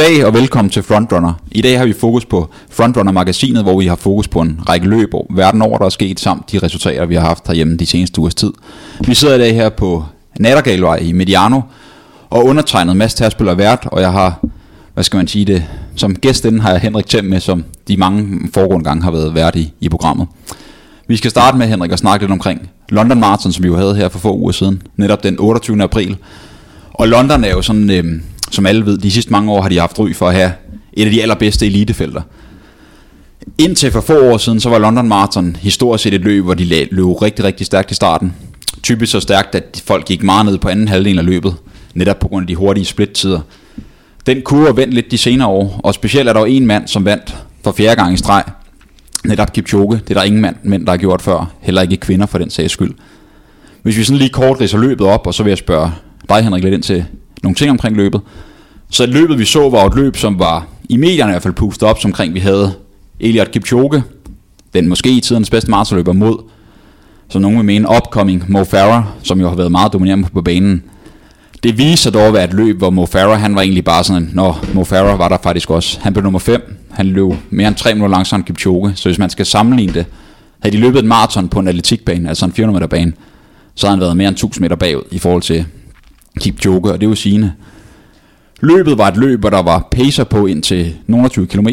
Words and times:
Goddag 0.00 0.26
og 0.26 0.34
velkommen 0.34 0.70
til 0.70 0.82
Frontrunner. 0.82 1.32
I 1.52 1.62
dag 1.62 1.78
har 1.78 1.86
vi 1.86 1.92
fokus 1.92 2.24
på 2.24 2.48
Frontrunner-magasinet, 2.70 3.62
hvor 3.62 3.78
vi 3.78 3.86
har 3.86 3.96
fokus 3.96 4.28
på 4.28 4.40
en 4.40 4.60
række 4.68 4.88
løb 4.88 5.14
verden 5.30 5.62
over, 5.62 5.78
der 5.78 5.84
er 5.84 5.88
sket, 5.88 6.20
samt 6.20 6.52
de 6.52 6.58
resultater, 6.58 7.06
vi 7.06 7.14
har 7.14 7.26
haft 7.26 7.46
herhjemme 7.46 7.76
de 7.76 7.86
seneste 7.86 8.20
ugers 8.20 8.34
tid. 8.34 8.52
Vi 9.06 9.14
sidder 9.14 9.34
i 9.34 9.38
dag 9.38 9.54
her 9.54 9.68
på 9.68 10.04
Nattergalvej 10.38 10.96
i 10.96 11.12
Mediano, 11.12 11.60
og 12.30 12.44
undertegnet 12.44 12.96
Mads 12.96 13.14
Terspil 13.14 13.46
er 13.46 13.54
vært, 13.54 13.88
og 13.92 14.00
jeg 14.00 14.12
har, 14.12 14.44
hvad 14.94 15.04
skal 15.04 15.16
man 15.16 15.28
sige 15.28 15.44
det, 15.44 15.64
som 15.96 16.16
gæst 16.16 16.44
inden 16.44 16.60
har 16.60 16.70
jeg 16.70 16.80
Henrik 16.80 17.06
Thiem 17.06 17.24
med, 17.24 17.40
som 17.40 17.64
de 17.88 17.96
mange 17.96 18.40
foregående 18.54 18.84
gange 18.84 19.02
har 19.02 19.10
været 19.10 19.34
vært 19.34 19.56
i, 19.56 19.72
i 19.80 19.88
programmet. 19.88 20.26
Vi 21.08 21.16
skal 21.16 21.30
starte 21.30 21.58
med, 21.58 21.66
Henrik, 21.66 21.92
at 21.92 21.98
snakke 21.98 22.22
lidt 22.22 22.32
omkring 22.32 22.70
London 22.88 23.20
Marathon, 23.20 23.52
som 23.52 23.62
vi 23.62 23.68
jo 23.68 23.76
havde 23.76 23.94
her 23.94 24.08
for 24.08 24.18
få 24.18 24.36
uger 24.36 24.52
siden, 24.52 24.82
netop 24.96 25.22
den 25.22 25.36
28. 25.38 25.82
april. 25.82 26.16
Og 26.94 27.08
London 27.08 27.44
er 27.44 27.50
jo 27.50 27.62
sådan, 27.62 27.90
øh, 27.90 28.20
som 28.50 28.66
alle 28.66 28.86
ved, 28.86 28.98
de 28.98 29.10
sidste 29.10 29.32
mange 29.32 29.52
år 29.52 29.62
har 29.62 29.68
de 29.68 29.78
haft 29.78 29.98
ry 29.98 30.14
for 30.14 30.28
at 30.28 30.34
have 30.34 30.52
et 30.92 31.04
af 31.04 31.10
de 31.10 31.22
allerbedste 31.22 31.66
elitefelter. 31.66 32.22
Indtil 33.58 33.90
for 33.90 34.00
få 34.00 34.32
år 34.32 34.36
siden, 34.36 34.60
så 34.60 34.68
var 34.68 34.78
London 34.78 35.08
Marathon 35.08 35.56
historisk 35.56 36.02
set 36.02 36.14
et 36.14 36.20
løb, 36.20 36.44
hvor 36.44 36.54
de 36.54 36.88
løb 36.90 37.22
rigtig, 37.22 37.44
rigtig 37.44 37.66
stærkt 37.66 37.90
i 37.90 37.94
starten. 37.94 38.34
Typisk 38.82 39.12
så 39.12 39.20
stærkt, 39.20 39.54
at 39.54 39.82
folk 39.86 40.06
gik 40.06 40.22
meget 40.22 40.46
ned 40.46 40.58
på 40.58 40.68
anden 40.68 40.88
halvdel 40.88 41.18
af 41.18 41.24
løbet, 41.24 41.54
netop 41.94 42.18
på 42.18 42.28
grund 42.28 42.42
af 42.42 42.46
de 42.46 42.54
hurtige 42.54 42.84
splittider. 42.84 43.40
Den 44.26 44.42
kurve 44.42 44.76
vendt 44.76 44.94
lidt 44.94 45.10
de 45.10 45.18
senere 45.18 45.48
år, 45.48 45.80
og 45.84 45.94
specielt 45.94 46.28
er 46.28 46.32
der 46.32 46.40
jo 46.40 46.46
en 46.46 46.66
mand, 46.66 46.88
som 46.88 47.04
vandt 47.04 47.36
for 47.64 47.72
fjerde 47.72 47.96
gang 47.96 48.14
i 48.14 48.16
streg. 48.16 48.44
Netop 49.24 49.52
Kipchoge, 49.52 49.96
det 49.96 50.10
er 50.10 50.14
der 50.14 50.22
ingen 50.22 50.40
mand, 50.40 50.56
mænd, 50.62 50.86
der 50.86 50.92
har 50.92 50.96
gjort 50.96 51.22
før. 51.22 51.52
Heller 51.60 51.82
ikke 51.82 51.96
kvinder 51.96 52.26
for 52.26 52.38
den 52.38 52.50
sags 52.50 52.72
skyld. 52.72 52.94
Hvis 53.82 53.96
vi 53.96 54.04
sådan 54.04 54.18
lige 54.18 54.30
kort 54.30 54.60
ridser 54.60 54.78
løbet 54.78 55.06
op, 55.06 55.26
og 55.26 55.34
så 55.34 55.42
vil 55.42 55.50
jeg 55.50 55.58
spørge 55.58 55.92
dig, 56.28 56.42
Henrik, 56.42 56.62
lidt 56.62 56.74
ind 56.74 56.82
til 56.82 57.04
nogle 57.42 57.54
ting 57.54 57.70
omkring 57.70 57.96
løbet. 57.96 58.20
Så 58.90 59.06
løbet 59.06 59.38
vi 59.38 59.44
så 59.44 59.70
var 59.70 59.86
et 59.86 59.94
løb, 59.94 60.16
som 60.16 60.38
var 60.38 60.66
i 60.88 60.96
medierne 60.96 61.30
i 61.30 61.32
hvert 61.32 61.42
fald 61.42 61.54
pustet 61.54 61.88
op, 61.88 62.00
som 62.00 62.08
omkring 62.08 62.34
vi 62.34 62.40
havde 62.40 62.72
Eliot 63.20 63.50
Kipchoge, 63.50 64.02
den 64.74 64.88
måske 64.88 65.10
i 65.10 65.20
tidens 65.20 65.50
bedste 65.50 65.70
maratonløber 65.70 66.12
mod, 66.12 66.38
som 67.28 67.42
nogen 67.42 67.56
vil 67.56 67.64
mene, 67.64 67.88
upcoming 67.96 68.44
Mo 68.48 68.64
Farah, 68.64 69.04
som 69.22 69.40
jo 69.40 69.48
har 69.48 69.56
været 69.56 69.72
meget 69.72 69.92
dominerende 69.92 70.28
på 70.32 70.42
banen. 70.42 70.82
Det 71.62 71.78
viser 71.78 72.10
dog 72.10 72.26
at 72.26 72.32
være 72.32 72.44
et 72.44 72.54
løb, 72.54 72.78
hvor 72.78 72.90
Mo 72.90 73.06
Farah, 73.06 73.40
han 73.40 73.54
var 73.54 73.62
egentlig 73.62 73.84
bare 73.84 74.04
sådan, 74.04 74.30
når 74.32 74.64
Mo 74.74 74.84
Farah 74.84 75.18
var 75.18 75.28
der 75.28 75.38
faktisk 75.42 75.70
også. 75.70 75.98
Han 76.02 76.12
blev 76.12 76.22
nummer 76.22 76.38
5, 76.38 76.76
han 76.90 77.06
løb 77.06 77.32
mere 77.50 77.68
end 77.68 77.76
3 77.76 77.94
minutter 77.94 78.16
langsomt 78.16 78.46
Kipchoge, 78.46 78.92
så 78.94 79.08
hvis 79.08 79.18
man 79.18 79.30
skal 79.30 79.46
sammenligne 79.46 79.92
det, 79.92 80.06
havde 80.62 80.76
de 80.76 80.80
løbet 80.80 80.98
et 80.98 81.04
maraton 81.04 81.48
på 81.48 81.60
en 81.60 81.68
atletikbane, 81.68 82.28
altså 82.28 82.44
en 82.46 82.52
400 82.52 82.80
meter 82.80 82.86
bane, 82.86 83.12
så 83.74 83.86
havde 83.86 83.96
han 83.96 84.00
været 84.00 84.16
mere 84.16 84.28
end 84.28 84.36
1000 84.36 84.62
meter 84.62 84.76
bagud 84.76 85.02
i 85.10 85.18
forhold 85.18 85.42
til 85.42 85.66
Kipchoge, 86.40 86.92
og 86.92 87.00
det 87.00 87.08
var 87.08 87.14
sigende. 87.14 87.52
Løbet 88.60 88.98
var 88.98 89.08
et 89.08 89.16
løb, 89.16 89.40
hvor 89.40 89.50
der 89.50 89.62
var 89.62 89.88
pacer 89.90 90.24
på 90.24 90.46
ind 90.46 90.62
til 90.62 90.94
nogle 91.06 91.28
20 91.28 91.46
km. 91.46 91.68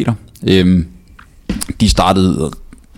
Øhm, 0.48 0.86
de 1.80 1.88
startede, 1.88 2.50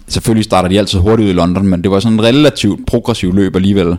selvfølgelig 0.08 0.44
starter 0.44 0.69
de 0.69 0.78
altid 0.78 0.98
hurtigt 0.98 1.27
ud 1.27 1.30
i 1.30 1.36
London, 1.36 1.67
men 1.67 1.83
det 1.83 1.91
var 1.91 2.00
sådan 2.00 2.19
en 2.19 2.25
relativt 2.25 2.86
progressiv 2.86 3.34
løb 3.34 3.56
alligevel. 3.56 3.97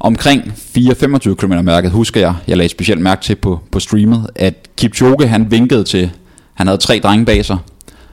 Omkring 0.00 0.52
4-25 0.78 1.34
km 1.34 1.52
mærket, 1.62 1.90
husker 1.90 2.20
jeg, 2.20 2.34
jeg 2.48 2.56
lagde 2.56 2.68
specielt 2.68 3.00
mærke 3.00 3.22
til 3.22 3.34
på, 3.34 3.60
på 3.70 3.80
streamet, 3.80 4.30
at 4.34 4.54
Kipchoge 4.76 5.26
han 5.26 5.50
vinkede 5.50 5.84
til, 5.84 6.10
han 6.54 6.66
havde 6.66 6.78
tre 6.78 7.00
drenge 7.02 7.26
bag 7.26 7.44
sig. 7.44 7.58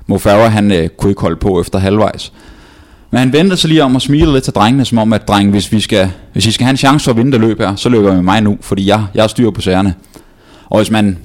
Mo 0.08 0.18
Farah, 0.18 0.52
han 0.52 0.72
øh, 0.72 0.90
kunne 0.90 1.12
ikke 1.12 1.22
holde 1.22 1.36
på 1.36 1.62
efter 1.62 1.80
halvvejs. 1.80 2.34
Men 3.12 3.20
han 3.20 3.34
venter 3.34 3.56
så 3.56 3.68
lige 3.68 3.84
om 3.84 3.96
og 3.96 4.02
smiler 4.02 4.34
lidt 4.34 4.44
til 4.44 4.54
drengene, 4.54 4.86
som 4.86 4.98
om 4.98 5.14
at 5.14 5.28
dreng, 5.28 5.52
hvis 5.52 5.72
vi 5.72 5.80
skal, 5.80 6.12
hvis 6.34 6.46
I 6.46 6.52
skal 6.52 6.64
have 6.64 6.72
en 6.72 6.78
chance 6.78 7.04
for 7.04 7.12
at 7.12 7.18
vinde 7.18 7.32
det 7.32 7.42
løb 7.42 7.60
her, 7.60 7.76
så 7.76 7.90
løber 7.90 8.10
vi 8.10 8.16
med 8.16 8.24
mig 8.24 8.42
nu, 8.42 8.58
fordi 8.62 8.88
jeg, 8.88 9.06
jeg 9.14 9.30
styrer 9.30 9.52
på 9.52 9.62
sagerne. 9.62 9.94
Og 10.66 10.78
hvis 10.80 10.92
man 10.92 11.18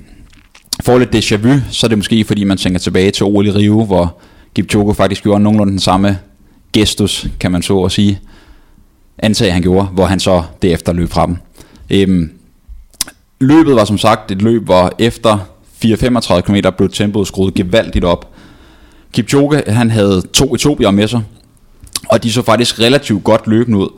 får 0.84 0.98
lidt 0.98 1.14
déjà 1.14 1.36
vu, 1.36 1.54
så 1.70 1.86
er 1.86 1.88
det 1.88 1.98
måske 1.98 2.24
fordi 2.24 2.44
man 2.44 2.56
tænker 2.56 2.78
tilbage 2.78 3.10
til 3.10 3.26
OL 3.26 3.46
i 3.46 3.50
Rio, 3.50 3.84
hvor 3.84 4.18
Kipchoge 4.54 4.94
faktisk 4.94 5.22
gjorde 5.22 5.42
nogenlunde 5.42 5.70
den 5.70 5.80
samme 5.80 6.18
gestus, 6.72 7.26
kan 7.40 7.52
man 7.52 7.62
så 7.62 7.80
at 7.80 7.92
sige, 7.92 8.20
antag 9.18 9.52
han 9.52 9.62
gjorde, 9.62 9.86
hvor 9.86 10.06
han 10.06 10.20
så 10.20 10.42
derefter 10.62 10.92
løb 10.92 11.10
fra 11.10 11.26
dem. 11.26 11.36
Øhm, 11.90 12.30
løbet 13.40 13.74
var 13.74 13.84
som 13.84 13.98
sagt 13.98 14.30
et 14.30 14.42
løb, 14.42 14.64
hvor 14.64 14.92
efter 14.98 15.38
4-35 15.84 16.40
km 16.40 16.56
blev 16.76 16.90
tempoet 16.90 17.26
skruet 17.26 17.54
gevaldigt 17.54 18.04
op. 18.04 18.28
Kipchoge 19.12 19.62
han 19.66 19.90
havde 19.90 20.22
to 20.32 20.54
etopier 20.54 20.90
med 20.90 21.08
sig, 21.08 21.22
og 22.08 22.22
de 22.22 22.32
så 22.32 22.42
faktisk 22.42 22.80
relativt 22.80 23.24
godt 23.24 23.46
løbende 23.46 23.78
ud. 23.78 23.88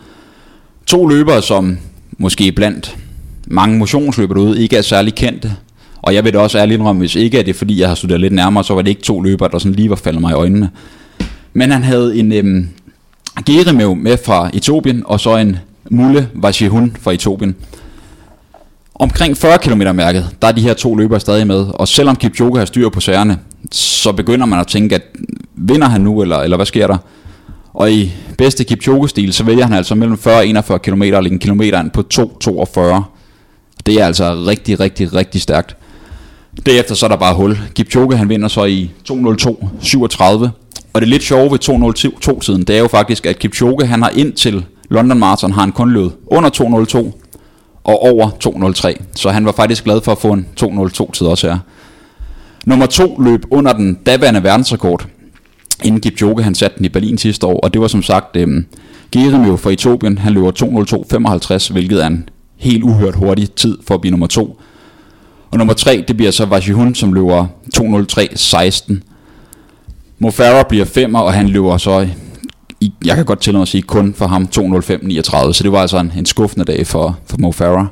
To 0.86 1.06
løbere, 1.06 1.42
som 1.42 1.78
måske 2.18 2.52
blandt 2.52 2.96
mange 3.46 3.78
motionsløbere 3.78 4.38
derude 4.38 4.62
ikke 4.62 4.76
er 4.76 4.82
særlig 4.82 5.14
kendte. 5.14 5.52
Og 6.02 6.14
jeg 6.14 6.24
vil 6.24 6.32
da 6.32 6.38
også 6.38 6.58
ærligt 6.58 6.78
indrømme, 6.78 7.00
hvis 7.00 7.14
ikke 7.14 7.38
er 7.38 7.42
det 7.42 7.56
fordi 7.56 7.80
jeg 7.80 7.88
har 7.88 7.94
studeret 7.94 8.20
lidt 8.20 8.32
nærmere, 8.32 8.64
så 8.64 8.74
var 8.74 8.82
det 8.82 8.88
ikke 8.88 9.02
to 9.02 9.20
løbere, 9.20 9.48
der 9.52 9.58
sådan 9.58 9.74
lige 9.74 9.90
var 9.90 9.96
faldet 9.96 10.20
mig 10.20 10.30
i 10.30 10.34
øjnene. 10.34 10.70
Men 11.52 11.70
han 11.70 11.82
havde 11.82 12.16
en 12.16 12.32
øhm, 12.32 12.68
Gerimev 13.46 13.96
med 13.96 14.16
fra 14.24 14.50
Etiopien, 14.54 15.02
og 15.06 15.20
så 15.20 15.36
en 15.36 15.56
Mulle 15.90 16.28
Vashihun 16.34 16.96
fra 17.00 17.12
Etiopien. 17.12 17.56
Omkring 18.94 19.36
40 19.36 19.58
km 19.58 19.82
mærket, 19.94 20.36
der 20.42 20.48
er 20.48 20.52
de 20.52 20.60
her 20.60 20.74
to 20.74 20.94
løbere 20.94 21.20
stadig 21.20 21.46
med, 21.46 21.66
og 21.74 21.88
selvom 21.88 22.16
Kipchoge 22.16 22.58
har 22.58 22.64
styr 22.64 22.88
på 22.88 23.00
sagerne, 23.00 23.38
så 23.72 24.12
begynder 24.12 24.46
man 24.46 24.60
at 24.60 24.66
tænke, 24.66 24.94
at 24.94 25.02
vinder 25.54 25.88
han 25.88 26.00
nu, 26.00 26.22
eller, 26.22 26.38
eller 26.38 26.56
hvad 26.56 26.66
sker 26.66 26.86
der? 26.86 26.98
Og 27.74 27.92
i 27.92 28.12
bedste 28.38 28.64
Kipchoge-stil, 28.64 29.32
så 29.32 29.44
vælger 29.44 29.64
han 29.64 29.72
altså 29.72 29.94
mellem 29.94 30.18
40 30.18 30.36
og 30.36 30.46
41 30.46 30.78
km, 30.78 31.02
og 31.02 31.22
lægge 31.22 31.30
en 31.30 31.38
kilometer 31.38 31.88
på 31.92 32.04
2.42. 32.14 33.02
Det 33.86 34.00
er 34.00 34.06
altså 34.06 34.44
rigtig, 34.46 34.80
rigtig, 34.80 35.14
rigtig 35.14 35.42
stærkt. 35.42 35.76
Derefter 36.66 36.94
så 36.94 37.06
er 37.06 37.10
der 37.10 37.16
bare 37.16 37.34
hul. 37.34 37.58
Kipchoge 37.74 38.16
han 38.16 38.28
vinder 38.28 38.48
så 38.48 38.64
i 38.64 38.90
2.02.37. 39.10 40.48
Og 40.92 41.00
det 41.00 41.08
lidt 41.08 41.22
sjove 41.22 41.50
ved 41.50 41.58
2.02 42.34 42.40
tiden, 42.40 42.62
det 42.62 42.76
er 42.76 42.80
jo 42.80 42.88
faktisk, 42.88 43.26
at 43.26 43.38
Kipchoge 43.38 43.86
han 43.86 44.02
har 44.02 44.10
ind 44.10 44.32
til 44.32 44.64
London 44.90 45.18
Marathon, 45.18 45.52
har 45.52 45.60
han 45.60 45.72
kun 45.72 45.92
løbet 45.92 46.12
under 46.26 46.50
2.02 46.50 46.98
og 47.84 48.02
over 48.02 48.30
2.03. 48.98 49.02
Så 49.14 49.30
han 49.30 49.46
var 49.46 49.52
faktisk 49.52 49.84
glad 49.84 50.00
for 50.00 50.12
at 50.12 50.18
få 50.18 50.32
en 50.32 50.46
2.02 50.60 51.12
tid 51.12 51.26
også 51.26 51.48
her. 51.48 51.58
Nummer 52.66 52.86
2 52.86 53.20
løb 53.20 53.44
under 53.50 53.72
den 53.72 53.94
daværende 53.94 54.42
verdensrekord, 54.42 55.06
inden 55.84 56.00
Kipchoge 56.00 56.42
han 56.42 56.54
satte 56.54 56.78
den 56.78 56.84
i 56.84 56.88
Berlin 56.88 57.18
sidste 57.18 57.46
år, 57.46 57.60
og 57.60 57.72
det 57.72 57.80
var 57.80 57.88
som 57.88 58.02
sagt 58.02 58.36
øhm, 58.36 58.66
Gerimio 59.12 59.56
fra 59.56 59.70
Etiopien, 59.70 60.18
han 60.18 60.32
løber 60.32 60.50
2.02.55, 61.66 61.72
hvilket 61.72 62.02
er 62.02 62.06
en 62.06 62.28
helt 62.56 62.84
uhørt 62.84 63.14
hurtig 63.14 63.50
tid 63.50 63.78
for 63.86 63.94
at 63.94 64.00
blive 64.00 64.10
nummer 64.10 64.26
2. 64.26 64.60
Og 65.50 65.58
nummer 65.58 65.74
3, 65.74 66.04
det 66.08 66.16
bliver 66.16 66.32
så 66.32 66.44
Vajihun, 66.44 66.94
som 66.94 67.12
løber 67.12 67.46
2.03.16. 67.76 68.94
Mo 70.18 70.30
Farah 70.30 70.64
bliver 70.68 70.84
femmer, 70.84 71.20
og 71.20 71.32
han 71.32 71.48
løber 71.48 71.76
så, 71.76 72.08
i, 72.80 72.92
jeg 73.04 73.16
kan 73.16 73.24
godt 73.24 73.40
til 73.40 73.56
at 73.56 73.68
sige, 73.68 73.82
kun 73.82 74.14
for 74.14 74.26
ham 74.26 74.48
2.05.39, 74.56 75.52
så 75.52 75.60
det 75.62 75.72
var 75.72 75.78
altså 75.78 75.98
en, 75.98 76.12
en 76.18 76.26
skuffende 76.26 76.64
dag 76.64 76.86
for, 76.86 77.18
for 77.26 77.36
Mo 77.38 77.52
Farah. 77.52 77.86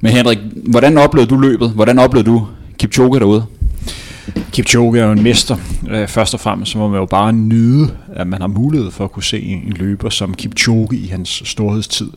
Men 0.00 0.12
Henrik, 0.12 0.38
hvordan 0.70 0.98
oplevede 0.98 1.30
du 1.30 1.36
løbet? 1.36 1.70
Hvordan 1.70 1.98
oplevede 1.98 2.30
du 2.30 2.46
Kipchoge 2.78 3.20
derude? 3.20 3.44
Kipchoge 4.52 4.98
er 4.98 5.04
jo 5.06 5.12
en 5.12 5.22
mester. 5.22 5.56
Øh, 5.90 6.08
først 6.08 6.34
og 6.34 6.40
fremmest 6.40 6.72
så 6.72 6.78
må 6.78 6.88
man 6.88 7.00
jo 7.00 7.06
bare 7.06 7.32
nyde, 7.32 7.96
at 8.12 8.26
man 8.26 8.40
har 8.40 8.48
mulighed 8.48 8.90
for 8.90 9.04
at 9.04 9.12
kunne 9.12 9.22
se 9.22 9.40
en 9.42 9.72
løber 9.72 10.10
som 10.10 10.34
Kipchoge 10.34 10.96
i 10.96 11.06
hans 11.06 11.42
storhedstid 11.44 12.10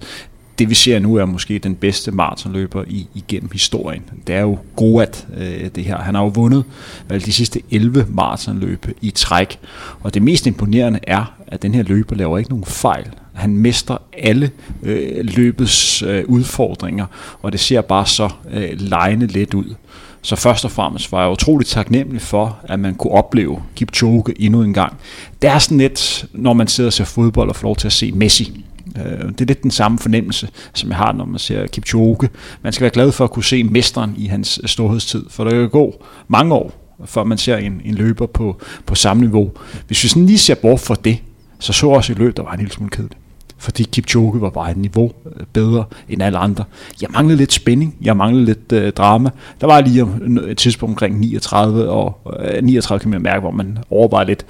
det 0.60 0.70
vi 0.70 0.76
ser 0.76 1.00
nu 1.00 1.16
er 1.16 1.26
måske 1.26 1.60
den 1.60 1.76
bedste 1.76 2.12
maratonløber 2.12 2.84
i, 2.88 3.08
igennem 3.16 3.50
historien. 3.54 4.04
Det 4.28 4.36
er 4.36 4.42
jo 4.42 4.58
godt 4.76 5.28
øh, 5.38 5.70
det 5.76 5.86
her. 5.86 5.98
Han 5.98 6.16
har 6.16 6.22
jo 6.22 6.28
vundet 6.28 6.64
vel, 7.08 7.26
de 7.26 7.32
sidste 7.32 7.62
11 7.72 8.06
maratonløb 8.10 8.88
i 9.02 9.12
træk. 9.12 9.60
Og 10.02 10.14
det 10.14 10.22
mest 10.22 10.48
imponerende 10.48 11.00
er, 11.04 11.34
at 11.48 11.62
den 11.62 11.76
her 11.76 11.84
løber 11.84 12.16
laver 12.16 12.38
ikke 12.38 12.50
nogen 12.50 12.66
fejl. 12.66 13.08
Han 13.34 13.58
mestrer 13.58 13.98
alle 14.18 14.52
øh, 14.84 15.26
løbets 15.26 16.02
øh, 16.02 16.24
udfordringer, 16.28 17.06
og 17.42 17.52
det 17.52 17.60
ser 17.60 17.82
bare 17.82 18.06
så 18.06 18.30
øh, 18.52 18.70
lejende 18.74 19.28
let 19.28 19.54
ud. 19.54 19.76
Så 20.22 20.36
først 20.36 20.66
og 20.66 20.72
fremmest 20.72 21.12
var 21.12 21.22
jeg 21.22 21.32
utroligt 21.32 21.70
taknemmelig 21.70 22.22
for, 22.22 22.60
at 22.64 22.80
man 22.80 22.96
kunne 22.96 23.14
opleve 23.14 23.64
Kipchoge 23.76 24.42
endnu 24.42 24.64
en 24.64 24.74
gang. 24.74 24.98
Det 25.42 25.50
er 25.50 25.60
sådan 25.60 25.78
lidt, 25.78 26.26
når 26.34 26.54
man 26.54 26.68
sidder 26.68 26.88
og 26.88 26.94
ser 26.94 27.06
fodbold 27.06 27.50
og 27.50 27.56
får 27.56 27.68
lov 27.68 27.76
til 27.76 27.88
at 27.88 27.94
se 27.94 28.12
Messi 28.12 28.66
øh, 28.98 29.30
det 29.30 29.42
er 29.42 29.46
lidt 29.46 29.64
den 29.64 29.72
samme 29.72 30.00
fornemmelse, 30.00 30.50
som 30.74 30.90
jeg 30.90 30.98
har, 30.98 31.14
når 31.14 31.26
man 31.26 31.40
ser 31.40 31.68
Kipchoge. 31.68 32.30
Man 32.62 32.74
skal 32.74 32.82
være 32.82 32.92
glad 32.92 33.12
for 33.12 33.24
at 33.24 33.32
kunne 33.32 33.44
se 33.44 33.64
mesteren 33.64 34.14
i 34.18 34.26
hans 34.26 34.60
øh, 34.64 34.70
storhedstid, 34.70 35.26
for 35.30 35.44
der 35.44 35.52
kan 35.52 35.70
gå 35.70 36.04
mange 36.28 36.54
år, 36.54 36.72
før 37.06 37.24
man 37.24 37.38
ser 37.38 37.58
en, 37.58 37.82
en 37.86 37.96
løber 37.96 38.26
på, 38.26 38.62
på 38.86 38.96
samme 38.96 39.22
niveau. 39.22 39.52
Hvis 39.88 40.04
vi 40.04 40.10
sådan 40.10 40.26
lige 40.26 40.38
ser 40.38 40.56
bort 40.56 40.80
fra 40.80 40.96
det, 41.04 41.18
så 41.60 41.74
så 41.74 41.88
også 41.88 42.14
i 42.14 42.16
løb, 42.16 42.38
der 42.38 42.44
var 42.44 42.52
en 42.52 42.60
lille 42.60 42.74
smule 42.74 42.90
kedeligt 42.90 43.18
fordi 43.58 43.84
Kipchoge 43.84 44.42
var 44.42 44.50
bare 44.50 44.72
et 44.72 44.78
niveau 44.78 45.12
øh, 45.26 45.46
bedre 45.54 45.84
end 46.10 46.24
alle 46.24 46.38
andre. 46.38 46.64
Jeg 47.02 47.10
manglede 47.12 47.38
lidt 47.38 47.54
spænding, 47.54 47.96
jeg 48.02 48.18
manglede 48.18 48.46
lidt 48.46 48.72
øh, 48.72 48.92
drama. 48.92 49.30
Der 49.62 49.68
var 49.68 49.82
lige 49.82 50.08
øh, 50.22 50.50
et 50.50 50.58
tidspunkt 50.58 50.92
omkring 50.92 51.20
39 51.20 51.90
og 51.90 52.20
øh, 52.40 52.64
39 52.64 53.00
kan 53.00 53.10
man 53.10 53.22
mærke, 53.22 53.40
hvor 53.40 53.52
man 53.52 53.78
overvejede 53.90 54.28
lidt, 54.28 54.46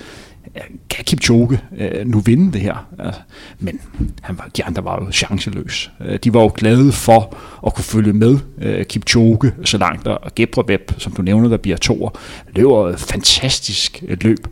kan 0.89 1.06
Kipchoge 1.06 1.59
øh, 1.77 2.07
nu 2.07 2.19
vinde 2.19 2.54
det 2.54 2.62
her? 2.62 2.88
Altså, 3.00 3.21
men 3.59 3.80
han 4.21 4.38
var, 4.38 4.50
de 4.57 4.63
andre 4.63 4.83
var 4.83 5.04
jo 5.06 5.12
chanceløse. 5.12 5.89
Øh, 6.06 6.19
de 6.24 6.33
var 6.33 6.42
jo 6.42 6.51
glade 6.56 6.92
for 6.92 7.38
at 7.65 7.74
kunne 7.74 7.83
følge 7.83 8.13
med 8.13 8.39
øh, 8.62 8.86
Kipchoge 8.86 9.51
så 9.63 9.77
langt, 9.77 10.07
og 10.07 10.36
Gebreweb, 10.36 10.92
som 10.98 11.12
du 11.12 11.21
nævner, 11.21 11.50
der 11.50 11.57
bliver 11.57 11.77
toer, 11.77 12.09
løber 12.56 12.89
et 12.89 13.00
fantastisk 13.00 14.04
øh, 14.07 14.18
løb. 14.21 14.48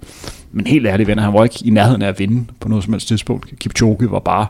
Men 0.51 0.67
helt 0.67 0.87
ærligt, 0.87 1.07
venner, 1.07 1.23
han 1.23 1.33
var 1.33 1.43
ikke 1.43 1.59
i 1.65 1.69
nærheden 1.69 2.01
af 2.01 2.07
at 2.07 2.19
vinde 2.19 2.45
på 2.59 2.69
noget 2.69 2.83
som 2.83 2.93
helst 2.93 3.07
tidspunkt. 3.07 3.59
Kipchoge 3.59 4.11
var 4.11 4.19
bare 4.19 4.47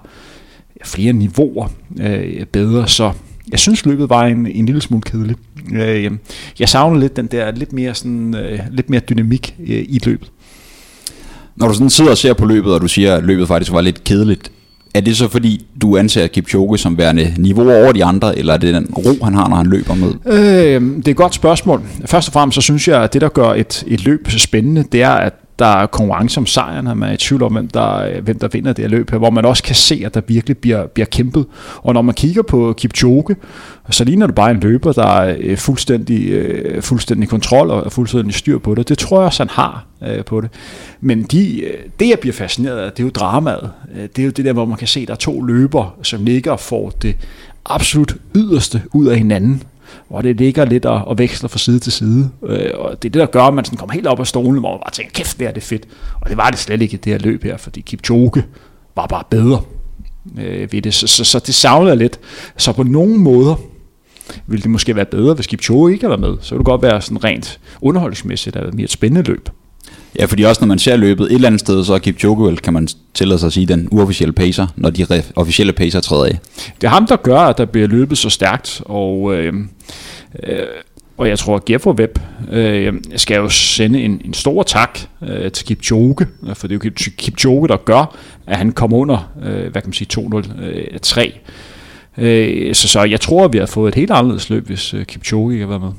flere 0.84 1.14
niveauer 1.14 1.68
øh, 2.00 2.46
bedre, 2.46 2.88
så 2.88 3.12
jeg 3.52 3.60
synes 3.60 3.86
løbet 3.86 4.10
var 4.10 4.26
en, 4.26 4.48
en 4.48 4.66
lille 4.66 4.82
smule 4.82 5.02
kedeligt. 5.02 5.40
Øh, 5.74 6.12
jeg 6.60 6.70
savner 6.70 7.00
lidt 7.00 7.16
den 7.16 7.28
der 7.28 7.52
lidt 7.52 7.74
mere, 7.74 7.94
sådan, 7.94 8.36
øh, 8.36 8.60
lidt 8.72 8.90
mere 8.90 9.00
dynamik 9.00 9.56
øh, 9.60 9.68
i 9.68 10.00
løbet. 10.06 10.32
Når 11.56 11.68
du 11.68 11.74
sådan 11.74 11.90
sidder 11.90 12.12
og 12.12 12.18
ser 12.18 12.34
på 12.34 12.46
løbet, 12.46 12.74
og 12.74 12.82
du 12.82 12.88
siger, 12.88 13.16
at 13.16 13.24
løbet 13.24 13.48
faktisk 13.48 13.72
var 13.72 13.82
lidt 13.82 14.04
kedeligt, 14.04 14.52
er 14.96 15.02
det 15.02 15.18
så 15.18 15.28
fordi, 15.28 15.66
du 15.82 15.98
anser 15.98 16.28
Kipchoge 16.28 16.78
som 16.78 16.98
værende 16.98 17.34
niveau 17.38 17.72
over 17.72 17.92
de 17.92 18.06
andre, 18.06 18.38
eller 18.38 18.54
er 18.54 18.58
det 18.58 18.74
den 18.74 18.88
ro, 18.98 19.26
han 19.26 19.34
har, 19.34 19.50
når 19.50 19.56
han 19.56 19.66
løber 19.66 19.96
med? 19.96 20.14
Øh, 20.26 20.82
det 20.82 21.08
er 21.08 21.12
et 21.12 21.18
godt 21.18 21.36
spørgsmål. 21.36 21.82
Først 22.06 22.28
og 22.28 22.34
fremmest 22.34 22.56
så 22.56 22.62
synes 22.62 22.88
jeg, 22.88 23.04
at 23.04 23.14
det, 23.14 23.22
der 23.22 23.30
gør 23.30 23.54
et, 23.54 23.84
et 23.88 24.06
løb 24.06 24.30
så 24.30 24.40
spændende, 24.40 24.84
det 24.92 25.02
er, 25.02 25.10
at 25.10 25.34
der 25.60 25.66
er 25.66 25.86
konkurrence 25.86 26.40
om 26.40 26.46
sejren, 26.46 26.88
at 26.88 26.98
man 26.98 27.10
er 27.10 27.14
i 27.14 27.18
tvivl 27.18 27.44
om, 27.44 27.54
hvem 27.54 27.68
der, 27.68 27.96
øh, 27.96 28.24
hvem 28.24 28.40
der 28.40 28.48
vinder 28.48 28.74
det 28.74 28.84
her 28.84 28.90
løb 28.90 29.12
her, 29.12 29.18
hvor 29.18 29.30
man 29.30 29.46
også 29.46 29.64
kan 29.64 29.76
se, 29.76 30.02
at 30.06 30.14
der 30.14 30.22
virkelig 30.28 30.58
bliver, 30.58 30.88
bliver 30.88 31.06
kæmpet. 31.06 31.46
Og 31.78 31.94
når 31.94 32.02
man 32.02 32.16
kigger 32.16 32.42
på 32.42 32.74
Kipchoge, 32.78 33.36
så 33.90 34.04
ligner 34.04 34.26
det 34.26 34.36
bare 34.36 34.52
en 34.52 34.60
løber, 34.60 34.92
der 34.92 35.08
er 35.08 35.56
fuldstændig, 35.56 36.30
øh, 36.30 36.82
fuldstændig 36.82 37.30
kontrol 37.30 37.70
og 37.70 37.92
fuldstændig 37.92 38.34
styr 38.34 38.58
på 38.58 38.76
det. 38.76 38.90
Det 38.90 38.98
tror 38.98 39.18
jeg 39.18 39.26
også, 39.26 39.44
han 39.44 39.50
har 39.50 39.86
på 40.26 40.42
det. 40.42 40.50
Men 41.02 41.24
de, 41.24 41.64
det, 42.00 42.10
jeg 42.10 42.20
bliver 42.20 42.34
fascineret 42.34 42.78
af, 42.78 42.92
det 42.92 43.00
er 43.00 43.04
jo 43.04 43.10
dramaet. 43.10 43.72
Det 44.16 44.20
er 44.20 44.26
jo 44.26 44.32
det 44.32 44.46
der, 44.46 44.54
hvor 44.54 44.66
man 44.66 44.78
kan 44.78 44.88
se, 44.88 45.00
at 45.00 45.08
der 45.08 45.14
er 45.14 45.18
to 45.18 45.42
løber, 45.42 45.96
som 46.02 46.26
ligger 46.26 46.52
og 46.52 46.60
får 46.60 46.90
det 47.02 47.16
absolut 47.66 48.16
yderste 48.36 48.82
ud 48.94 49.08
af 49.08 49.18
hinanden 49.18 49.64
hvor 50.08 50.22
det 50.22 50.38
ligger 50.38 50.66
lidt 50.66 50.86
og, 50.86 51.08
og 51.08 51.18
veksler 51.18 51.50
fra 51.50 51.60
side 51.60 51.80
til 51.80 51.92
side. 51.92 52.30
Øh, 52.46 52.70
og 52.76 53.04
det 53.04 53.10
er 53.10 53.12
det, 53.12 53.14
der 53.14 53.26
gør, 53.26 53.44
at 53.44 53.54
man 53.54 53.66
sådan 53.66 53.78
kommer 53.78 53.94
helt 53.94 54.08
op 54.08 54.20
af 54.20 54.28
stolen, 54.28 54.60
hvor 54.60 54.72
man 54.72 54.80
bare 54.80 54.92
tænker, 54.92 55.12
kæft, 55.12 55.40
det 55.40 55.48
er 55.48 55.52
det 55.52 55.64
fedt. 55.64 55.88
Og 56.22 56.30
det 56.30 56.38
var 56.38 56.50
det 56.50 56.60
slet 56.60 56.82
ikke 56.82 56.98
det 56.98 57.12
her 57.12 57.20
løb 57.20 57.44
her, 57.44 57.58
fordi 57.58 57.82
Kipchoge 57.82 58.44
var 58.96 59.08
bare 59.08 59.24
bedre 59.30 59.62
øh, 60.38 60.72
ved 60.72 60.82
det. 60.82 60.94
Så, 60.94 61.08
så, 61.08 61.24
så 61.24 61.40
det 61.40 61.56
savner 61.56 61.96
lidt. 61.96 62.20
Så 62.58 62.72
på 62.72 62.84
nogle 62.84 63.18
måder 63.18 63.56
ville 64.48 64.64
det 64.64 64.72
måske 64.72 64.96
være 64.96 65.06
bedre, 65.06 65.34
hvis 65.34 65.48
Kipchoge 65.48 65.94
ikke 65.94 66.04
havde 66.04 66.22
været 66.22 66.32
med. 66.32 66.38
Så 66.42 66.56
ville 66.56 66.60
det 66.60 66.66
godt 66.66 66.82
være 66.82 67.02
sådan 67.02 67.24
rent 67.24 67.60
underholdningsmæssigt, 67.82 68.56
at 68.56 68.66
det 68.66 68.74
mere 68.74 68.84
et 68.84 68.92
spændende 68.92 69.22
løb. 69.22 69.50
Ja, 70.20 70.26
fordi 70.26 70.44
også 70.44 70.62
når 70.62 70.68
man 70.68 70.80
ser 70.80 70.96
løbet 70.96 71.26
et 71.26 71.36
eller 71.36 71.48
andet 71.48 71.60
sted, 71.60 71.84
så 71.84 71.94
er 71.94 72.00
Kipchoge 72.00 72.48
vel, 72.48 72.60
kan 72.60 72.74
man 72.74 72.88
tillade 73.14 73.40
sig 73.40 73.48
at 73.48 73.54
sige, 73.54 73.66
den 73.66 73.88
uofficielle 73.92 74.34
pacer, 74.34 74.68
når 74.76 74.90
de 74.90 75.06
officielle 75.36 75.74
pacer 75.74 76.00
træder 76.00 76.26
af. 76.26 76.40
Det 76.82 76.88
er 76.88 76.92
ham, 76.92 77.08
der 77.08 77.16
gør, 77.16 77.40
at 77.40 77.58
der 77.58 77.66
bliver 77.66 77.88
løbet 77.88 78.18
så 78.18 78.30
stærkt, 78.30 78.82
og, 78.86 79.36
øh, 79.36 79.54
øh, 80.44 80.60
og 81.18 81.30
jeg 81.30 81.40
tror, 81.40 81.56
at 81.56 81.88
Web 82.00 82.20
øh, 82.52 82.94
skal 83.16 83.36
jo 83.36 83.50
sende 83.50 84.02
en, 84.02 84.22
en 84.26 84.34
stor 84.34 84.64
tak 84.64 85.00
øh, 85.22 85.52
til 85.52 85.66
Kipchoge, 85.66 86.28
for 86.54 86.68
det 86.68 86.76
er 86.76 86.80
jo 86.86 86.92
Kipchoge, 87.18 87.68
der 87.68 87.78
gør, 87.78 88.16
at 88.48 88.58
han 88.58 88.72
kommer 88.72 88.98
under, 88.98 89.32
øh, 89.44 89.72
hvad 89.72 89.82
kan 89.82 89.84
man 89.86 89.94
sige, 89.94 90.08
203. 90.08 91.34
Øh, 92.18 92.68
øh, 92.68 92.76
så, 92.76 92.88
så 92.88 93.04
jeg 93.04 93.22
tror, 93.22 93.46
at 93.46 93.54
vi 93.54 93.58
har 93.58 93.66
fået 93.66 93.88
et 93.88 93.96
helt 93.96 94.12
anderledes 94.12 94.50
løb, 94.50 94.66
hvis 94.66 94.94
øh, 94.94 95.06
Kipchoge 95.06 95.54
ikke 95.54 95.66
har 95.66 95.70
været 95.70 95.82
med. 95.82 95.92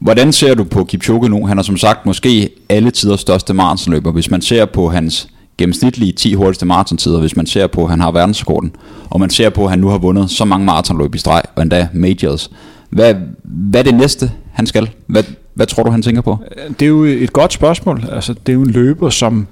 Hvordan 0.00 0.32
ser 0.32 0.54
du 0.54 0.64
på 0.64 0.84
Kipchoge 0.84 1.28
nu? 1.28 1.46
Han 1.46 1.58
er 1.58 1.62
som 1.62 1.76
sagt 1.76 2.06
måske 2.06 2.50
alle 2.68 2.90
tiders 2.90 3.20
største 3.20 3.54
maratonløber. 3.54 4.12
Hvis 4.12 4.30
man 4.30 4.42
ser 4.42 4.64
på 4.64 4.88
hans 4.88 5.28
gennemsnitlige 5.58 6.12
10 6.12 6.34
hurtigste 6.34 6.66
maratontider, 6.66 7.20
hvis 7.20 7.36
man 7.36 7.46
ser 7.46 7.66
på, 7.66 7.84
at 7.84 7.90
han 7.90 8.00
har 8.00 8.10
verdensrekorden, 8.10 8.72
og 9.10 9.20
man 9.20 9.30
ser 9.30 9.50
på, 9.50 9.64
at 9.64 9.70
han 9.70 9.78
nu 9.78 9.88
har 9.88 9.98
vundet 9.98 10.30
så 10.30 10.44
mange 10.44 10.66
maratonløb 10.66 11.14
i 11.14 11.18
streg, 11.18 11.42
og 11.56 11.62
endda 11.62 11.88
majors. 11.92 12.50
Hvad, 12.90 13.14
hvad 13.42 13.80
er 13.80 13.84
det 13.84 13.94
næste, 13.94 14.32
han 14.52 14.66
skal? 14.66 14.90
Hvad, 15.06 15.24
hvad 15.54 15.66
tror 15.66 15.82
du, 15.82 15.90
han 15.90 16.02
tænker 16.02 16.22
på? 16.22 16.38
Det 16.68 16.82
er 16.82 16.88
jo 16.88 17.04
et 17.04 17.32
godt 17.32 17.52
spørgsmål. 17.52 18.04
Altså, 18.12 18.32
det 18.32 18.52
er 18.52 18.54
jo 18.54 18.62
en 18.62 18.70
løber, 18.70 19.10
som 19.10 19.46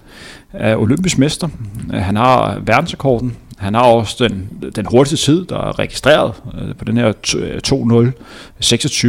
er 0.52 0.76
olympisk 0.76 1.18
mester. 1.18 1.48
Han 1.90 2.16
har 2.16 2.58
verdensrekorden. 2.66 3.36
Han 3.58 3.74
har 3.74 3.82
også 3.82 4.28
den, 4.28 4.48
den 4.76 4.86
hurtigste 4.86 5.26
tid, 5.26 5.44
der 5.44 5.56
er 5.56 5.78
registreret 5.78 6.32
øh, 6.60 6.74
på 6.74 6.84
den 6.84 6.96
her 6.96 7.12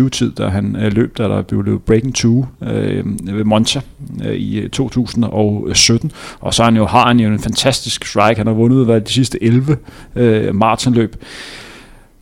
2.0-26 0.05 0.09
tid, 0.09 0.31
der 0.31 0.49
han 0.49 0.75
øh, 0.75 0.93
løb, 0.93 1.17
da 1.17 1.23
der 1.23 1.41
blev 1.41 1.63
løbet 1.63 1.81
Breaking 1.81 2.15
2 2.15 2.45
øh, 2.61 3.05
ved 3.23 3.43
Monza 3.43 3.81
øh, 4.25 4.33
i 4.35 4.59
øh, 4.59 4.69
2017. 4.69 6.11
Og 6.39 6.53
så 6.53 6.63
han 6.63 6.75
jo, 6.75 6.85
har 6.85 7.07
han 7.07 7.19
jo 7.19 7.29
en 7.29 7.39
fantastisk 7.39 8.05
strike. 8.05 8.37
Han 8.37 8.47
har 8.47 8.53
vundet 8.53 8.85
hvad, 8.85 9.01
de 9.01 9.11
sidste 9.11 9.43
11 9.43 9.77
øh, 10.15 10.55
maratonløb. 10.55 11.15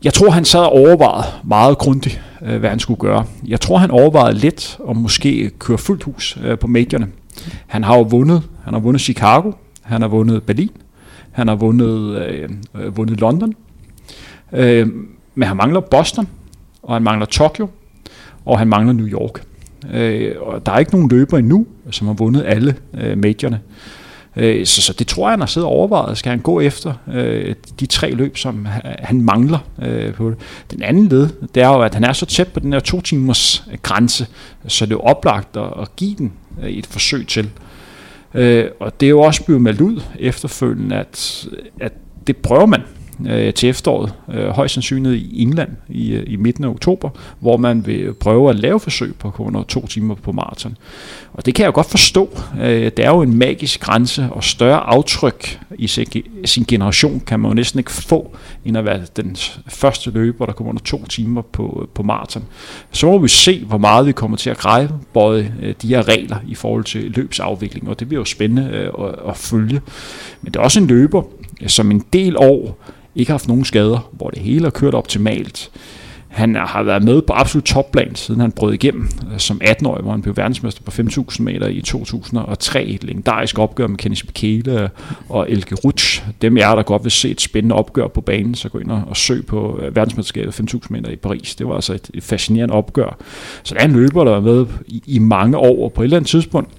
Jeg 0.04 0.14
tror, 0.14 0.30
han 0.30 0.46
sad 0.46 0.60
og 0.60 0.72
overvejede 0.72 1.28
meget 1.44 1.78
grundigt, 1.78 2.22
øh, 2.46 2.60
hvad 2.60 2.70
han 2.70 2.80
skulle 2.80 3.00
gøre. 3.00 3.26
Jeg 3.48 3.62
tror, 3.62 3.78
han 3.78 3.92
overvejede 3.92 4.38
lidt 4.38 4.78
om 4.84 4.98
måske 4.98 5.52
køre 5.60 5.78
fuldt 5.78 6.04
hus 6.04 6.38
øh, 6.44 6.58
på 6.60 6.68
medierne. 6.68 7.08
Han 7.68 7.84
har 7.84 7.98
jo 7.98 8.02
vundet. 8.02 8.44
Han 8.64 8.74
har 8.74 8.80
vundet 8.82 9.02
Chicago, 9.02 9.52
han 9.82 10.02
har 10.02 10.08
vundet 10.08 10.44
Berlin, 10.44 10.72
han 11.38 11.48
har 11.48 11.56
vundet, 11.56 12.22
øh, 12.22 12.50
øh, 12.75 12.98
vundet 12.98 13.19
London. 13.19 13.54
Øh, 14.54 14.88
men 15.36 15.48
han 15.48 15.57
mangler 15.57 15.80
Boston, 15.80 16.28
og 16.84 16.95
han 16.95 17.04
mangler 17.04 17.25
Tokyo, 17.25 17.69
og 18.45 18.60
han 18.60 18.68
mangler 18.68 18.94
New 18.94 19.07
York. 19.07 19.44
Øh, 19.94 20.36
og 20.42 20.66
der 20.66 20.72
er 20.72 20.80
ikke 20.80 20.92
nogen 20.92 21.10
løber 21.10 21.38
endnu, 21.38 21.68
som 21.92 22.07
har 22.07 22.13
vundet 22.13 22.44
alle 22.45 22.75
øh, 22.94 23.18
majorne. 23.18 23.60
Øh, 24.36 24.66
så, 24.66 24.81
så 24.81 24.94
det 24.94 25.07
tror 25.07 25.28
jeg, 25.28 25.31
han 25.31 25.39
har 25.39 25.48
siddet 25.48 25.68
og 25.68 25.74
overvejet. 25.74 26.18
Skal 26.18 26.30
han 26.30 26.39
gå 26.39 26.60
efter 26.60 26.94
øh, 27.13 27.56
de 27.80 27.86
tre 27.86 28.12
løb, 28.12 28.38
som 28.38 28.68
han 28.83 29.22
mangler 29.22 29.60
øh, 29.81 30.13
på 30.13 30.30
det? 30.30 30.38
Den 30.72 30.83
anden 30.83 31.07
led, 31.07 31.30
det 31.56 31.63
er 31.63 31.68
jo, 31.68 31.81
at 31.81 31.94
han 31.94 32.04
er 32.04 32.13
så 32.13 32.25
tæt 32.25 32.48
på 32.48 32.60
den 32.60 32.74
her 32.74 32.80
to 32.80 33.01
timers 33.01 33.63
øh, 33.72 33.78
grænse, 33.83 34.28
så 34.68 34.86
det 34.86 34.94
er 34.94 35.07
oplagt 35.07 35.57
at, 35.57 35.74
at 35.81 35.95
give 35.95 36.16
den 36.16 36.33
øh, 36.63 36.69
et 36.69 36.86
forsøg 36.86 37.28
til. 37.28 37.50
Øh, 38.34 38.66
og 38.80 39.00
det 39.00 39.06
er 39.06 39.10
jo 39.10 39.20
også 39.20 39.46
blevet 39.46 39.62
meldt 39.62 39.82
ud 39.82 40.02
efterfølgende, 40.20 40.96
at, 40.96 41.48
at 41.80 41.94
det 42.28 42.38
prøver 42.38 42.66
man 42.66 42.82
øh, 43.25 43.54
til 43.54 43.69
efteråret, 43.69 44.14
øh, 44.33 44.47
højst 44.47 44.74
sandsynligt 44.74 45.16
i 45.16 45.42
England 45.42 45.69
i, 45.90 46.12
øh, 46.12 46.24
i 46.28 46.36
midten 46.36 46.64
af 46.64 46.69
oktober, 46.69 47.09
hvor 47.40 47.57
man 47.57 47.86
vil 47.86 48.14
prøve 48.14 48.50
at 48.50 48.56
lave 48.56 48.80
forsøg 48.80 49.16
på 49.16 49.33
under 49.38 49.64
to 49.64 49.88
timer 49.88 50.16
på 50.16 50.31
maraton. 50.31 50.78
Og 51.33 51.45
det 51.45 51.56
kan 51.56 51.64
jeg 51.64 51.68
jo 51.68 51.76
godt 51.76 51.90
forstå. 51.90 52.30
Øh, 52.62 52.92
det 52.97 53.00
er 53.00 53.09
jo 53.09 53.21
en 53.21 53.33
magisk 53.33 53.80
grænse, 53.80 54.28
og 54.31 54.44
større 54.44 54.80
aftryk 54.80 55.59
i 55.78 55.88
sin, 55.88 56.07
sin 56.45 56.66
generation 56.68 57.19
kan 57.19 57.40
man 57.40 57.52
jo 57.52 57.56
næsten 57.56 57.80
ikke 57.80 57.92
få, 57.92 58.36
end 58.66 58.78
at 58.78 58.86
være 58.86 59.02
den 59.16 59.36
første 59.68 60.12
løber, 60.12 60.45
der 60.45 60.54
kommer 60.54 60.69
under 60.69 60.83
to 60.83 61.06
timer 61.06 61.42
på, 61.42 61.80
øh, 61.81 61.88
på 61.94 62.04
maraton. 62.04 62.44
Så 62.92 63.07
må 63.07 63.18
vi 63.18 63.28
se, 63.28 63.64
hvor 63.66 63.78
meget 63.78 64.06
vi 64.06 64.12
kommer 64.12 64.38
til 64.38 64.50
at 64.50 64.57
greje 64.57 64.90
både 65.14 65.52
øh, 65.62 65.76
de 65.81 65.88
her 65.88 66.07
regler 66.07 66.38
i 66.47 66.56
forhold 66.56 66.83
til 66.83 67.12
løbsafvikling, 67.12 67.90
og 67.90 68.00
det 68.00 68.07
bliver 68.07 68.21
jo 68.21 68.26
spændende 68.26 68.71
øh, 68.71 69.07
at, 69.07 69.16
at 69.30 69.38
følge. 69.38 69.81
Men 70.42 70.54
det 70.54 70.56
er 70.56 70.64
også 70.64 70.80
en 70.80 70.88
løber, 70.88 71.24
øh, 71.62 71.69
som 71.69 71.92
en 71.92 72.04
del 72.14 72.38
år 72.38 72.80
ikke 73.18 73.31
haft 73.31 73.47
nogen 73.47 73.66
skader, 73.66 74.09
hvor 74.12 74.30
det 74.30 74.40
hele 74.40 74.66
er 74.66 74.69
kørt 74.69 74.94
optimalt. 74.94 75.71
Han 76.28 76.56
har 76.56 76.83
været 76.83 77.04
med 77.04 77.21
på 77.21 77.33
absolut 77.33 77.64
topplan, 77.64 78.16
siden 78.16 78.42
han 78.42 78.52
brød 78.52 78.74
igennem 78.74 79.09
øh, 79.33 79.40
som 79.40 79.62
18-årig, 79.64 80.02
hvor 80.02 80.12
han 80.12 80.21
blev 80.21 80.38
verdensmester 80.38 80.83
på 80.83 80.92
5.000 80.92 81.42
meter 81.42 81.68
i 81.68 81.81
2003. 81.81 82.83
Et 82.83 83.04
legendarisk 83.04 83.59
opgør 83.59 83.88
med 83.88 83.97
Kenneth 83.97 84.26
Bekele 84.26 84.90
og 85.30 85.52
Elke 85.52 85.76
Rutsch. 85.76 86.24
Dem 86.42 86.57
er 86.57 86.76
der 86.76 86.83
godt 86.83 87.04
vil 87.04 87.12
se 87.12 87.30
et 87.30 87.42
spændende 87.42 87.76
opgør 87.76 88.07
på 88.07 88.21
banen, 88.21 88.56
så 88.56 88.69
gå 88.69 88.80
ind 88.80 88.92
og 88.92 89.18
søg 89.18 89.45
på 89.45 89.80
øh, 89.81 89.95
verdensmesterskabet 89.95 90.59
5.000 90.74 90.80
meter 90.90 91.09
i 91.09 91.16
Paris. 91.16 91.56
Det 91.56 91.68
var 91.68 91.76
altså 91.76 91.94
et, 91.94 92.09
fascinerende 92.19 92.74
opgør. 92.74 93.18
Så 93.64 93.74
der 93.74 93.81
er 93.81 93.86
en 93.86 93.94
løber, 93.94 94.24
der 94.24 94.33
har 94.33 94.40
været 94.40 94.68
med 94.68 94.76
i, 94.88 95.04
i 95.06 95.19
mange 95.19 95.57
år, 95.57 95.83
og 95.83 95.94
på 95.94 96.02
et 96.02 96.04
eller 96.04 96.18
andet 96.18 96.30
tidspunkt, 96.30 96.69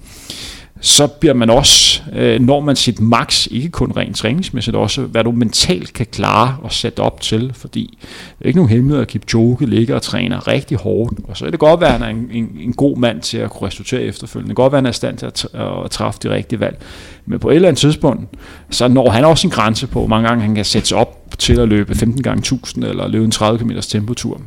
så 0.81 1.07
bliver 1.07 1.33
man 1.33 1.49
også, 1.49 2.01
øh, 2.13 2.41
når 2.41 2.59
man 2.59 2.75
sit 2.75 2.99
max, 2.99 3.47
ikke 3.51 3.69
kun 3.69 3.91
rent 3.97 4.15
træningsmæssigt, 4.15 4.75
også 4.75 5.01
hvad 5.01 5.23
du 5.23 5.31
mentalt 5.31 5.93
kan 5.93 6.05
klare 6.05 6.57
og 6.61 6.71
sætte 6.71 6.99
op 6.99 7.21
til, 7.21 7.51
fordi 7.53 7.97
det 8.01 8.43
er 8.43 8.47
ikke 8.47 8.57
nogen 8.59 8.69
hemmelighed, 8.69 9.01
at 9.01 9.07
Kipchoge 9.07 9.65
ligger 9.65 9.95
og 9.95 10.01
træner 10.01 10.47
rigtig 10.47 10.77
hårdt, 10.77 11.19
og 11.23 11.37
så 11.37 11.45
er 11.45 11.49
det 11.49 11.59
godt 11.59 11.81
være, 11.81 11.95
at 11.95 11.99
han 11.99 12.03
er 12.03 12.19
en, 12.19 12.29
en, 12.31 12.57
en 12.59 12.73
god 12.73 12.97
mand 12.97 13.21
til 13.21 13.37
at 13.37 13.49
kunne 13.49 13.67
resultere 13.67 14.01
efterfølgende. 14.01 14.49
Det 14.49 14.55
kan 14.55 14.63
godt 14.63 14.71
være, 14.71 14.77
at 14.77 14.83
han 14.83 14.85
er 14.85 14.89
i 14.89 14.93
stand 14.93 15.17
til 15.17 15.25
at, 15.25 15.45
at 15.85 15.91
træffe 15.91 16.19
de 16.23 16.29
rigtige 16.29 16.59
valg. 16.59 16.77
Men 17.25 17.39
på 17.39 17.49
et 17.49 17.55
eller 17.55 17.67
andet 17.67 17.79
tidspunkt, 17.79 18.29
så 18.69 18.87
når 18.87 19.09
han 19.09 19.25
også 19.25 19.47
en 19.47 19.51
grænse 19.51 19.87
på, 19.87 19.99
hvor 19.99 20.07
mange 20.07 20.27
gange 20.27 20.43
han 20.43 20.55
kan 20.55 20.65
sætte 20.65 20.87
sig 20.87 20.97
op 20.97 21.25
til 21.37 21.59
at 21.59 21.67
løbe 21.67 21.95
15 21.95 22.23
gange 22.23 22.39
1000 22.39 22.85
eller 22.85 23.07
løbe 23.07 23.25
en 23.25 23.31
30 23.31 23.59
km 23.59 23.71
tempotur. 23.81 24.41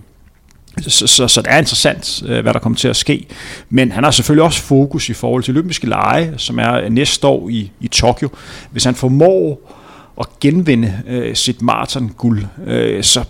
Så, 0.80 1.06
så, 1.06 1.28
så 1.28 1.42
det 1.42 1.52
er 1.52 1.58
interessant, 1.58 2.22
øh, 2.26 2.42
hvad 2.42 2.54
der 2.54 2.60
kommer 2.60 2.78
til 2.78 2.88
at 2.88 2.96
ske. 2.96 3.26
Men 3.70 3.92
han 3.92 4.04
har 4.04 4.10
selvfølgelig 4.10 4.44
også 4.44 4.62
fokus 4.62 5.08
i 5.08 5.12
forhold 5.12 5.42
til 5.42 5.54
olympiske 5.54 5.86
lege, 5.86 6.34
som 6.36 6.58
er 6.58 6.88
næste 6.88 7.26
år 7.26 7.48
i, 7.48 7.70
i 7.80 7.88
Tokyo. 7.88 8.28
Hvis 8.70 8.84
han 8.84 8.94
formår 8.94 9.58
at 10.20 10.26
genvinde 10.40 11.02
øh, 11.08 11.36
sit 11.36 11.62
maratonguld, 11.62 12.44
øh, 12.66 13.02
så 13.02 13.24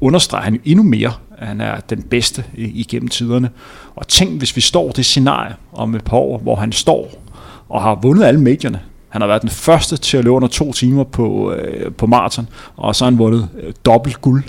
understreger 0.00 0.44
han 0.44 0.60
endnu 0.64 0.82
mere, 0.82 1.12
at 1.38 1.46
han 1.46 1.60
er 1.60 1.80
den 1.80 2.02
bedste 2.02 2.44
igennem 2.54 3.08
tiderne. 3.08 3.50
Og 3.96 4.08
tænk, 4.08 4.38
hvis 4.38 4.56
vi 4.56 4.60
står 4.60 4.90
det 4.90 5.04
scenarie 5.04 5.54
om 5.72 5.94
et 5.94 6.04
par 6.04 6.16
år, 6.16 6.38
hvor 6.38 6.56
han 6.56 6.72
står 6.72 7.24
og 7.68 7.82
har 7.82 7.94
vundet 8.02 8.24
alle 8.24 8.40
medierne. 8.40 8.80
Han 9.08 9.20
har 9.20 9.28
været 9.28 9.42
den 9.42 9.50
første 9.50 9.96
til 9.96 10.16
at 10.16 10.24
løbe 10.24 10.34
under 10.34 10.48
to 10.48 10.72
timer 10.72 11.04
på, 11.04 11.52
øh, 11.52 11.92
på 11.92 12.06
maraton, 12.06 12.48
og 12.76 12.96
så 12.96 13.04
har 13.04 13.10
han 13.10 13.18
vundet 13.18 13.48
øh, 13.62 13.72
dobbelt 13.84 14.20
guld, 14.20 14.44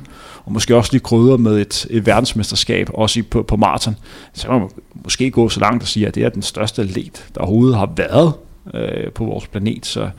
og 0.49 0.53
måske 0.53 0.75
også 0.75 0.91
lige 0.91 1.01
krydre 1.01 1.37
med 1.37 1.59
et, 1.59 1.87
et 1.89 2.05
verdensmesterskab, 2.05 2.89
også 2.93 3.19
i, 3.19 3.21
på, 3.21 3.43
på 3.43 3.55
maraton. 3.55 3.95
Så 4.33 4.47
kan 4.47 4.59
man 4.59 4.69
måske 5.03 5.31
gå 5.31 5.49
så 5.49 5.59
langt 5.59 5.83
og 5.83 5.87
sige, 5.87 6.07
at 6.07 6.15
det 6.15 6.23
er 6.23 6.29
den 6.29 6.41
største 6.41 6.81
atlet, 6.81 7.25
der 7.35 7.41
overhovedet 7.41 7.77
har 7.77 7.89
været 7.97 8.33
øh, 8.73 9.11
på 9.11 9.25
vores 9.25 9.47
planet, 9.47 9.85
så 9.85 10.09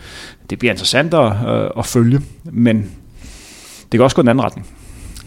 det 0.51 0.59
bliver 0.59 0.73
interessant 0.73 1.15
at, 1.15 1.33
øh, 1.49 1.71
at 1.79 1.87
følge, 1.87 2.21
men 2.45 2.77
det 3.93 3.99
kan 3.99 4.01
også 4.01 4.17
gå 4.17 4.23
den 4.23 4.29
anden 4.29 4.45
retning. 4.45 4.67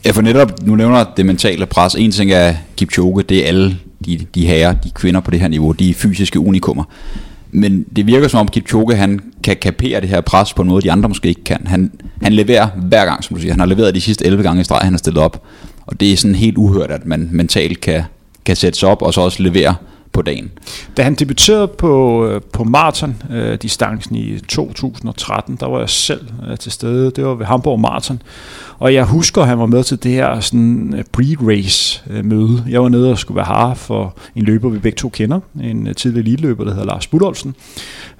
Ja, 0.05 0.11
for 0.11 0.21
netop, 0.21 0.51
nu 0.65 0.75
nævner 0.75 1.05
det 1.17 1.25
mentale 1.25 1.65
pres. 1.65 1.95
En 1.95 2.11
ting 2.11 2.31
er 2.31 2.55
Kipchoge, 2.77 3.23
det 3.23 3.43
er 3.43 3.47
alle 3.47 3.77
de, 4.05 4.25
de 4.35 4.45
herrer, 4.45 4.73
de 4.73 4.91
kvinder 4.91 5.19
på 5.19 5.31
det 5.31 5.39
her 5.39 5.47
niveau, 5.47 5.71
de 5.71 5.93
fysiske 5.93 6.39
unikummer. 6.39 6.83
Men 7.53 7.85
det 7.95 8.07
virker 8.07 8.27
som 8.27 8.39
om 8.39 8.47
Kipchoge, 8.47 8.95
han 8.95 9.19
kan 9.43 9.57
kapere 9.61 10.01
det 10.01 10.09
her 10.09 10.21
pres 10.21 10.53
på 10.53 10.61
en 10.61 10.67
måde, 10.67 10.81
de 10.81 10.91
andre 10.91 11.09
måske 11.09 11.29
ikke 11.29 11.43
kan. 11.43 11.67
Han, 11.67 11.91
han 12.21 12.33
leverer 12.33 12.67
hver 12.67 13.05
gang, 13.05 13.23
som 13.23 13.35
du 13.35 13.41
siger. 13.41 13.53
Han 13.53 13.59
har 13.59 13.67
leveret 13.67 13.95
de 13.95 14.01
sidste 14.01 14.25
11 14.25 14.43
gange 14.43 14.61
i 14.61 14.63
streg, 14.63 14.79
han 14.81 14.93
har 14.93 14.97
stillet 14.97 15.23
op. 15.23 15.43
Og 15.85 15.99
det 15.99 16.13
er 16.13 16.17
sådan 16.17 16.35
helt 16.35 16.57
uhørt, 16.57 16.91
at 16.91 17.05
man 17.05 17.29
mentalt 17.31 17.81
kan, 17.81 18.03
kan 18.45 18.55
sætte 18.55 18.79
sig 18.79 18.89
op 18.89 19.01
og 19.01 19.13
så 19.13 19.21
også 19.21 19.43
levere 19.43 19.75
på 20.13 20.21
dagen. 20.21 20.51
Da 20.97 21.03
han 21.03 21.15
debuterede 21.15 21.67
på, 21.67 22.25
øh, 22.27 22.41
på 22.53 22.63
maraton-distancen 22.63 24.15
øh, 24.15 24.21
i 24.21 24.39
2013, 24.39 25.55
der 25.59 25.67
var 25.67 25.79
jeg 25.79 25.89
selv 25.89 26.27
øh, 26.49 26.57
til 26.57 26.71
stede. 26.71 27.11
Det 27.11 27.25
var 27.25 27.33
ved 27.33 27.45
Hamburg 27.45 27.79
Marathon. 27.79 28.21
Og 28.79 28.93
jeg 28.93 29.05
husker, 29.05 29.41
at 29.41 29.47
han 29.47 29.59
var 29.59 29.65
med 29.65 29.83
til 29.83 30.03
det 30.03 30.11
her 30.11 30.39
sådan, 30.39 30.93
øh, 30.97 31.03
pre-race-møde. 31.17 32.63
Jeg 32.69 32.81
var 32.81 32.89
nede 32.89 33.11
og 33.11 33.19
skulle 33.19 33.35
være 33.35 33.45
har 33.45 33.73
for 33.73 34.17
en 34.35 34.43
løber, 34.43 34.69
vi 34.69 34.79
begge 34.79 34.95
to 34.95 35.09
kender. 35.09 35.39
En 35.63 35.93
tidlig 35.97 36.19
elite-løber, 36.19 36.63
der 36.63 36.71
hedder 36.71 36.85
Lars 36.85 37.07
Budolfsen. 37.07 37.55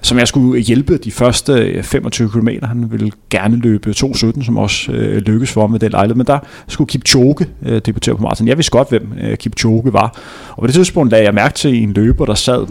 Som 0.02 0.18
jeg 0.18 0.28
skulle 0.28 0.60
hjælpe 0.60 0.96
de 0.96 1.10
første 1.10 1.82
25 1.82 2.30
km. 2.30 2.48
Han 2.62 2.90
ville 2.90 3.10
gerne 3.30 3.56
løbe 3.56 3.90
2.17, 3.90 4.44
som 4.44 4.58
også 4.58 4.92
øh, 4.92 5.46
for 5.46 5.60
ham 5.60 5.70
med 5.70 5.78
den 5.78 5.90
lejlighed. 5.90 6.16
Men 6.16 6.26
der 6.26 6.38
skulle 6.68 6.88
Kipchoge 6.88 7.46
øh, 7.62 7.80
debutere 7.86 8.16
på 8.16 8.22
maraton. 8.22 8.48
Jeg 8.48 8.56
vidste 8.56 8.70
godt, 8.70 8.88
hvem 8.88 9.12
øh, 9.20 9.36
Kipchoge 9.36 9.92
var. 9.92 10.18
Og 10.50 10.60
på 10.60 10.66
det 10.66 10.74
tidspunkt 10.74 11.10
lagde 11.10 11.24
jeg 11.24 11.34
mærke 11.34 11.54
til 11.54 11.82
en 11.84 11.92
løber, 11.92 12.24
der 12.24 12.34
sad 12.34 12.66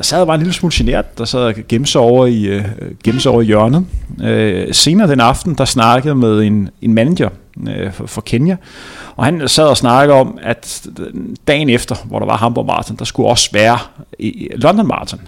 der 0.00 0.04
sad 0.04 0.26
bare 0.26 0.34
en 0.34 0.40
lille 0.40 0.54
smule 0.54 0.72
genert, 0.74 1.18
der 1.18 1.24
sad 1.24 1.40
og 1.40 1.54
gemte 1.68 1.90
sig 1.90 2.00
over 2.00 2.26
i, 2.26 2.44
øh, 2.44 2.64
gemte 3.04 3.20
sig 3.20 3.32
over 3.32 3.42
i 3.42 3.44
hjørnet. 3.44 3.86
Øh, 4.22 4.74
senere 4.74 5.10
den 5.10 5.20
aften, 5.20 5.54
der 5.54 5.64
snakkede 5.64 6.14
med 6.14 6.42
en, 6.42 6.70
en 6.82 6.94
manager 6.94 7.28
øh, 7.68 7.92
for, 7.92 8.06
for 8.06 8.20
Kenya, 8.20 8.56
og 9.16 9.24
han 9.24 9.48
sad 9.48 9.66
og 9.66 9.76
snakkede 9.76 10.18
om, 10.18 10.38
at 10.42 10.86
dagen 11.48 11.70
efter, 11.70 11.96
hvor 12.04 12.18
der 12.18 12.26
var 12.26 12.36
Hamburg 12.36 12.66
Marathon, 12.66 12.96
der 12.96 13.04
skulle 13.04 13.28
også 13.28 13.48
være 13.52 13.78
i 14.18 14.48
London 14.56 14.86
Marathon. 14.86 15.20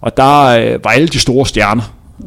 Og 0.00 0.16
der 0.16 0.44
øh, 0.44 0.84
var 0.84 0.90
alle 0.90 1.08
de 1.08 1.18
store 1.18 1.46
stjerner 1.46 1.82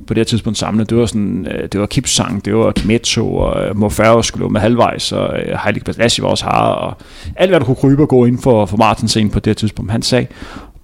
på 0.07 0.13
det 0.13 0.17
her 0.17 0.23
tidspunkt 0.23 0.59
samlet. 0.59 0.89
Det 0.89 0.97
var 0.97 1.05
sådan, 1.05 1.47
øh, 1.47 1.67
det 1.71 1.79
var 1.79 1.85
Kipsang, 1.85 2.45
det 2.45 2.55
var 2.55 2.71
Kimetto, 2.71 3.35
og 3.35 3.65
øh, 3.65 3.77
Mofaro 3.77 4.21
skulle 4.21 4.49
med 4.49 4.61
halvvejs, 4.61 5.11
og 5.11 5.39
øh, 5.39 5.57
Heilig 5.63 5.83
Balassi 5.83 6.21
var 6.21 6.27
også 6.27 6.45
her, 6.45 6.51
og 6.51 6.97
alt 7.35 7.51
hvad 7.51 7.59
der 7.59 7.65
kunne 7.65 7.75
krybe 7.75 8.01
og 8.01 8.09
gå 8.09 8.25
ind 8.25 8.37
for, 8.37 8.65
for 8.65 8.77
Martin 8.77 9.29
på 9.29 9.39
det 9.39 9.45
her 9.45 9.53
tidspunkt. 9.53 9.91
Han 9.91 10.01
sagde, 10.01 10.27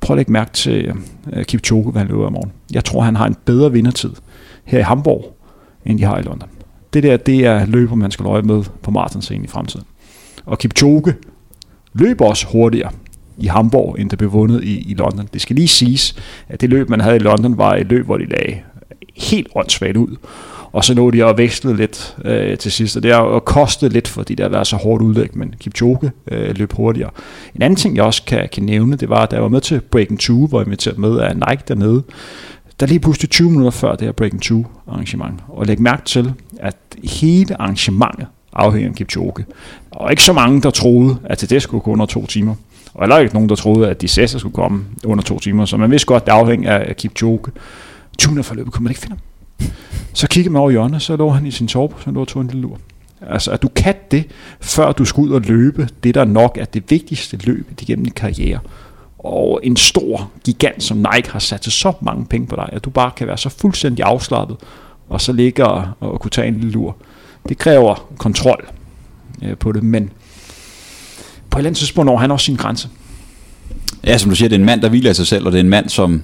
prøv 0.02 0.14
at 0.14 0.18
lægge 0.18 0.32
mærke 0.32 0.52
til 0.52 0.86
øh, 0.86 0.96
øh, 1.34 1.46
Kipchoge, 1.46 1.92
hvad 1.92 2.02
han 2.02 2.08
løber 2.08 2.28
i 2.28 2.32
morgen. 2.32 2.52
Jeg 2.74 2.86
tror, 2.86 3.02
han 3.02 3.16
har 3.16 3.28
en 3.28 3.36
bedre 3.46 3.72
vindertid 3.72 4.12
her 4.66 4.80
i 4.80 4.84
Hamburg, 4.84 5.38
end 5.86 6.00
de 6.00 6.04
har 6.04 6.18
i 6.18 6.22
London. 6.22 6.50
Det 6.94 7.04
der, 7.04 7.18
det 7.18 7.46
er 7.46 7.66
løber, 7.66 7.96
man 7.96 8.12
skal 8.12 8.26
løbe 8.34 8.48
med 8.48 8.64
på 8.84 8.92
marathonscenen 8.92 9.44
i 9.44 9.48
fremtiden. 9.48 9.86
Og 10.46 10.60
Kipchoge 10.60 11.16
løber 11.94 12.26
også 12.26 12.48
hurtigere 12.48 12.92
i 13.38 13.48
Hamburg, 13.48 13.96
end 14.00 14.10
der 14.10 14.16
blev 14.16 14.32
vundet 14.32 14.64
i, 14.64 14.92
i 14.92 14.94
London. 14.94 15.30
Det 15.34 15.42
skal 15.42 15.56
lige 15.56 15.68
siges, 15.68 16.16
at 16.50 16.62
det 16.62 16.70
løb, 16.70 16.90
man 16.90 17.02
havde 17.02 17.16
i 17.16 17.20
London, 17.20 17.58
var 17.58 17.76
et 17.76 17.88
løb, 17.88 18.06
hvor 18.06 18.18
de 18.18 18.26
lagde 18.26 18.58
helt 19.20 19.48
åndssvagt 19.56 19.98
ud. 19.98 20.16
Og 20.72 20.84
så 20.84 20.94
nåede 20.94 21.18
de 21.18 21.26
at 21.26 21.38
veksle 21.38 21.76
lidt 21.76 22.16
øh, 22.26 22.58
til 22.58 22.72
sidst, 22.72 22.98
og 22.98 23.04
det 23.04 23.14
har 23.14 23.40
kostet 23.40 23.94
lidt, 23.94 24.08
fordi 24.08 24.36
det 24.36 24.44
har 24.44 24.50
været 24.50 24.68
så 24.68 24.76
hårdt 24.76 25.04
udlæg, 25.04 25.38
men 25.38 25.56
Kipchoge 25.60 26.12
øh, 26.32 26.58
løb 26.58 26.74
hurtigere. 26.74 27.10
En 27.56 27.62
anden 27.62 27.78
ting, 27.78 27.96
jeg 27.96 28.04
også 28.04 28.24
kan, 28.24 28.50
kan 28.52 28.64
nævne, 28.64 28.96
det 28.96 29.10
var, 29.10 29.26
da 29.26 29.36
jeg 29.36 29.44
var 29.44 29.50
med 29.50 29.62
til 29.62 29.82
Breaking 29.82 30.20
2, 30.20 30.48
hvor 30.48 30.60
jeg 30.60 30.68
inviteret 30.68 30.98
med 30.98 31.20
af 31.20 31.36
Nike 31.36 31.64
dernede, 31.68 32.04
der 32.80 32.86
lige 32.86 33.00
pludselig 33.00 33.30
20 33.30 33.50
minutter 33.50 33.72
før 33.72 33.92
det 33.96 34.02
her 34.02 34.12
Breaking 34.12 34.42
2 34.42 34.66
arrangement, 34.88 35.40
og 35.48 35.66
læg 35.66 35.82
mærke 35.82 36.06
til, 36.06 36.34
at 36.60 36.76
hele 37.04 37.62
arrangementet 37.62 38.28
afhænger 38.54 38.90
af 38.90 38.96
Kipchoge. 38.96 39.46
Og 39.92 40.12
ikke 40.12 40.24
så 40.24 40.34
mange, 40.34 40.62
der 40.62 40.70
troede, 40.70 41.18
at 41.24 41.38
til 41.38 41.50
det 41.50 41.62
skulle 41.62 41.82
gå 41.82 41.92
under 41.92 42.06
to 42.06 42.26
timer. 42.26 42.56
Og 42.94 43.04
heller 43.04 43.18
ikke 43.18 43.34
nogen, 43.34 43.50
der 43.50 43.56
troede, 43.56 43.90
at 43.90 44.02
de 44.02 44.08
sesser 44.08 44.40
skulle 44.40 44.54
komme 44.54 44.86
under 45.06 45.24
to 45.24 45.40
timer. 45.40 45.66
Så 45.66 45.78
man 45.78 45.92
vidste 45.92 46.06
godt, 46.06 46.24
at 46.24 46.28
det 46.28 46.32
afhænger 46.32 46.78
af 46.78 46.96
Kipchoge. 46.96 47.40
20 48.20 48.44
forløbet 48.44 48.74
kunne 48.74 48.84
man 48.84 48.92
ikke 48.92 49.02
finde 49.02 49.16
ham. 49.16 49.22
Så 50.14 50.28
kiggede 50.28 50.54
man 50.54 50.62
over 50.62 50.72
hjørnet, 50.72 51.02
så 51.02 51.16
lå 51.16 51.30
han 51.30 51.46
i 51.46 51.52
sin 51.52 51.70
sove, 51.70 51.92
så 52.04 52.12
lå 52.12 52.22
og 52.22 52.28
tog 52.28 52.42
en 52.42 52.48
lille 52.48 52.62
lur. 52.62 52.80
Altså, 53.22 53.52
at 53.52 53.62
du 53.62 53.68
kan 53.68 53.96
det, 54.12 54.24
før 54.62 54.92
du 54.92 55.06
skal 55.06 55.22
ud 55.22 55.30
og 55.30 55.42
løbe, 55.42 55.90
det 56.04 56.16
der 56.16 56.26
nok 56.26 56.58
er 56.62 56.66
det 56.66 56.84
vigtigste 56.90 57.38
løb 57.38 57.72
igennem 57.82 58.06
din 58.06 58.14
karriere. 58.14 58.60
Og 59.20 59.60
en 59.64 59.76
stor 59.78 60.32
gigant 60.44 60.84
som 60.84 60.98
Nike 60.98 61.30
har 61.30 61.40
sat 61.40 61.66
så 61.66 61.94
mange 62.02 62.26
penge 62.26 62.48
på 62.48 62.56
dig, 62.56 62.70
at 62.72 62.86
du 62.86 62.90
bare 62.90 63.12
kan 63.16 63.28
være 63.28 63.38
så 63.38 63.50
fuldstændig 63.50 64.06
afslappet, 64.06 64.58
og 65.10 65.22
så 65.22 65.34
ligge 65.34 65.66
og, 65.68 65.88
og 66.00 66.20
kunne 66.20 66.32
tage 66.32 66.48
en 66.48 66.54
lille 66.54 66.72
lur. 66.72 66.98
Det 67.50 67.58
kræver 67.58 68.10
kontrol 68.18 68.68
øh, 69.44 69.58
på 69.58 69.72
det, 69.72 69.84
men 69.84 70.10
på 71.50 71.58
et 71.58 71.60
eller 71.60 71.70
andet 71.70 71.78
tidspunkt 71.78 72.06
når 72.06 72.18
han 72.18 72.32
også 72.32 72.46
sin 72.46 72.56
grænse. 72.56 72.90
Ja, 74.04 74.18
som 74.18 74.30
du 74.30 74.36
siger, 74.36 74.50
det 74.50 74.56
er 74.56 74.60
en 74.60 74.66
mand, 74.66 74.82
der 74.82 74.90
hviler 74.90 75.12
i 75.12 75.14
sig 75.14 75.28
selv, 75.28 75.46
og 75.46 75.52
det 75.52 75.58
er 75.58 75.64
en 75.64 75.70
mand, 75.70 75.90
som 75.90 76.24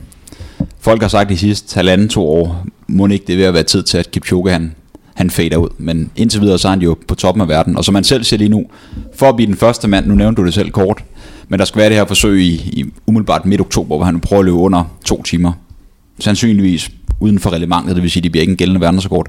folk 0.80 1.02
har 1.02 1.08
sagt 1.08 1.30
de 1.30 1.38
sidste 1.38 1.76
halvanden 1.76 2.10
to 2.10 2.28
år, 2.28 2.66
må 2.88 3.08
ikke 3.08 3.26
det 3.28 3.38
ved 3.38 3.46
at 3.46 3.54
være 3.54 3.64
tid 3.64 3.84
til, 3.84 3.98
at 3.98 4.12
Kipchoge 4.12 4.52
han, 4.52 4.76
han 5.14 5.30
fader 5.30 5.58
ud. 5.58 5.70
Men 5.78 6.12
indtil 6.16 6.42
videre, 6.42 6.60
så 6.60 6.68
er 6.68 6.70
han 6.70 6.82
jo 6.82 6.98
på 7.08 7.16
toppen 7.16 7.42
af 7.42 7.48
verden. 7.48 7.78
Og 7.78 7.86
som 7.86 7.94
man 7.94 8.04
selv 8.04 8.24
siger 8.24 8.38
lige 8.38 8.50
nu, 8.50 8.66
for 9.16 9.30
at 9.30 9.36
blive 9.36 9.48
den 9.48 9.56
første 9.56 9.88
mand, 9.88 10.06
nu 10.06 10.16
nævnte 10.16 10.42
du 10.42 10.46
det 10.46 10.54
selv 10.54 10.72
kort, 10.72 11.04
men 11.48 11.60
der 11.60 11.66
skal 11.66 11.80
være 11.80 11.90
det 11.90 11.98
her 11.98 12.06
forsøg 12.06 12.42
i, 12.42 12.54
i 12.54 12.86
umiddelbart 13.08 13.46
midt 13.46 13.62
oktober, 13.62 13.96
hvor 13.96 14.06
han 14.06 14.20
prøver 14.20 14.40
at 14.40 14.46
løbe 14.46 14.58
under 14.58 14.84
to 15.06 15.24
timer. 15.24 15.52
Sandsynligvis 16.20 16.92
uden 17.20 17.40
for 17.40 17.54
relevantet, 17.54 17.96
det 17.96 18.04
vil 18.04 18.12
sige, 18.12 18.22
at 18.22 18.24
det 18.24 18.32
bliver 18.32 18.42
ikke 18.42 18.52
en 18.52 18.58
gældende 18.58 18.82
verdensrekord. 18.82 19.28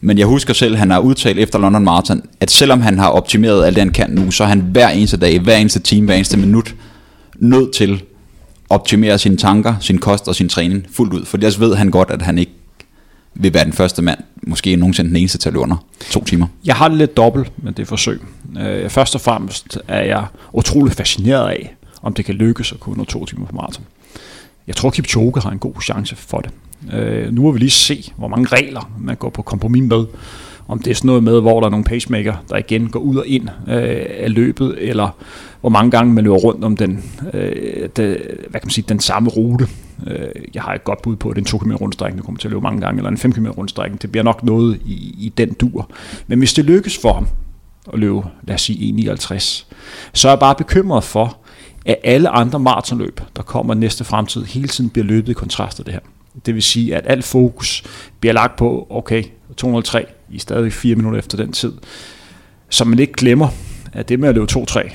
Men 0.00 0.18
jeg 0.18 0.26
husker 0.26 0.54
selv, 0.54 0.72
at 0.72 0.78
han 0.78 0.90
har 0.90 0.98
udtalt 0.98 1.38
efter 1.38 1.58
London 1.58 1.84
Marathon, 1.84 2.22
at 2.40 2.50
selvom 2.50 2.80
han 2.80 2.98
har 2.98 3.08
optimeret 3.08 3.66
alt 3.66 3.76
det, 3.76 3.82
han 3.82 3.92
kan 3.92 4.10
nu, 4.10 4.30
så 4.30 4.44
er 4.44 4.48
han 4.48 4.60
hver 4.60 4.88
eneste 4.88 5.16
dag, 5.16 5.40
hver 5.40 5.56
eneste 5.56 5.80
time, 5.80 6.06
hver 6.06 6.14
eneste 6.14 6.36
minut 6.36 6.74
nødt 7.38 7.74
til 7.74 8.02
optimere 8.68 9.18
sine 9.18 9.36
tanker, 9.36 9.74
sin 9.80 9.98
kost 9.98 10.28
og 10.28 10.34
sin 10.34 10.48
træning 10.48 10.86
fuldt 10.92 11.12
ud. 11.12 11.24
For 11.24 11.36
ellers 11.36 11.60
ved 11.60 11.74
han 11.74 11.90
godt, 11.90 12.10
at 12.10 12.22
han 12.22 12.38
ikke 12.38 12.52
vil 13.34 13.54
være 13.54 13.64
den 13.64 13.72
første 13.72 14.02
mand, 14.02 14.18
måske 14.42 14.76
nogensinde 14.76 15.08
den 15.08 15.16
eneste 15.16 15.38
til 15.38 15.48
at 15.48 15.52
løbe 15.52 15.62
under 15.62 15.76
to 16.10 16.24
timer. 16.24 16.46
Jeg 16.64 16.74
har 16.74 16.88
det 16.88 16.98
lidt 16.98 17.16
dobbelt 17.16 17.64
med 17.64 17.72
det 17.72 17.88
forsøg. 17.88 18.20
Øh, 18.60 18.90
først 18.90 19.14
og 19.14 19.20
fremmest 19.20 19.78
er 19.88 20.02
jeg 20.02 20.26
utrolig 20.52 20.92
fascineret 20.92 21.48
af, 21.48 21.74
om 22.02 22.14
det 22.14 22.24
kan 22.24 22.34
lykkes 22.34 22.72
at 22.72 22.80
kunne 22.80 22.96
nå 22.96 23.04
to 23.04 23.24
timer 23.26 23.46
på 23.46 23.56
maraton. 23.56 23.84
Jeg 24.66 24.76
tror, 24.76 24.90
Kipchoge 24.90 25.40
har 25.42 25.50
en 25.50 25.58
god 25.58 25.74
chance 25.82 26.16
for 26.16 26.40
det. 26.40 26.50
Øh, 26.92 27.32
nu 27.32 27.42
må 27.42 27.50
vi 27.50 27.58
lige 27.58 27.70
se, 27.70 28.12
hvor 28.16 28.28
mange 28.28 28.46
regler 28.46 28.90
man 28.98 29.16
går 29.16 29.30
på 29.30 29.42
kompromis 29.42 29.82
med. 29.82 30.04
Om 30.68 30.78
det 30.78 30.90
er 30.90 30.94
sådan 30.94 31.06
noget 31.06 31.22
med, 31.22 31.40
hvor 31.40 31.60
der 31.60 31.66
er 31.66 31.70
nogle 31.70 31.84
pacemaker, 31.84 32.34
der 32.50 32.56
igen 32.56 32.88
går 32.88 33.00
ud 33.00 33.16
og 33.16 33.26
ind 33.26 33.48
øh, 33.68 34.06
af 34.18 34.34
løbet, 34.34 34.76
eller 34.78 35.16
hvor 35.60 35.70
mange 35.70 35.90
gange 35.90 36.14
man 36.14 36.24
løber 36.24 36.36
rundt 36.36 36.64
om 36.64 36.76
den, 36.76 37.04
øh, 37.34 37.88
det, 37.96 38.16
hvad 38.48 38.60
kan 38.60 38.66
man 38.66 38.70
sige, 38.70 38.84
den 38.88 39.00
samme 39.00 39.30
rute. 39.30 39.68
Øh, 40.06 40.28
jeg 40.54 40.62
har 40.62 40.74
et 40.74 40.84
godt 40.84 41.02
bud 41.02 41.16
på, 41.16 41.28
at 41.28 41.36
det 41.36 41.42
er 41.42 41.44
en 41.44 41.46
2 41.46 41.58
km 41.58 41.72
rundstrækning, 41.72 42.24
kommer 42.24 42.38
til 42.38 42.48
at 42.48 42.52
løbe 42.52 42.62
mange 42.62 42.80
gange, 42.80 42.98
eller 42.98 43.10
en 43.10 43.18
5 43.18 43.32
km 43.32 43.46
rundstrækning. 43.46 44.02
Det 44.02 44.12
bliver 44.12 44.24
nok 44.24 44.42
noget 44.42 44.80
i, 44.84 45.14
i 45.18 45.32
den 45.36 45.52
dur. 45.52 45.90
Men 46.26 46.38
hvis 46.38 46.54
det 46.54 46.64
lykkes 46.64 46.98
for 46.98 47.12
ham 47.12 47.28
at 47.92 47.98
løbe, 47.98 48.22
lad 48.42 48.54
os 48.54 48.62
sige 48.62 49.12
1,59, 49.12 49.64
så 50.12 50.28
er 50.28 50.32
jeg 50.32 50.38
bare 50.38 50.54
bekymret 50.54 51.04
for, 51.04 51.36
at 51.86 51.96
alle 52.04 52.28
andre 52.28 52.58
maratonløb, 52.58 53.20
der 53.36 53.42
kommer 53.42 53.74
næste 53.74 54.04
fremtid, 54.04 54.44
hele 54.44 54.68
tiden 54.68 54.90
bliver 54.90 55.04
løbet 55.04 55.28
i 55.28 55.32
kontrast 55.32 55.76
til 55.76 55.86
det 55.86 55.92
her. 55.92 56.00
Det 56.46 56.54
vil 56.54 56.62
sige, 56.62 56.96
at 56.96 57.04
alt 57.06 57.24
fokus 57.24 57.82
bliver 58.20 58.32
lagt 58.32 58.56
på, 58.56 58.86
okay, 58.90 59.24
203 59.56 60.06
i 60.30 60.38
stadig 60.38 60.72
4 60.72 60.94
minutter 60.94 61.18
efter 61.18 61.36
den 61.36 61.52
tid. 61.52 61.72
Så 62.68 62.84
man 62.84 62.98
ikke 62.98 63.12
glemmer, 63.12 63.48
at 63.92 64.08
det 64.08 64.20
med 64.20 64.28
at 64.28 64.34
løbe 64.34 64.46
2-3, 64.52 64.94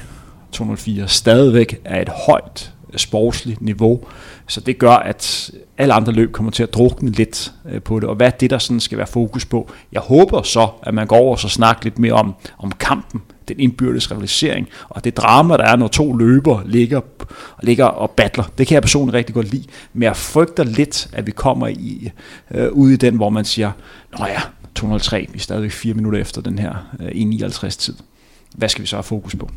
204 0.51 1.07
stadigvæk 1.07 1.81
er 1.85 2.01
et 2.01 2.09
højt 2.27 2.73
øh, 2.93 2.99
sportsligt 2.99 3.61
niveau. 3.61 4.03
Så 4.47 4.61
det 4.61 4.77
gør, 4.77 4.91
at 4.91 5.51
alle 5.77 5.93
andre 5.93 6.13
løb 6.13 6.31
kommer 6.31 6.51
til 6.51 6.63
at 6.63 6.73
drukne 6.73 7.09
lidt 7.11 7.51
øh, 7.71 7.81
på 7.81 7.99
det. 7.99 8.09
Og 8.09 8.15
hvad 8.15 8.27
er 8.27 8.31
det, 8.31 8.49
der 8.49 8.57
sådan 8.57 8.79
skal 8.79 8.97
være 8.97 9.07
fokus 9.07 9.45
på? 9.45 9.71
Jeg 9.91 10.01
håber 10.01 10.41
så, 10.41 10.67
at 10.83 10.93
man 10.93 11.07
går 11.07 11.17
over 11.17 11.31
og 11.31 11.39
så 11.39 11.49
snakker 11.49 11.83
lidt 11.83 11.99
mere 11.99 12.13
om, 12.13 12.33
om 12.57 12.71
kampen, 12.71 13.21
den 13.53 13.60
indbyrdes 13.60 14.12
rivalisering, 14.12 14.67
og 14.89 15.03
det 15.03 15.17
drama, 15.17 15.58
der 15.58 15.63
er, 15.63 15.75
når 15.75 15.88
to 15.88 16.13
løber 16.13 16.62
ligger, 16.65 17.01
ligger 17.63 17.86
og 17.86 18.12
battler. 18.12 18.43
Det 18.58 18.67
kan 18.67 18.75
jeg 18.75 18.81
personligt 18.81 19.15
rigtig 19.15 19.36
godt 19.36 19.51
lide. 19.51 19.63
Men 19.93 20.03
jeg 20.03 20.15
frygter 20.15 20.63
lidt, 20.63 21.10
at 21.13 21.27
vi 21.27 21.31
kommer 21.31 21.67
i, 21.67 22.12
øh, 22.51 22.72
ud 22.72 22.91
i 22.91 22.96
den, 22.96 23.15
hvor 23.15 23.29
man 23.29 23.46
siger, 23.46 23.72
Nå 24.20 24.25
ja, 24.25 24.41
203, 24.75 25.27
vi 25.31 25.38
er 25.38 25.41
stadigvæk 25.41 25.72
fire 25.72 25.93
minutter 25.93 26.20
efter 26.20 26.41
den 26.41 26.60
her 26.60 26.74
øh, 27.00 27.08
1.59 27.08 27.70
tid. 27.70 27.93
Hvad 28.55 28.70
skal 28.70 28.81
vi 28.81 28.88
så 28.88 28.96
have 28.96 29.03
fokus 29.03 29.36
på? 29.36 29.50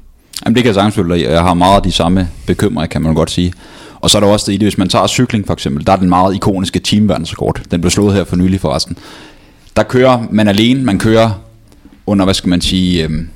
Jamen 0.45 0.55
det 0.55 0.63
kan 0.63 0.67
jeg 0.67 0.75
sagtens 0.75 0.95
følge. 0.95 1.31
Jeg 1.31 1.43
har 1.43 1.55
meget 1.55 1.77
af 1.77 1.83
de 1.83 1.93
samme 1.93 2.29
bekymringer, 2.47 2.87
kan 2.87 3.03
man 3.03 3.15
godt 3.15 3.31
sige. 3.31 3.53
Og 4.01 4.11
så 4.11 4.19
er 4.19 4.21
der 4.21 4.29
også 4.29 4.47
det 4.47 4.53
i 4.53 4.57
det, 4.57 4.67
hvis 4.67 4.79
man 4.79 4.89
tager 4.89 5.07
cykling 5.07 5.47
for 5.47 5.53
eksempel, 5.53 5.87
der 5.87 5.93
er 5.93 5.97
den 5.97 6.09
meget 6.09 6.35
ikoniske 6.35 6.79
teamverdensrekord. 6.79 7.61
Den 7.71 7.81
blev 7.81 7.91
slået 7.91 8.15
her 8.15 8.25
for 8.25 8.37
nylig 8.37 8.61
forresten. 8.61 8.97
Der 9.77 9.83
kører 9.83 10.25
man 10.31 10.49
alene, 10.49 10.85
man 10.85 10.99
kører 10.99 11.31
under, 12.07 12.25
hvad 12.25 12.35
skal 12.35 12.49
man 12.49 12.61
sige, 12.61 13.05
øhm, 13.05 13.29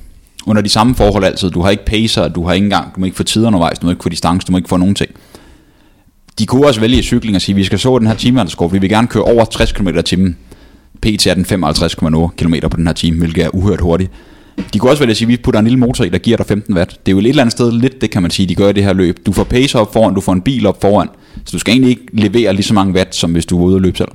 under 0.46 0.62
de 0.62 0.68
samme 0.68 0.94
forhold 0.94 1.24
altid. 1.24 1.50
Du 1.50 1.60
har 1.60 1.70
ikke 1.70 1.84
pacer, 1.84 2.28
du 2.28 2.46
har 2.46 2.52
ikke 2.52 2.64
engang, 2.64 2.94
du 2.94 3.00
må 3.00 3.06
ikke 3.06 3.16
få 3.16 3.22
tid 3.22 3.46
undervejs, 3.46 3.78
du 3.78 3.86
må 3.86 3.90
ikke 3.90 4.02
få 4.02 4.08
distance, 4.08 4.46
du 4.46 4.52
må 4.52 4.58
ikke 4.58 4.68
få 4.68 4.76
nogen 4.76 4.94
ting. 4.94 5.10
De 6.38 6.46
kunne 6.46 6.66
også 6.66 6.80
vælge 6.80 6.98
i 6.98 7.02
cykling 7.02 7.36
og 7.36 7.42
sige, 7.42 7.54
vi 7.54 7.64
skal 7.64 7.78
så 7.78 7.98
den 7.98 8.06
her 8.06 8.14
teamverdensrekord, 8.14 8.72
vi 8.72 8.78
vil 8.78 8.90
gerne 8.90 9.06
køre 9.06 9.22
over 9.22 9.44
60 9.44 9.72
km 9.72 9.88
i 9.88 10.02
timen. 10.02 10.36
PT 11.02 11.26
er 11.26 11.34
den 11.34 11.44
55,0 11.44 12.28
km 12.36 12.54
på 12.70 12.76
den 12.76 12.86
her 12.86 12.94
time, 12.94 13.18
hvilket 13.18 13.44
er 13.44 13.54
uhørt 13.54 13.80
hurtigt. 13.80 14.10
De 14.72 14.78
kunne 14.78 14.90
også 14.90 15.00
vælge 15.00 15.10
at 15.10 15.16
sige, 15.16 15.26
at 15.26 15.28
vi 15.28 15.36
putter 15.36 15.60
en 15.60 15.66
lille 15.66 15.78
motor 15.78 16.04
i, 16.04 16.08
der 16.08 16.18
giver 16.18 16.36
dig 16.36 16.46
15 16.46 16.74
watt. 16.74 16.90
Det 17.06 17.12
er 17.12 17.12
jo 17.12 17.18
et 17.18 17.26
eller 17.26 17.42
andet 17.42 17.52
sted 17.52 17.72
lidt, 17.72 18.00
det 18.00 18.10
kan 18.10 18.22
man 18.22 18.30
sige, 18.30 18.46
de 18.46 18.54
gør 18.54 18.68
i 18.68 18.72
det 18.72 18.84
her 18.84 18.92
løb. 18.92 19.26
Du 19.26 19.32
får 19.32 19.44
pacer 19.44 19.78
op 19.78 19.92
foran, 19.92 20.14
du 20.14 20.20
får 20.20 20.32
en 20.32 20.40
bil 20.40 20.66
op 20.66 20.80
foran, 20.80 21.08
så 21.44 21.52
du 21.52 21.58
skal 21.58 21.72
egentlig 21.72 21.90
ikke 21.90 22.06
levere 22.12 22.52
lige 22.52 22.62
så 22.62 22.74
mange 22.74 22.94
watt, 22.94 23.14
som 23.14 23.32
hvis 23.32 23.46
du 23.46 23.58
er 23.58 23.64
ude 23.64 23.74
og 23.74 23.80
løbe 23.80 23.98
selv. 23.98 24.08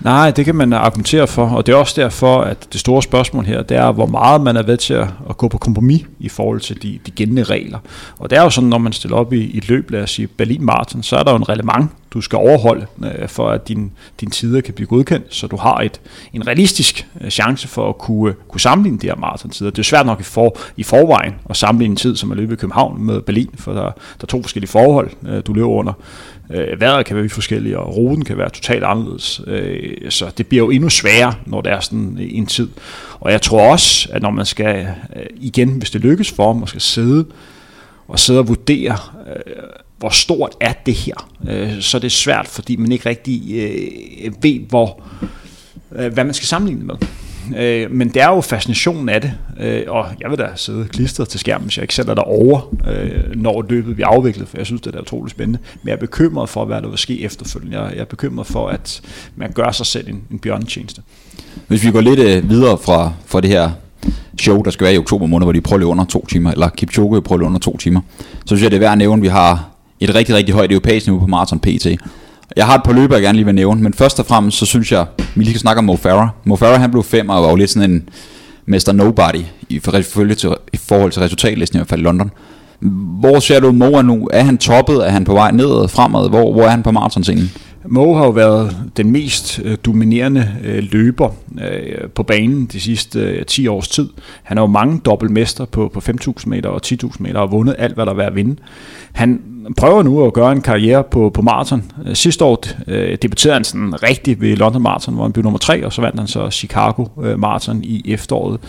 Nej, 0.00 0.30
det 0.30 0.44
kan 0.44 0.54
man 0.54 0.72
argumentere 0.72 1.26
for, 1.26 1.46
og 1.46 1.66
det 1.66 1.72
er 1.72 1.76
også 1.76 2.00
derfor, 2.00 2.40
at 2.40 2.68
det 2.72 2.80
store 2.80 3.02
spørgsmål 3.02 3.44
her, 3.44 3.62
det 3.62 3.76
er, 3.76 3.92
hvor 3.92 4.06
meget 4.06 4.40
man 4.40 4.56
er 4.56 4.62
ved 4.62 4.76
til 4.76 4.94
at, 4.94 5.08
at 5.30 5.36
gå 5.36 5.48
på 5.48 5.58
kompromis 5.58 6.04
i 6.20 6.28
forhold 6.28 6.60
til 6.60 6.82
de, 6.82 6.98
de 7.06 7.10
gældende 7.10 7.42
regler. 7.42 7.78
Og 8.18 8.30
det 8.30 8.38
er 8.38 8.42
jo 8.42 8.50
sådan, 8.50 8.70
når 8.70 8.78
man 8.78 8.92
stiller 8.92 9.16
op 9.16 9.32
i, 9.32 9.40
i 9.40 9.58
et 9.58 9.68
løb, 9.68 9.90
lad 9.90 10.02
os 10.02 10.10
sige 10.10 10.26
Berlin 10.26 10.64
Marathon, 10.64 11.02
så 11.02 11.16
er 11.16 11.22
der 11.22 11.30
jo 11.30 11.36
en 11.36 11.48
reglement, 11.48 11.90
du 12.14 12.20
skal 12.20 12.36
overholde, 12.36 12.86
øh, 13.04 13.28
for 13.28 13.50
at 13.50 13.68
din, 13.68 13.92
din 14.20 14.30
tider 14.30 14.60
kan 14.60 14.74
blive 14.74 14.86
godkendt, 14.86 15.34
så 15.34 15.46
du 15.46 15.56
har 15.56 15.80
et, 15.80 16.00
en 16.32 16.46
realistisk 16.46 17.06
øh, 17.20 17.30
chance 17.30 17.68
for 17.68 17.88
at 17.88 17.98
kunne, 17.98 18.30
øh, 18.30 18.36
kunne 18.48 18.60
sammenligne 18.60 18.98
de 18.98 19.06
her 19.06 19.16
maratontider. 19.16 19.70
Det 19.70 19.78
er 19.78 19.82
svært 19.82 20.06
nok 20.06 20.20
i, 20.20 20.22
for, 20.22 20.56
i 20.76 20.82
forvejen 20.82 21.34
at 21.50 21.56
sammenligne 21.56 21.92
en 21.92 21.96
tid, 21.96 22.16
som 22.16 22.30
er 22.30 22.34
løbet 22.34 22.52
i 22.52 22.56
København 22.56 23.02
med 23.06 23.20
Berlin, 23.20 23.50
for 23.58 23.72
der, 23.72 23.80
der 23.80 23.90
er 24.22 24.26
to 24.26 24.42
forskellige 24.42 24.70
forhold, 24.70 25.42
du 25.42 25.52
løber 25.52 25.68
under. 25.68 25.92
Øh, 26.50 26.80
vejret 26.80 27.06
kan 27.06 27.16
være 27.16 27.28
forskellige, 27.28 27.78
og 27.78 27.96
ruten 27.96 28.24
kan 28.24 28.38
være 28.38 28.50
totalt 28.50 28.84
anderledes. 28.84 29.40
Øh, 29.46 30.10
så 30.10 30.30
det 30.38 30.46
bliver 30.46 30.64
jo 30.64 30.70
endnu 30.70 30.88
sværere, 30.88 31.34
når 31.46 31.60
det 31.60 31.72
er 31.72 31.80
sådan 31.80 32.18
en 32.20 32.46
tid. 32.46 32.68
Og 33.20 33.32
jeg 33.32 33.42
tror 33.42 33.70
også, 33.72 34.08
at 34.12 34.22
når 34.22 34.30
man 34.30 34.46
skal, 34.46 34.88
øh, 35.16 35.26
igen, 35.36 35.68
hvis 35.68 35.90
det 35.90 36.00
lykkes 36.00 36.30
for 36.30 36.52
dem, 36.52 36.58
man 36.58 36.68
skal 36.68 36.80
sidde 36.80 37.26
og 38.08 38.18
sidde 38.18 38.38
og 38.38 38.48
vurdere, 38.48 38.96
øh, 39.26 39.62
hvor 39.98 40.08
stort 40.08 40.52
er 40.60 40.72
det 40.86 40.94
her, 40.94 41.30
øh, 41.48 41.80
så 41.80 41.96
er 41.96 42.00
det 42.00 42.12
svært, 42.12 42.48
fordi 42.48 42.76
man 42.76 42.92
ikke 42.92 43.08
rigtig 43.08 43.42
øh, 43.54 44.32
ved, 44.42 44.60
hvor, 44.68 45.02
øh, 45.96 46.12
hvad 46.12 46.24
man 46.24 46.34
skal 46.34 46.46
sammenligne 46.46 46.84
med. 46.84 46.94
Øh, 47.58 47.90
men 47.90 48.08
det 48.08 48.22
er 48.22 48.28
jo 48.28 48.40
fascinationen 48.40 49.08
af 49.08 49.20
det, 49.20 49.32
øh, 49.60 49.82
og 49.88 50.06
jeg 50.20 50.30
vil 50.30 50.38
da 50.38 50.48
sidde 50.56 50.84
klistret 50.84 51.28
til 51.28 51.40
skærmen, 51.40 51.64
hvis 51.64 51.76
jeg 51.76 51.84
ikke 51.84 51.94
selv 51.94 52.06
der 52.06 52.22
over, 52.22 52.74
øh, 52.90 53.36
når 53.36 53.64
løbet 53.68 53.94
bliver 53.94 54.08
afviklet, 54.08 54.48
for 54.48 54.56
jeg 54.56 54.66
synes, 54.66 54.80
det 54.80 54.94
er 54.94 55.00
utroligt 55.00 55.30
spændende. 55.30 55.58
Men 55.82 55.88
jeg 55.88 55.94
er 55.94 56.00
bekymret 56.00 56.48
for, 56.48 56.64
hvad 56.64 56.82
der 56.82 56.88
vil 56.88 56.98
ske 56.98 57.20
efterfølgende. 57.20 57.80
Jeg, 57.80 57.92
jeg 57.92 58.00
er 58.00 58.04
bekymret 58.04 58.46
for, 58.46 58.68
at 58.68 59.00
man 59.36 59.52
gør 59.52 59.70
sig 59.70 59.86
selv 59.86 60.08
en, 60.08 60.22
en 60.30 60.38
bjørnetjeneste. 60.38 61.02
Hvis 61.66 61.84
vi 61.84 61.90
går 61.90 62.00
lidt 62.00 62.20
øh, 62.20 62.50
videre 62.50 62.78
fra, 62.78 63.12
fra 63.26 63.40
det 63.40 63.50
her 63.50 63.70
show, 64.40 64.62
der 64.62 64.70
skal 64.70 64.84
være 64.84 64.94
i 64.94 64.98
oktober 64.98 65.26
måned, 65.26 65.44
hvor 65.44 65.52
de 65.52 65.60
prøver 65.60 65.82
at 65.82 65.86
under 65.86 66.04
to 66.04 66.26
timer, 66.26 66.50
eller 66.52 66.68
Kipchoge 66.68 67.22
prøver 67.22 67.42
at 67.42 67.46
under 67.46 67.58
to 67.58 67.76
timer, 67.76 68.00
så 68.40 68.46
synes 68.46 68.62
jeg, 68.62 68.70
det 68.70 68.76
er 68.76 68.80
værd 68.80 68.92
at 68.92 68.98
nævne, 68.98 69.20
at 69.20 69.22
vi 69.22 69.28
har 69.28 69.68
et 70.00 70.14
rigtig, 70.14 70.34
rigtig 70.34 70.54
højt 70.54 70.70
europæisk 70.70 71.06
niveau 71.06 71.20
på 71.20 71.26
maraton 71.26 71.60
PT. 71.60 71.86
Jeg 72.56 72.66
har 72.66 72.74
et 72.74 72.82
par 72.84 72.92
løber, 72.92 73.14
jeg 73.14 73.22
gerne 73.22 73.36
lige 73.36 73.46
vil 73.46 73.54
nævne, 73.54 73.82
men 73.82 73.94
først 73.94 74.20
og 74.20 74.26
fremmest, 74.26 74.58
så 74.58 74.66
synes 74.66 74.92
jeg, 74.92 75.06
vi 75.34 75.44
lige 75.44 75.50
skal 75.50 75.60
snakke 75.60 75.78
om 75.78 75.84
Mo 75.84 75.96
Farah. 75.96 76.28
Mo 76.44 76.56
Farah, 76.56 76.80
han 76.80 76.90
blev 76.90 77.02
fem 77.02 77.28
og 77.28 77.42
var 77.42 77.50
jo 77.50 77.56
lidt 77.56 77.70
sådan 77.70 77.90
en 77.90 78.08
Mr. 78.66 78.92
Nobody 78.92 79.44
i, 79.68 79.78
for, 79.78 79.90
til, 80.34 80.54
i 80.72 80.76
forhold 80.76 81.12
til 81.12 81.22
resultatlisten 81.22 81.76
i 81.76 81.78
hvert 81.78 81.88
fald 81.88 82.00
i 82.00 82.04
London. 82.04 82.30
Hvor 83.20 83.40
ser 83.40 83.60
du 83.60 83.72
Mo 83.72 84.02
nu? 84.02 84.28
Er 84.32 84.42
han 84.42 84.58
toppet? 84.58 85.06
Er 85.06 85.10
han 85.10 85.24
på 85.24 85.32
vej 85.32 85.50
nedad, 85.50 85.88
fremad? 85.88 86.28
Hvor, 86.28 86.52
hvor 86.52 86.62
er 86.62 86.68
han 86.68 86.82
på 86.82 86.90
maratonscenen? 86.90 87.50
Mo 87.88 88.14
har 88.14 88.24
jo 88.24 88.30
været 88.30 88.76
den 88.96 89.12
mest 89.12 89.60
øh, 89.64 89.76
dominerende 89.84 90.48
øh, 90.64 90.84
løber 90.92 91.28
øh, 91.60 92.08
på 92.14 92.22
banen 92.22 92.66
de 92.66 92.80
sidste 92.80 93.44
10 93.44 93.66
års 93.66 93.88
tid. 93.88 94.08
Han 94.42 94.56
har 94.56 94.64
jo 94.64 94.70
mange 94.70 95.00
dobbeltmester 95.04 95.64
på, 95.64 95.90
på 95.94 96.00
5.000 96.00 96.34
meter 96.46 96.68
og 96.68 96.80
10.000 96.86 97.16
meter 97.18 97.40
og 97.40 97.52
vundet 97.52 97.74
alt, 97.78 97.94
hvad 97.94 98.06
der 98.06 98.12
er 98.12 98.16
værd 98.16 98.26
at 98.26 98.34
vinde. 98.34 98.56
Han 99.12 99.40
prøver 99.76 100.02
nu 100.02 100.26
at 100.26 100.32
gøre 100.32 100.52
en 100.52 100.60
karriere 100.60 101.04
på, 101.04 101.30
på 101.30 101.42
maraton. 101.42 101.92
Øh, 102.06 102.14
sidste 102.14 102.44
år 102.44 102.64
øh, 102.86 103.18
debuterede 103.22 103.54
han 103.54 103.64
sådan 103.64 104.02
rigtigt 104.02 104.40
ved 104.40 104.56
London 104.56 104.82
Marathon, 104.82 105.14
hvor 105.14 105.24
han 105.24 105.32
blev 105.32 105.42
nummer 105.42 105.58
3, 105.58 105.86
og 105.86 105.92
så 105.92 106.00
vandt 106.00 106.18
han 106.18 106.28
så 106.28 106.50
Chicago 106.50 107.04
øh, 107.22 107.38
Marathon 107.38 107.80
i 107.82 108.12
efteråret. 108.12 108.60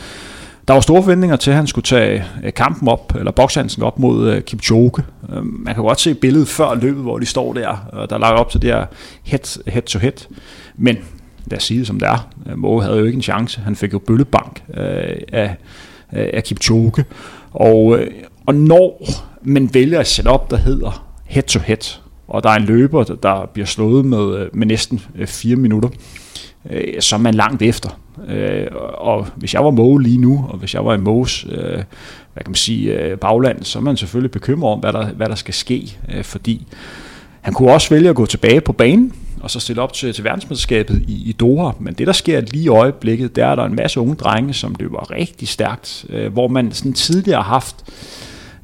Der 0.68 0.74
var 0.74 0.82
store 0.82 1.04
forventninger 1.04 1.36
til, 1.36 1.52
at 1.52 1.58
han 1.58 1.68
skulle 1.68 1.84
tage 1.84 2.24
øh, 2.44 2.54
kampen 2.54 2.88
op, 2.88 3.16
eller 3.20 3.32
boksehandsken 3.32 3.84
op 3.84 4.00
mod 4.00 4.30
øh, 4.30 4.42
Kipchoge. 4.42 5.04
Man 5.44 5.74
kan 5.74 5.84
godt 5.84 6.00
se 6.00 6.14
billedet 6.14 6.48
før 6.48 6.76
løbet, 6.76 7.02
hvor 7.02 7.20
de 7.20 7.26
står 7.26 7.54
der, 7.54 7.88
og 7.94 8.10
der 8.10 8.18
lagt 8.18 8.40
op 8.40 8.50
til 8.50 8.62
det 8.62 8.70
her 8.70 8.86
head, 9.24 9.72
head 9.72 9.82
to 9.82 10.00
head. 10.00 10.28
Men 10.76 10.98
lad 11.46 11.58
os 11.58 11.64
sige 11.64 11.80
det 11.80 11.88
som 11.88 12.00
det 12.00 12.08
er. 12.08 12.30
Moe 12.56 12.84
havde 12.84 12.98
jo 12.98 13.06
ikke 13.06 13.16
en 13.16 13.22
chance. 13.22 13.62
Han 13.62 13.76
fik 13.76 13.94
jo 13.94 14.00
bøllebank 14.00 14.64
uh, 14.68 14.76
af, 15.34 15.56
af 16.12 16.44
Kipchoge. 16.44 17.06
Og, 17.52 18.00
og 18.48 18.56
når 18.56 19.08
man 19.44 19.74
vælger 19.74 20.00
et 20.00 20.08
setup, 20.08 20.52
der 20.52 20.58
hedder 20.58 21.06
head 21.26 21.44
to 21.44 21.60
head, 21.60 22.00
og 22.28 22.44
der 22.44 22.50
er 22.50 22.56
en 22.56 22.66
løber, 22.66 23.04
der 23.04 23.50
bliver 23.54 23.66
slået 23.66 24.06
med, 24.06 24.38
øh, 24.38 24.50
med 24.54 24.68
næsten 24.68 25.02
øh, 25.16 25.28
4 25.28 25.56
minutter, 25.56 25.90
øh, 26.70 27.02
så 27.02 27.16
er 27.16 27.20
man 27.20 27.34
langt 27.34 27.62
efter. 27.62 28.00
Øh, 28.28 28.68
og 28.94 29.28
hvis 29.36 29.54
jeg 29.54 29.64
var 29.64 29.72
Moe 29.72 30.04
lige 30.04 30.18
nu, 30.18 30.46
og 30.50 30.58
hvis 30.58 30.74
jeg 30.74 30.86
var 30.86 30.94
i 30.94 30.98
Moes 30.98 31.46
øh, 31.50 31.84
hvad 32.36 32.44
kan 32.44 32.52
man 32.52 32.56
sige, 32.56 33.00
øh, 33.00 33.18
bagland, 33.18 33.64
så 33.64 33.80
er 33.80 33.84
man 33.84 33.98
selvfølgelig 33.98 34.32
bekymret 34.32 34.72
om, 34.72 34.80
hvad 34.80 34.94
der, 34.94 35.06
hvad 35.06 35.30
der 35.30 35.36
skal 35.36 35.54
ske, 35.54 35.98
øh, 36.14 36.24
fordi 36.24 36.68
han 37.42 37.54
kunne 37.54 37.74
også 37.74 37.90
vælge 37.90 38.10
at 38.10 38.16
gå 38.16 38.26
tilbage 38.26 38.62
på 38.62 38.74
banen, 38.74 39.14
og 39.42 39.52
så 39.52 39.60
stille 39.60 39.82
op 39.82 39.94
til, 39.94 40.14
til 40.14 40.24
verdensmesterskabet 40.24 41.04
i, 41.08 41.30
i 41.30 41.32
Doha. 41.32 41.72
Men 41.80 41.94
det, 41.94 42.08
der 42.08 42.14
sker 42.14 42.42
lige 42.42 42.64
i 42.64 42.68
øjeblikket, 42.68 43.36
der 43.36 43.46
er, 43.46 43.56
der 43.56 43.66
en 43.66 43.76
masse 43.76 44.00
unge 44.00 44.16
drenge, 44.16 44.54
som 44.54 44.76
løber 44.80 45.12
rigtig 45.12 45.48
stærkt, 45.48 46.06
øh, 46.10 46.34
hvor 46.34 46.48
man 46.48 46.72
sådan 46.72 46.94
tidligere 46.94 47.42
har 47.42 47.50
haft 47.50 47.76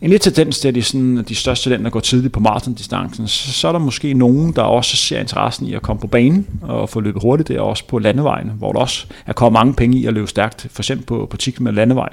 en 0.02 0.10
lidt 0.10 0.22
tendens 0.22 0.60
til, 0.60 0.68
at 0.68 0.76
de, 0.76 0.84
sådan, 0.84 1.24
de 1.30 1.36
største 1.36 1.70
talenter 1.70 1.92
går 1.92 2.00
tidligt 2.00 2.34
på 2.34 2.40
maratondistancen, 2.40 3.28
så, 3.28 3.54
så 3.54 3.68
er 3.68 3.72
der 3.72 3.80
måske 3.80 4.14
nogen, 4.14 4.52
der 4.52 4.62
også 4.62 4.98
ser 4.98 5.20
interessen 5.20 5.68
i 5.68 5.74
at 5.74 5.82
komme 5.82 6.00
på 6.00 6.08
banen 6.08 6.48
og 6.62 6.90
få 6.90 7.00
løbet 7.00 7.22
hurtigt 7.22 7.48
der, 7.50 7.62
også 7.62 7.88
på 7.88 8.00
landevejen, 8.00 8.52
hvor 8.58 8.72
der 8.72 8.80
også 8.80 9.06
er 9.26 9.34
kommet 9.34 9.60
mange 9.60 9.74
penge 9.74 9.98
i 9.98 10.06
at 10.06 10.14
løbe 10.14 10.28
stærkt, 10.28 10.68
for 10.72 10.82
eksempel 10.82 11.06
på, 11.06 11.28
på 11.30 11.38
10 11.38 11.56
med 11.60 11.72
landevej 11.74 12.10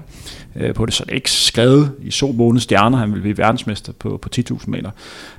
øh, 0.56 0.74
på 0.74 0.86
det, 0.86 0.94
så 0.94 1.04
det 1.04 1.10
er 1.10 1.14
ikke 1.14 1.30
skrevet 1.30 1.92
i 2.02 2.10
så 2.10 2.32
måned, 2.32 2.60
stjerner, 2.60 2.98
han 2.98 3.14
vil 3.14 3.20
blive 3.20 3.38
verdensmester 3.38 3.92
på, 3.92 4.18
på 4.22 4.28
10.000 4.36 4.64
meter. 4.66 4.90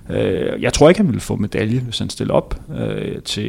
Øh, 0.09 0.61
jeg 0.61 0.73
tror 0.73 0.89
ikke, 0.89 0.99
han 0.99 1.07
ville 1.07 1.21
få 1.21 1.35
medalje, 1.35 1.79
hvis 1.79 1.99
han 1.99 2.09
stiller 2.09 2.33
op 2.33 2.55
øh, 2.79 3.21
til, 3.21 3.47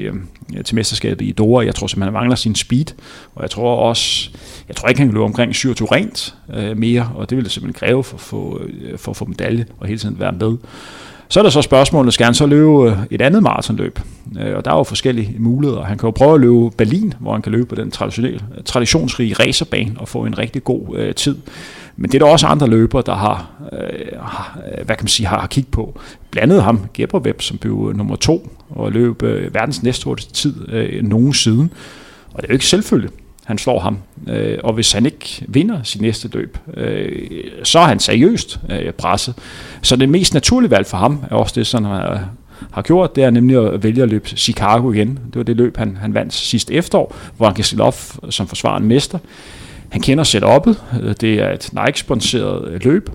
øh, 0.56 0.64
til 0.64 0.74
mesterskabet 0.74 1.26
i 1.26 1.32
Doha. 1.32 1.66
Jeg 1.66 1.74
tror 1.74 1.86
simpelthen, 1.86 2.14
han 2.14 2.20
mangler 2.20 2.36
sin 2.36 2.54
speed, 2.54 2.86
og 3.34 3.42
jeg 3.42 3.50
tror 3.50 3.76
også, 3.76 4.30
jeg 4.68 4.76
tror 4.76 4.88
ikke, 4.88 4.98
han 4.98 5.08
kan 5.08 5.14
løbe 5.14 5.24
omkring 5.24 5.54
27 5.54 5.88
rent 5.92 6.34
øh, 6.54 6.76
mere, 6.76 7.12
og 7.14 7.30
det 7.30 7.36
ville 7.36 7.44
det 7.44 7.52
simpelthen 7.52 7.88
kræve 7.88 8.04
for, 8.04 8.16
for, 8.16 8.60
øh, 8.62 8.89
Øh, 8.90 8.98
for 8.98 9.10
at 9.10 9.16
få 9.16 9.24
medalje 9.24 9.66
og 9.78 9.86
hele 9.86 9.98
tiden 9.98 10.20
være 10.20 10.32
med. 10.32 10.56
Så 11.28 11.40
er 11.40 11.42
der 11.42 11.50
så 11.50 11.62
spørgsmålet, 11.62 12.14
skal 12.14 12.24
han 12.24 12.34
så 12.34 12.46
løbe 12.46 12.90
øh, 12.90 12.96
et 13.10 13.22
andet 13.22 13.42
maratonløb? 13.42 13.98
Øh, 14.40 14.56
og 14.56 14.64
der 14.64 14.70
er 14.70 14.76
jo 14.76 14.82
forskellige 14.82 15.36
muligheder. 15.38 15.84
Han 15.84 15.98
kan 15.98 16.06
jo 16.06 16.10
prøve 16.10 16.34
at 16.34 16.40
løbe 16.40 16.70
Berlin, 16.76 17.14
hvor 17.20 17.32
han 17.32 17.42
kan 17.42 17.52
løbe 17.52 17.66
på 17.66 17.74
den 17.74 17.90
traditionelle, 17.90 18.40
traditionsrige 18.64 19.34
racerbane 19.34 19.94
og 19.96 20.08
få 20.08 20.24
en 20.24 20.38
rigtig 20.38 20.64
god 20.64 20.96
øh, 20.96 21.14
tid. 21.14 21.36
Men 21.96 22.10
det 22.10 22.22
er 22.22 22.24
der 22.24 22.32
også 22.32 22.46
andre 22.46 22.66
løbere, 22.66 23.02
der 23.06 23.14
har, 23.14 23.50
øh, 23.72 24.18
har 24.20 24.58
hvad 24.84 24.96
kan 24.96 25.04
man 25.04 25.08
sige, 25.08 25.26
har, 25.26 25.40
har 25.40 25.46
kigget 25.46 25.70
på. 25.70 26.00
Blandt 26.30 26.52
andet 26.52 26.64
ham, 26.64 26.80
Web, 27.14 27.40
som 27.40 27.58
blev 27.58 27.92
nummer 27.96 28.16
to 28.16 28.48
og 28.70 28.92
løb 28.92 29.22
øh, 29.22 29.54
verdens 29.54 29.82
næsthurtigste 29.82 30.32
tid 30.32 30.68
øh, 30.68 31.02
nogen 31.02 31.34
siden. 31.34 31.72
Og 32.34 32.42
det 32.42 32.48
er 32.48 32.48
jo 32.48 32.54
ikke 32.54 32.66
selvfølgelig 32.66 33.10
han 33.50 33.58
slår 33.58 33.80
ham. 33.80 33.98
Øh, 34.28 34.58
og 34.64 34.72
hvis 34.72 34.92
han 34.92 35.06
ikke 35.06 35.44
vinder 35.48 35.82
sit 35.82 36.00
næste 36.00 36.28
løb, 36.32 36.58
øh, 36.74 37.28
så 37.62 37.78
er 37.78 37.84
han 37.84 38.00
seriøst 38.00 38.60
øh, 38.68 38.92
presset. 38.92 39.34
Så 39.82 39.96
det 39.96 40.08
mest 40.08 40.34
naturlige 40.34 40.70
valg 40.70 40.86
for 40.86 40.96
ham 40.96 41.24
er 41.30 41.34
også 41.34 41.52
det, 41.56 41.66
som 41.66 41.84
han 41.84 41.94
har, 41.94 42.28
har 42.70 42.82
gjort, 42.82 43.16
det 43.16 43.24
er 43.24 43.30
nemlig 43.30 43.72
at 43.72 43.82
vælge 43.82 44.02
at 44.02 44.08
løbe 44.08 44.28
Chicago 44.28 44.92
igen. 44.92 45.08
Det 45.08 45.36
var 45.36 45.42
det 45.42 45.56
løb, 45.56 45.76
han, 45.76 45.96
han 45.96 46.14
vandt 46.14 46.34
sidste 46.34 46.74
efterår, 46.74 47.16
hvor 47.36 47.46
han 47.46 47.54
kan 47.54 47.64
stille 47.64 47.84
op 47.84 47.96
som 48.30 48.46
forsvarende 48.46 48.88
mester. 48.88 49.18
Han 49.88 50.00
kender 50.00 50.24
setup'et. 50.24 51.00
Det 51.20 51.34
er 51.34 51.50
et 51.50 51.70
Nike-sponsoreret 51.72 52.68
øh, 52.68 52.80
løb. 52.84 53.10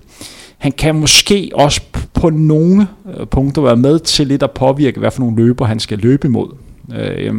Han 0.58 0.72
kan 0.72 0.94
måske 0.94 1.50
også 1.54 1.80
på 2.14 2.30
nogle 2.30 2.86
øh, 3.18 3.26
punkter 3.26 3.62
være 3.62 3.76
med 3.76 3.98
til 3.98 4.26
lidt 4.26 4.42
at 4.42 4.50
påvirke, 4.50 5.00
hvad 5.00 5.10
for 5.10 5.20
nogle 5.20 5.36
løber 5.36 5.64
han 5.64 5.80
skal 5.80 5.98
løbe 5.98 6.26
imod. 6.26 6.48
Øh, 6.94 7.34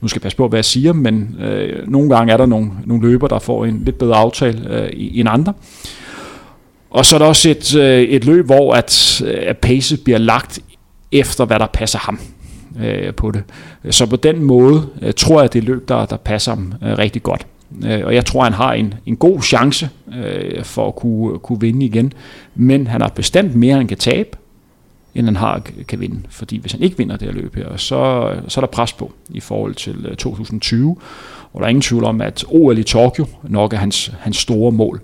nu 0.00 0.08
skal 0.08 0.18
jeg 0.18 0.22
passe 0.22 0.36
på, 0.36 0.48
hvad 0.48 0.58
jeg 0.58 0.64
siger, 0.64 0.92
men 0.92 1.36
øh, 1.40 1.88
nogle 1.88 2.16
gange 2.16 2.32
er 2.32 2.36
der 2.36 2.46
nogle, 2.46 2.70
nogle 2.84 3.08
løber, 3.08 3.28
der 3.28 3.38
får 3.38 3.64
en 3.64 3.82
lidt 3.84 3.98
bedre 3.98 4.16
aftale 4.16 4.78
øh, 4.78 4.90
end 4.94 5.28
andre. 5.28 5.52
Og 6.90 7.06
så 7.06 7.14
er 7.16 7.18
der 7.18 7.26
også 7.26 7.50
et, 7.50 7.76
øh, 7.76 8.02
et 8.02 8.24
løb, 8.24 8.46
hvor 8.46 8.74
at, 8.74 9.22
øh, 9.26 9.42
at 9.46 9.58
pace 9.58 9.96
bliver 9.96 10.18
lagt 10.18 10.60
efter, 11.12 11.44
hvad 11.44 11.58
der 11.58 11.66
passer 11.66 11.98
ham 11.98 12.18
øh, 12.84 13.14
på 13.14 13.30
det. 13.30 13.42
Så 13.90 14.06
på 14.06 14.16
den 14.16 14.42
måde 14.42 14.86
øh, 15.02 15.12
tror 15.12 15.36
jeg, 15.36 15.44
at 15.44 15.52
det 15.52 15.58
er 15.58 15.66
løb, 15.66 15.88
der, 15.88 16.06
der 16.06 16.16
passer 16.16 16.52
ham 16.54 16.72
øh, 16.82 16.98
rigtig 16.98 17.22
godt. 17.22 17.46
øh, 17.86 18.00
og 18.04 18.14
jeg 18.14 18.24
tror, 18.24 18.44
han 18.44 18.52
har 18.52 18.72
en, 18.72 18.94
en 19.06 19.16
god 19.16 19.42
chance 19.42 19.88
øh, 20.24 20.64
for 20.64 20.88
at 20.88 20.96
kunne, 20.96 21.38
kunne 21.38 21.60
vinde 21.60 21.86
igen. 21.86 22.12
Men 22.54 22.86
han 22.86 23.00
har 23.00 23.08
bestemt 23.08 23.54
mere, 23.54 23.76
han 23.76 23.86
kan 23.86 23.96
tabe, 23.98 24.28
end 25.14 25.26
han 25.26 25.36
har 25.36 25.62
kan 25.88 26.00
vinde. 26.00 26.20
Fordi 26.30 26.58
hvis 26.58 26.72
han 26.72 26.82
ikke 26.82 26.98
vinder 26.98 27.16
det 27.16 27.28
her 27.28 27.34
løb 27.34 27.56
her, 27.56 27.76
så, 27.76 28.32
så 28.48 28.60
er 28.60 28.62
der 28.62 28.72
pres 28.72 28.92
på 28.92 29.12
i 29.28 29.40
forhold 29.40 29.74
til 29.74 30.06
øh, 30.06 30.16
2020. 30.16 30.96
Og 31.52 31.60
der 31.60 31.64
er 31.64 31.68
ingen 31.68 31.82
tvivl 31.82 32.04
om, 32.04 32.20
at 32.20 32.44
OL 32.48 32.78
i 32.78 32.82
Tokyo 32.82 33.26
nok 33.42 33.72
er 33.72 33.76
hans, 33.76 34.12
hans 34.20 34.36
store 34.36 34.72
mål. 34.72 35.00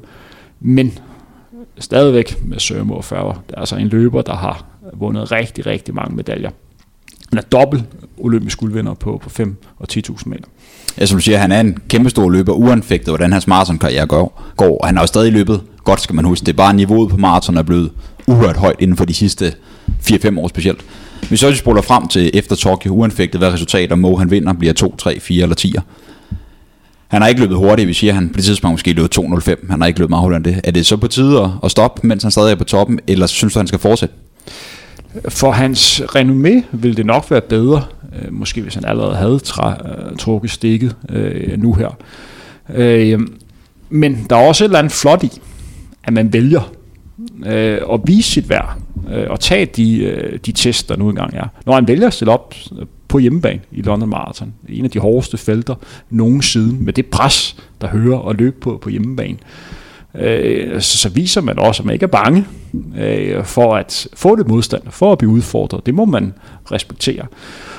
Men 0.61 0.99
stadigvæk 1.79 2.45
med 2.45 2.59
Sørmo 2.59 3.01
Færger. 3.01 3.33
Det 3.49 3.55
er 3.55 3.61
altså 3.61 3.77
en 3.77 3.89
løber, 3.89 4.23
der 4.23 4.35
har 4.35 4.65
vundet 4.93 5.33
rigtig, 5.33 5.67
rigtig 5.67 5.95
mange 5.95 6.17
medaljer. 6.17 6.51
Han 7.29 7.39
er 7.39 7.43
dobbelt 7.43 7.85
olympisk 8.19 8.59
guldvinder 8.59 8.95
på, 8.95 9.21
på 9.23 9.31
5 9.31 9.57
og 9.79 9.87
10.000 9.93 10.23
meter. 10.27 10.45
Ja, 10.99 11.07
som 11.07 11.17
du 11.19 11.23
siger, 11.23 11.39
han 11.39 11.53
er 11.53 11.61
en 11.61 11.79
kæmpestor 11.89 12.31
løber, 12.31 12.53
uanfægtet 12.53 13.09
hvordan 13.09 13.33
hans 13.33 13.47
maratonkarriere 13.47 14.07
går. 14.07 14.43
går. 14.57 14.87
Han 14.87 14.97
har 14.97 15.03
jo 15.03 15.07
stadig 15.07 15.33
løbet 15.33 15.63
godt, 15.85 16.01
skal 16.01 16.15
man 16.15 16.25
huske. 16.25 16.47
Det 16.47 16.53
er 16.53 16.57
bare 16.57 16.75
niveauet 16.75 17.11
på 17.11 17.17
maraton 17.17 17.57
er 17.57 17.63
blevet 17.63 17.91
uhørt 18.27 18.57
højt 18.57 18.77
inden 18.79 18.97
for 18.97 19.05
de 19.05 19.15
sidste 19.15 19.55
4-5 20.03 20.41
år 20.41 20.49
specielt. 20.49 20.81
Hvis 21.29 21.47
vi 21.47 21.55
spoler 21.55 21.83
frem 21.83 22.09
til 22.09 22.31
efter 22.35 22.57
Tokyo, 22.57 22.95
uanfægtet 22.95 23.41
hvad 23.41 23.53
resultater 23.53 23.97
må 23.97 24.17
han 24.17 24.31
vinder, 24.31 24.53
bliver 24.53 24.73
2, 24.73 24.97
3, 24.97 25.21
4 25.21 25.43
eller 25.43 25.57
10'er. 25.61 25.81
Han 27.09 27.23
har 27.23 27.29
ikke 27.29 27.41
løbet 27.41 27.57
hurtigt, 27.57 27.89
vi 27.89 27.93
siger, 27.93 28.11
at 28.11 28.15
han 28.15 28.29
på 28.29 28.37
det 28.37 28.45
tidspunkt 28.45 28.73
måske 28.73 28.93
løbet 28.93 29.19
2.05. 29.19 29.71
Han 29.71 29.81
har 29.81 29.87
ikke 29.87 29.99
løbet 29.99 30.11
meget 30.11 30.23
hurtigere 30.23 30.37
end 30.37 30.45
det. 30.45 30.61
Er 30.65 30.71
det 30.71 30.87
så 30.87 30.97
på 30.97 31.09
tide 31.09 31.53
at 31.65 31.71
stoppe, 31.71 32.07
mens 32.07 32.23
han 32.23 32.33
stadig 32.33 32.51
er 32.51 32.57
på 32.57 32.65
toppen, 32.65 33.01
eller 33.07 33.27
synes 33.27 33.53
du, 33.53 33.59
han 33.59 33.67
skal 33.67 33.79
fortsætte? 33.79 34.15
For 35.29 35.51
hans 35.51 36.01
renommé 36.01 36.65
vil 36.73 36.97
det 36.97 37.07
nok 37.07 37.31
være 37.31 37.41
bedre, 37.41 37.85
øh, 38.23 38.33
måske 38.33 38.63
hvis 38.63 38.75
han 38.75 38.85
allerede 38.85 39.17
havde 39.17 39.39
træ, 39.39 39.71
øh, 39.71 40.17
trukket 40.17 40.51
stikket 40.51 40.97
øh, 41.09 41.59
nu 41.59 41.75
her. 41.75 41.97
Øh, 42.75 43.21
men 43.91 44.27
der 44.31 44.37
er 44.37 44.47
også 44.47 44.65
et 44.65 44.67
eller 44.67 44.79
andet 44.79 44.93
flot 44.93 45.23
i, 45.23 45.31
at 46.05 46.13
man 46.13 46.33
vælger 46.33 46.73
øh, 47.47 47.79
at 47.93 48.01
vise 48.07 48.31
sit 48.31 48.49
værd 48.49 48.79
øh, 49.11 49.27
og 49.31 49.41
tage 49.41 49.67
de, 49.67 49.99
øh, 49.99 50.39
de 50.47 50.53
tests, 50.53 50.83
der 50.85 50.97
nu 50.97 51.09
engang 51.09 51.35
er. 51.35 51.47
Når 51.67 51.75
han 51.75 51.89
vælger 51.89 52.07
at 52.07 52.15
stille 52.15 52.33
op 52.33 52.55
øh, 52.79 52.87
på 53.09 53.19
hjemmebane 53.19 53.61
i 53.73 53.83
London 53.83 54.09
Marathon, 54.09 54.55
en 54.69 54.85
af 54.85 54.91
de 54.91 54.99
hårdeste 54.99 55.37
felter 55.37 55.75
nogensinde, 56.11 56.85
med 56.85 56.93
det 56.93 57.07
pres, 57.07 57.57
der 57.81 57.89
hører 57.89 58.19
og 58.19 58.35
løbe 58.35 58.57
på, 58.61 58.79
på 58.83 58.89
hjemmebane, 58.89 59.37
øh, 60.15 60.81
så, 60.81 60.99
så 60.99 61.09
viser 61.09 61.41
man 61.41 61.59
også, 61.59 61.83
at 61.83 61.87
man 61.87 61.93
ikke 61.93 62.05
er 62.05 62.09
bange 62.09 62.45
øh, 62.99 63.45
for 63.45 63.77
at 63.77 64.09
få 64.15 64.37
det 64.37 64.49
modstand, 64.49 64.83
for 64.91 65.13
at 65.13 65.19
blive 65.19 65.31
udfordret. 65.31 65.87
Det 65.87 65.95
må 65.95 66.05
man 66.05 66.35
respektere. 66.73 67.27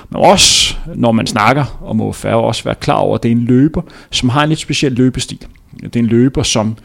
Men 0.09 0.21
også, 0.21 0.75
når 0.95 1.11
man 1.11 1.27
snakker 1.27 1.79
om 1.85 2.01
OFR, 2.01 2.27
også 2.27 2.63
være 2.63 2.75
klar 2.75 2.95
over, 2.95 3.15
at 3.15 3.23
det 3.23 3.29
er 3.29 3.35
en 3.35 3.45
løber, 3.45 3.81
som 4.09 4.29
har 4.29 4.43
en 4.43 4.49
lidt 4.49 4.59
speciel 4.59 4.91
løbestil. 4.91 5.39
Det 5.83 5.95
er 5.95 5.99
en 5.99 6.05
løber, 6.05 6.43
som 6.43 6.77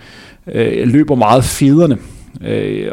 øh, 0.46 0.88
løber 0.88 1.14
meget 1.14 1.44
federne 1.44 1.98
Øh, 2.40 2.90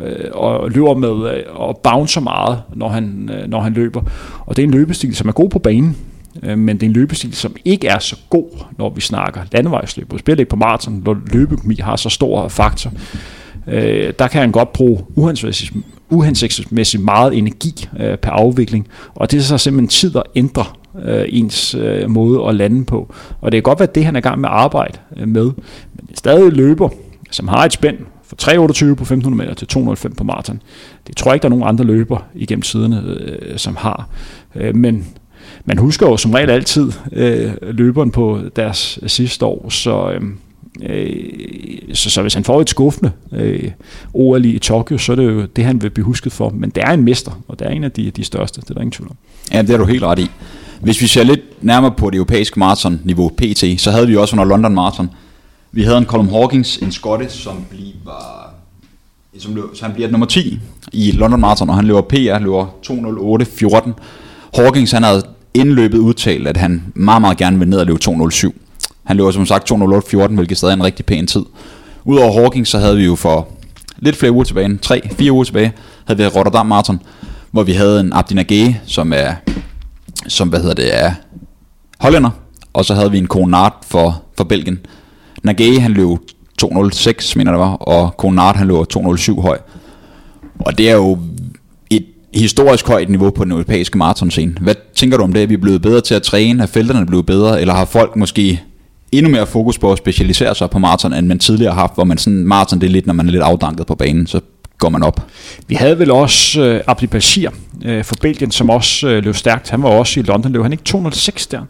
øh, 0.00 0.14
og 0.32 0.70
løber 0.70 0.94
med 0.94 1.34
øh, 1.34 1.42
og 1.48 1.80
bouncer 1.82 2.20
meget, 2.20 2.62
når 2.74 2.88
han, 2.88 3.30
øh, 3.32 3.50
når 3.50 3.60
han 3.60 3.72
løber. 3.72 4.02
Og 4.46 4.56
det 4.56 4.62
er 4.62 4.66
en 4.66 4.74
løbestil, 4.74 5.16
som 5.16 5.28
er 5.28 5.32
god 5.32 5.48
på 5.48 5.58
banen, 5.58 5.96
øh, 6.42 6.58
men 6.58 6.76
det 6.76 6.82
er 6.82 6.86
en 6.86 6.92
løbestil, 6.92 7.34
som 7.34 7.56
ikke 7.64 7.86
er 7.88 7.98
så 7.98 8.16
god, 8.30 8.64
når 8.78 8.90
vi 8.90 9.00
snakker 9.00 9.40
landevejsløb. 9.52 10.12
Og 10.12 10.18
spiller 10.18 10.40
ikke 10.40 10.50
på 10.50 10.56
maraton, 10.56 11.02
når 11.04 11.16
løbeøkonomi 11.32 11.74
har 11.74 11.96
så 11.96 12.08
stor 12.08 12.48
faktor. 12.48 12.92
Øh, 13.66 14.12
der 14.18 14.28
kan 14.28 14.40
han 14.40 14.52
godt 14.52 14.72
bruge 14.72 15.04
uhensigtsmæssigt, 15.16 15.72
uhensigtsmæssigt 16.10 17.02
meget 17.02 17.38
energi 17.38 17.88
øh, 18.00 18.18
per 18.18 18.30
afvikling, 18.30 18.88
og 19.14 19.30
det 19.30 19.38
er 19.38 19.42
så 19.42 19.58
simpelthen 19.58 19.88
tid 19.88 20.16
at 20.16 20.22
ændre 20.34 20.64
øh, 21.04 21.24
ens 21.28 21.74
øh, 21.74 22.10
måde 22.10 22.48
at 22.48 22.54
lande 22.54 22.84
på. 22.84 23.14
Og 23.40 23.52
det 23.52 23.58
kan 23.58 23.62
godt 23.62 23.80
være 23.80 23.88
det, 23.94 24.04
han 24.04 24.16
er 24.16 24.20
i 24.20 24.22
gang 24.22 24.40
med 24.40 24.48
at 24.48 24.54
arbejde 24.54 24.98
øh, 25.16 25.28
med, 25.28 25.44
men 25.44 26.06
det 26.06 26.12
er 26.12 26.16
stadig 26.16 26.52
løber, 26.52 26.88
som 27.30 27.48
har 27.48 27.64
et 27.64 27.72
spænd 27.72 27.96
fra 28.28 28.52
3,28 28.52 28.94
på 28.94 29.02
1500 29.02 29.36
meter 29.36 29.54
til 29.54 29.78
2,05 29.78 30.14
på 30.14 30.24
maraton. 30.24 30.62
Det 31.06 31.16
tror 31.16 31.30
jeg 31.30 31.34
ikke, 31.34 31.42
der 31.42 31.48
er 31.48 31.56
nogen 31.56 31.68
andre 31.68 31.84
løber 31.84 32.26
igennem 32.34 32.62
tiderne, 32.62 33.02
øh, 33.06 33.58
som 33.58 33.76
har. 33.76 34.08
Øh, 34.54 34.76
men 34.76 35.06
man 35.64 35.78
husker 35.78 36.06
jo 36.06 36.16
som 36.16 36.32
regel 36.32 36.50
altid 36.50 36.92
øh, 37.12 37.52
løberen 37.62 38.10
på 38.10 38.40
deres 38.56 38.98
sidste 39.06 39.46
år, 39.46 39.68
så, 39.68 40.10
øh, 40.10 40.20
øh 40.82 41.94
så, 41.94 42.10
så 42.10 42.22
hvis 42.22 42.34
han 42.34 42.44
får 42.44 42.60
et 42.60 42.70
skuffende 42.70 43.12
øh, 43.32 43.70
OL 44.14 44.44
i 44.44 44.58
Tokyo, 44.58 44.98
så 44.98 45.12
er 45.12 45.16
det 45.16 45.24
jo 45.24 45.46
det, 45.56 45.64
han 45.64 45.82
vil 45.82 45.90
blive 45.90 46.04
husket 46.04 46.32
for. 46.32 46.50
Men 46.50 46.70
det 46.70 46.82
er 46.82 46.90
en 46.90 47.04
mester, 47.04 47.42
og 47.48 47.58
det 47.58 47.66
er 47.66 47.70
en 47.70 47.84
af 47.84 47.92
de, 47.92 48.10
de 48.10 48.24
største, 48.24 48.60
det 48.60 48.70
er 48.70 48.74
der 48.74 48.80
ingen 48.80 48.92
tvivl 48.92 49.10
om. 49.10 49.16
Ja, 49.52 49.62
det 49.62 49.70
er 49.70 49.76
du 49.76 49.84
helt 49.84 50.02
ret 50.02 50.18
i. 50.18 50.30
Hvis 50.80 51.02
vi 51.02 51.06
ser 51.06 51.22
lidt 51.22 51.64
nærmere 51.64 51.92
på 51.96 52.10
det 52.10 52.16
europæiske 52.16 52.58
maraton-niveau 52.58 53.28
PT, 53.28 53.80
så 53.80 53.90
havde 53.90 54.06
vi 54.06 54.16
også 54.16 54.36
under 54.36 54.44
London 54.44 54.74
Marathon, 54.74 55.10
vi 55.72 55.82
havde 55.82 55.98
en 55.98 56.04
Colin 56.04 56.28
Hawkins, 56.28 56.76
en 56.76 56.92
skotte, 56.92 57.28
som 57.28 57.64
bliver, 57.70 58.52
som 59.38 59.54
løb, 59.54 59.64
så 59.74 59.84
han 59.84 59.94
bliver 59.94 60.10
nummer 60.10 60.26
10 60.26 60.60
i 60.92 61.10
London 61.10 61.40
Marathon, 61.40 61.70
og 61.70 61.76
han 61.76 61.84
løber 61.84 62.00
PR, 62.00 62.38
løber 62.38 62.66
2.08.14. 62.86 64.60
Hawkins, 64.62 64.90
han 64.90 65.02
havde 65.02 65.22
indløbet 65.54 65.98
udtalt, 65.98 66.48
at 66.48 66.56
han 66.56 66.84
meget, 66.94 67.20
meget 67.20 67.36
gerne 67.36 67.58
vil 67.58 67.68
ned 67.68 67.78
og 67.78 67.86
løbe 67.86 67.98
2.07. 68.04 68.50
Han 69.04 69.16
løber 69.16 69.30
som 69.30 69.46
sagt 69.46 69.72
2.08.14, 69.72 70.26
hvilket 70.26 70.58
stadig 70.58 70.72
er 70.72 70.76
en 70.76 70.84
rigtig 70.84 71.06
pæn 71.06 71.26
tid. 71.26 71.42
Udover 72.04 72.40
Hawkins, 72.40 72.68
så 72.68 72.78
havde 72.78 72.96
vi 72.96 73.04
jo 73.04 73.16
for 73.16 73.48
lidt 73.98 74.16
flere 74.16 74.32
uger 74.32 74.44
tilbage, 74.44 74.78
3-4 74.86 75.30
uger 75.30 75.44
tilbage, 75.44 75.72
havde 76.04 76.18
vi 76.18 76.26
Rotterdam 76.26 76.66
Marathon, 76.66 77.00
hvor 77.50 77.62
vi 77.62 77.72
havde 77.72 78.00
en 78.00 78.12
Abdinagé, 78.12 78.74
som 78.86 79.12
er, 79.12 79.34
som 80.28 80.48
hvad 80.48 80.60
hedder 80.60 80.74
det, 80.74 81.02
er 81.02 81.12
hollænder, 81.98 82.30
og 82.72 82.84
så 82.84 82.94
havde 82.94 83.10
vi 83.10 83.18
en 83.18 83.26
Konard 83.26 83.84
for, 83.86 84.22
for 84.36 84.44
Belgien, 84.44 84.78
Nagé 85.46 85.80
han 85.80 85.92
løb 85.92 86.18
2.06, 86.62 87.32
mener 87.36 87.50
det 87.50 87.60
var, 87.60 87.72
og 87.72 88.16
Konard 88.16 88.56
han 88.56 88.66
løb 88.66 88.76
2.07 88.76 89.40
høj. 89.40 89.58
Og 90.58 90.78
det 90.78 90.90
er 90.90 90.94
jo 90.94 91.18
et 91.90 92.06
historisk 92.34 92.88
højt 92.88 93.08
niveau 93.08 93.30
på 93.30 93.44
den 93.44 93.52
europæiske 93.52 93.98
maratonscene. 93.98 94.54
Hvad 94.60 94.74
tænker 94.94 95.16
du 95.16 95.24
om 95.24 95.32
det? 95.32 95.42
Er 95.42 95.46
vi 95.46 95.56
blevet 95.56 95.82
bedre 95.82 96.00
til 96.00 96.14
at 96.14 96.22
træne? 96.22 96.62
Er 96.62 96.66
felterne 96.66 97.06
blevet 97.06 97.26
bedre? 97.26 97.60
Eller 97.60 97.74
har 97.74 97.84
folk 97.84 98.16
måske 98.16 98.62
endnu 99.12 99.30
mere 99.30 99.46
fokus 99.46 99.78
på 99.78 99.92
at 99.92 99.98
specialisere 99.98 100.54
sig 100.54 100.70
på 100.70 100.78
maraton, 100.78 101.12
end 101.12 101.26
man 101.26 101.38
tidligere 101.38 101.72
har 101.72 101.80
haft, 101.80 101.94
hvor 101.94 102.04
man 102.04 102.18
sådan, 102.18 102.44
maraton 102.44 102.80
det 102.80 102.86
er 102.86 102.90
lidt, 102.90 103.06
når 103.06 103.14
man 103.14 103.26
er 103.26 103.32
lidt 103.32 103.42
afdanket 103.42 103.86
på 103.86 103.94
banen, 103.94 104.26
så 104.26 104.40
går 104.78 104.88
man 104.88 105.02
op. 105.02 105.26
Vi 105.66 105.74
havde 105.74 105.98
vel 105.98 106.10
også 106.10 106.62
øh, 106.62 106.80
Abdi 106.86 107.06
Bashir 107.06 107.50
øh, 107.84 108.04
for 108.04 108.14
Belgien, 108.20 108.50
som 108.50 108.70
også 108.70 109.08
øh, 109.08 109.24
løb 109.24 109.34
stærkt. 109.36 109.70
Han 109.70 109.82
var 109.82 109.88
også 109.88 110.20
i 110.20 110.22
London, 110.22 110.52
løb 110.52 110.62
han 110.62 110.72
ikke 110.72 110.84
206 110.84 111.46
der? 111.46 111.60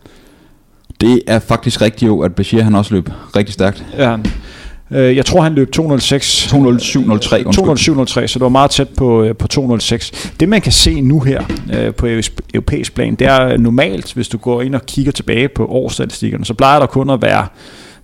Det 1.01 1.23
er 1.27 1.39
faktisk 1.39 1.83
rigtigt 1.83 2.09
jo, 2.09 2.21
at 2.21 2.35
Bashir 2.35 2.63
han 2.63 2.75
også 2.75 2.95
løb 2.95 3.11
rigtig 3.37 3.55
stærkt. 3.55 3.87
Ja, 3.99 4.17
øh, 4.91 5.17
jeg 5.17 5.27
tror, 5.27 5.43
han 5.43 5.55
løb 5.55 5.73
206. 5.73 6.47
207.03. 6.47 6.57
207.03, 6.57 8.27
så 8.27 8.35
det 8.35 8.41
var 8.41 8.49
meget 8.49 8.71
tæt 8.71 8.89
på, 8.89 9.23
øh, 9.23 9.37
på 9.37 9.49
206. 9.49 10.33
Det 10.41 10.49
man 10.49 10.61
kan 10.61 10.73
se 10.73 11.01
nu 11.01 11.21
her 11.21 11.43
øh, 11.73 11.95
på 11.95 12.07
europæisk 12.55 12.95
plan, 12.95 13.15
det 13.15 13.27
er 13.27 13.57
normalt, 13.57 14.15
hvis 14.15 14.29
du 14.29 14.39
går 14.39 14.63
ind 14.63 14.75
og 14.75 14.87
kigger 14.87 15.13
tilbage 15.13 15.49
på 15.49 15.67
årsstatistikkerne, 15.67 16.45
så 16.45 16.55
plejer 16.55 16.79
der 16.79 16.87
kun 16.87 17.11
at 17.11 17.23
være 17.23 17.47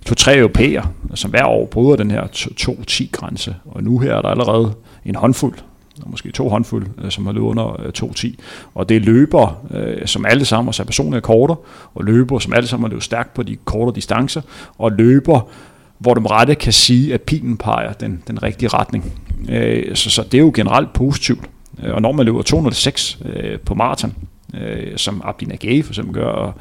to-tre 0.05 0.37
europæer, 0.37 0.83
som 1.13 1.31
hver 1.31 1.45
år 1.45 1.65
bryder 1.65 1.95
den 1.95 2.11
her 2.11 2.23
2-10-grænse. 2.61 3.55
Og 3.65 3.83
nu 3.83 3.99
her 3.99 4.13
er 4.13 4.21
der 4.21 4.29
allerede 4.29 4.73
en 5.05 5.15
håndfuld 5.15 5.55
og 6.01 6.09
måske 6.11 6.31
to 6.31 6.49
håndfuld, 6.49 6.87
øh, 7.03 7.11
som 7.11 7.25
har 7.25 7.33
løbet 7.33 7.47
under 7.47 7.81
øh, 7.81 7.91
2.10. 7.97 8.35
Og 8.75 8.89
det 8.89 8.97
er 8.97 9.01
løber, 9.01 9.65
øh, 9.71 10.07
som 10.07 10.25
alle 10.25 10.45
sammen 10.45 10.73
har 10.77 10.83
personlige 10.83 11.21
korter, 11.21 11.55
og 11.95 12.03
løber, 12.03 12.39
som 12.39 12.53
alle 12.53 12.67
sammen 12.67 12.83
har 12.83 12.89
løbet 12.89 13.03
stærkt 13.03 13.33
på 13.33 13.43
de 13.43 13.55
korte 13.55 13.95
distancer, 13.95 14.41
og 14.77 14.91
løber, 14.91 15.49
hvor 15.97 16.13
du 16.13 16.21
rette 16.21 16.55
kan 16.55 16.73
sige, 16.73 17.13
at 17.13 17.21
pilen 17.21 17.57
peger 17.57 17.93
den, 17.93 18.23
den 18.27 18.43
rigtige 18.43 18.69
retning. 18.69 19.13
så, 19.93 20.09
så 20.09 20.23
det 20.23 20.33
er 20.33 20.41
jo 20.41 20.51
generelt 20.55 20.93
positivt. 20.93 21.49
Og 21.83 22.01
når 22.01 22.11
man 22.11 22.25
løber 22.25 22.41
206 22.41 23.17
på 23.65 23.73
maraton, 23.73 24.13
som 24.95 25.21
Abdi 25.25 25.45
Nagay 25.45 25.83
for 25.83 25.91
eksempel 25.91 26.13
gør, 26.13 26.27
og 26.27 26.53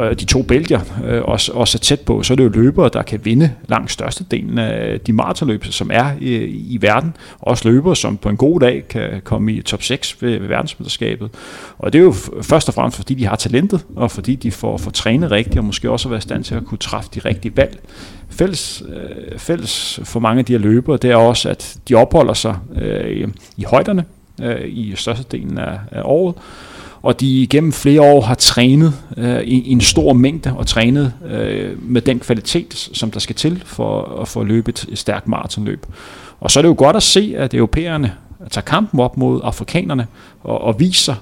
Øh, 0.00 0.10
de 0.10 0.24
to 0.24 0.42
belgier 0.42 0.80
øh, 1.04 1.22
også, 1.22 1.52
også 1.52 1.78
er 1.78 1.80
tæt 1.80 2.00
på, 2.00 2.22
så 2.22 2.34
er 2.34 2.36
det 2.36 2.44
jo 2.44 2.48
løbere, 2.48 2.90
der 2.92 3.02
kan 3.02 3.20
vinde 3.24 3.52
langt 3.68 3.90
størstedelen 3.90 4.58
af 4.58 5.00
de 5.00 5.12
maratonløb, 5.12 5.64
som 5.64 5.90
er 5.92 6.10
i, 6.20 6.34
i 6.74 6.78
verden. 6.80 7.16
Også 7.38 7.68
løbere, 7.68 7.96
som 7.96 8.16
på 8.16 8.28
en 8.28 8.36
god 8.36 8.60
dag 8.60 8.88
kan 8.88 9.20
komme 9.24 9.52
i 9.52 9.62
top 9.62 9.82
6 9.82 10.22
ved, 10.22 10.38
ved 10.38 10.48
verdensmesterskabet. 10.48 11.30
Og 11.78 11.92
det 11.92 11.98
er 11.98 12.02
jo 12.02 12.14
først 12.42 12.68
og 12.68 12.74
fremmest, 12.74 12.96
fordi 12.96 13.14
de 13.14 13.26
har 13.26 13.36
talentet, 13.36 13.86
og 13.96 14.10
fordi 14.10 14.34
de 14.34 14.50
får, 14.50 14.76
får 14.76 14.90
trænet 14.90 15.30
rigtigt, 15.30 15.58
og 15.58 15.64
måske 15.64 15.90
også 15.90 16.08
at 16.08 16.10
være 16.10 16.18
i 16.18 16.20
stand 16.20 16.44
til 16.44 16.54
at 16.54 16.64
kunne 16.64 16.78
træffe 16.78 17.10
de 17.14 17.20
rigtige 17.20 17.56
valg. 17.56 17.78
Fælles, 18.30 18.82
øh, 18.88 19.38
fælles 19.38 20.00
for 20.04 20.20
mange 20.20 20.38
af 20.38 20.44
de 20.44 20.52
her 20.52 20.60
løbere, 20.60 20.96
det 20.96 21.10
er 21.10 21.16
også, 21.16 21.48
at 21.48 21.78
de 21.88 21.94
opholder 21.94 22.34
sig 22.34 22.56
øh, 22.80 23.28
i 23.56 23.64
højderne 23.64 24.04
øh, 24.42 24.60
i 24.64 24.92
størstedelen 24.96 25.58
af, 25.58 25.78
af 25.90 26.02
året, 26.04 26.34
og 27.02 27.20
de 27.20 27.46
gennem 27.50 27.72
flere 27.72 28.00
år 28.00 28.20
har 28.20 28.34
trænet 28.34 28.94
øh, 29.16 29.40
i, 29.40 29.60
i 29.60 29.72
en 29.72 29.80
stor 29.80 30.12
mængde 30.12 30.54
og 30.56 30.66
trænet 30.66 31.12
øh, 31.30 31.90
med 31.90 32.00
den 32.00 32.18
kvalitet, 32.18 32.90
som 32.92 33.10
der 33.10 33.20
skal 33.20 33.36
til 33.36 33.62
for 33.66 34.20
at 34.20 34.28
få 34.28 34.44
løbet 34.44 34.86
et 34.88 34.98
stærkt 34.98 35.28
maratonløb. 35.28 35.86
Og 36.40 36.50
så 36.50 36.60
er 36.60 36.62
det 36.62 36.68
jo 36.68 36.74
godt 36.78 36.96
at 36.96 37.02
se, 37.02 37.34
at 37.36 37.54
europæerne 37.54 38.12
tager 38.50 38.64
kampen 38.64 39.00
op 39.00 39.16
mod 39.16 39.40
afrikanerne 39.44 40.06
og, 40.42 40.60
og 40.60 40.80
viser, 40.80 41.14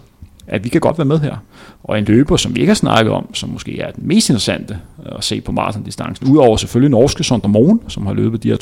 at 0.47 0.65
vi 0.65 0.69
kan 0.69 0.81
godt 0.81 0.99
være 0.99 1.05
med 1.05 1.19
her. 1.19 1.37
Og 1.85 1.99
en 1.99 2.05
løber, 2.05 2.37
som 2.37 2.55
vi 2.55 2.61
ikke 2.61 2.71
har 2.71 2.75
snakket 2.75 3.13
om, 3.13 3.35
som 3.35 3.49
måske 3.49 3.81
er 3.81 3.91
den 3.91 4.09
mest 4.09 4.29
interessante 4.29 4.79
øh, 5.07 5.13
at 5.19 5.25
se 5.25 5.41
på 5.41 5.53
maratondistancen, 5.53 6.29
udover 6.29 6.57
selvfølgelig 6.57 6.91
norske 6.91 7.25
Sondre 7.25 7.49
Moen, 7.49 7.81
som 7.89 8.07
har 8.07 8.15
løbet 8.15 8.43
de 8.43 8.49
her 8.49 8.57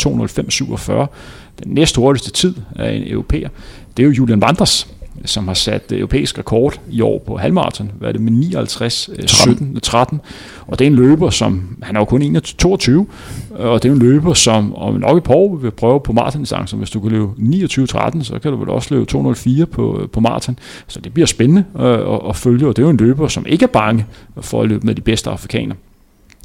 2.05.47, 1.05 1.65
den 1.65 1.75
næst 1.75 1.97
hurtigste 1.97 2.33
tid 2.33 2.55
af 2.77 2.93
en 2.93 3.03
europæer, 3.07 3.49
det 3.97 4.03
er 4.03 4.07
jo 4.07 4.13
Julian 4.13 4.41
Vanders, 4.41 4.96
som 5.25 5.47
har 5.49 5.55
sat 5.55 5.93
europæisk 5.93 6.39
rekord 6.39 6.81
i 6.91 7.01
år 7.01 7.23
på 7.27 7.37
halvmarathon. 7.37 7.91
Hvad 7.99 8.09
er 8.09 8.13
det 8.13 8.21
med 8.21 8.33
59, 8.33 9.11
17, 9.27 9.81
13. 9.81 10.21
Og 10.67 10.79
det 10.79 10.85
er 10.85 10.91
en 10.91 10.97
løber, 10.97 11.31
som, 11.31 11.77
han 11.83 11.97
er 11.97 12.01
jo 12.01 12.05
kun 12.05 12.41
22, 12.59 13.07
og 13.51 13.83
det 13.83 13.89
er 13.89 13.93
en 13.93 13.99
løber, 13.99 14.35
som 14.35 14.75
om 14.75 14.95
nok 14.95 15.17
et 15.17 15.25
par 15.25 15.35
år 15.35 15.57
vil 15.57 15.71
prøve 15.71 16.01
på 16.01 16.13
maratondistancen. 16.13 16.79
Hvis 16.79 16.91
du 16.91 17.01
kan 17.01 17.11
løbe 17.11 17.27
29-13, 17.39 18.25
så 18.25 18.39
kan 18.43 18.53
du 18.53 18.57
vel 18.57 18.69
også 18.69 18.95
løbe 18.95 19.07
204 19.07 19.67
på, 19.67 20.09
på 20.13 20.21
maraton. 20.21 20.59
Så 20.87 21.01
det 21.01 21.15
bliver 21.15 21.27
spændende 21.27 21.65
at, 21.79 21.87
at, 21.87 22.21
at 22.29 22.37
følge, 22.37 22.67
og 22.67 22.77
det 22.77 22.83
er 22.83 22.87
jo 22.87 22.91
en 22.91 22.97
løber, 22.97 23.29
som 23.29 23.47
ikke 23.47 23.63
er 23.63 23.67
bange 23.67 24.07
for 24.41 24.63
at 24.63 24.69
løbe 24.69 24.87
med 24.87 24.95
de 24.95 25.01
bedste 25.01 25.31
afrikanere. 25.31 25.77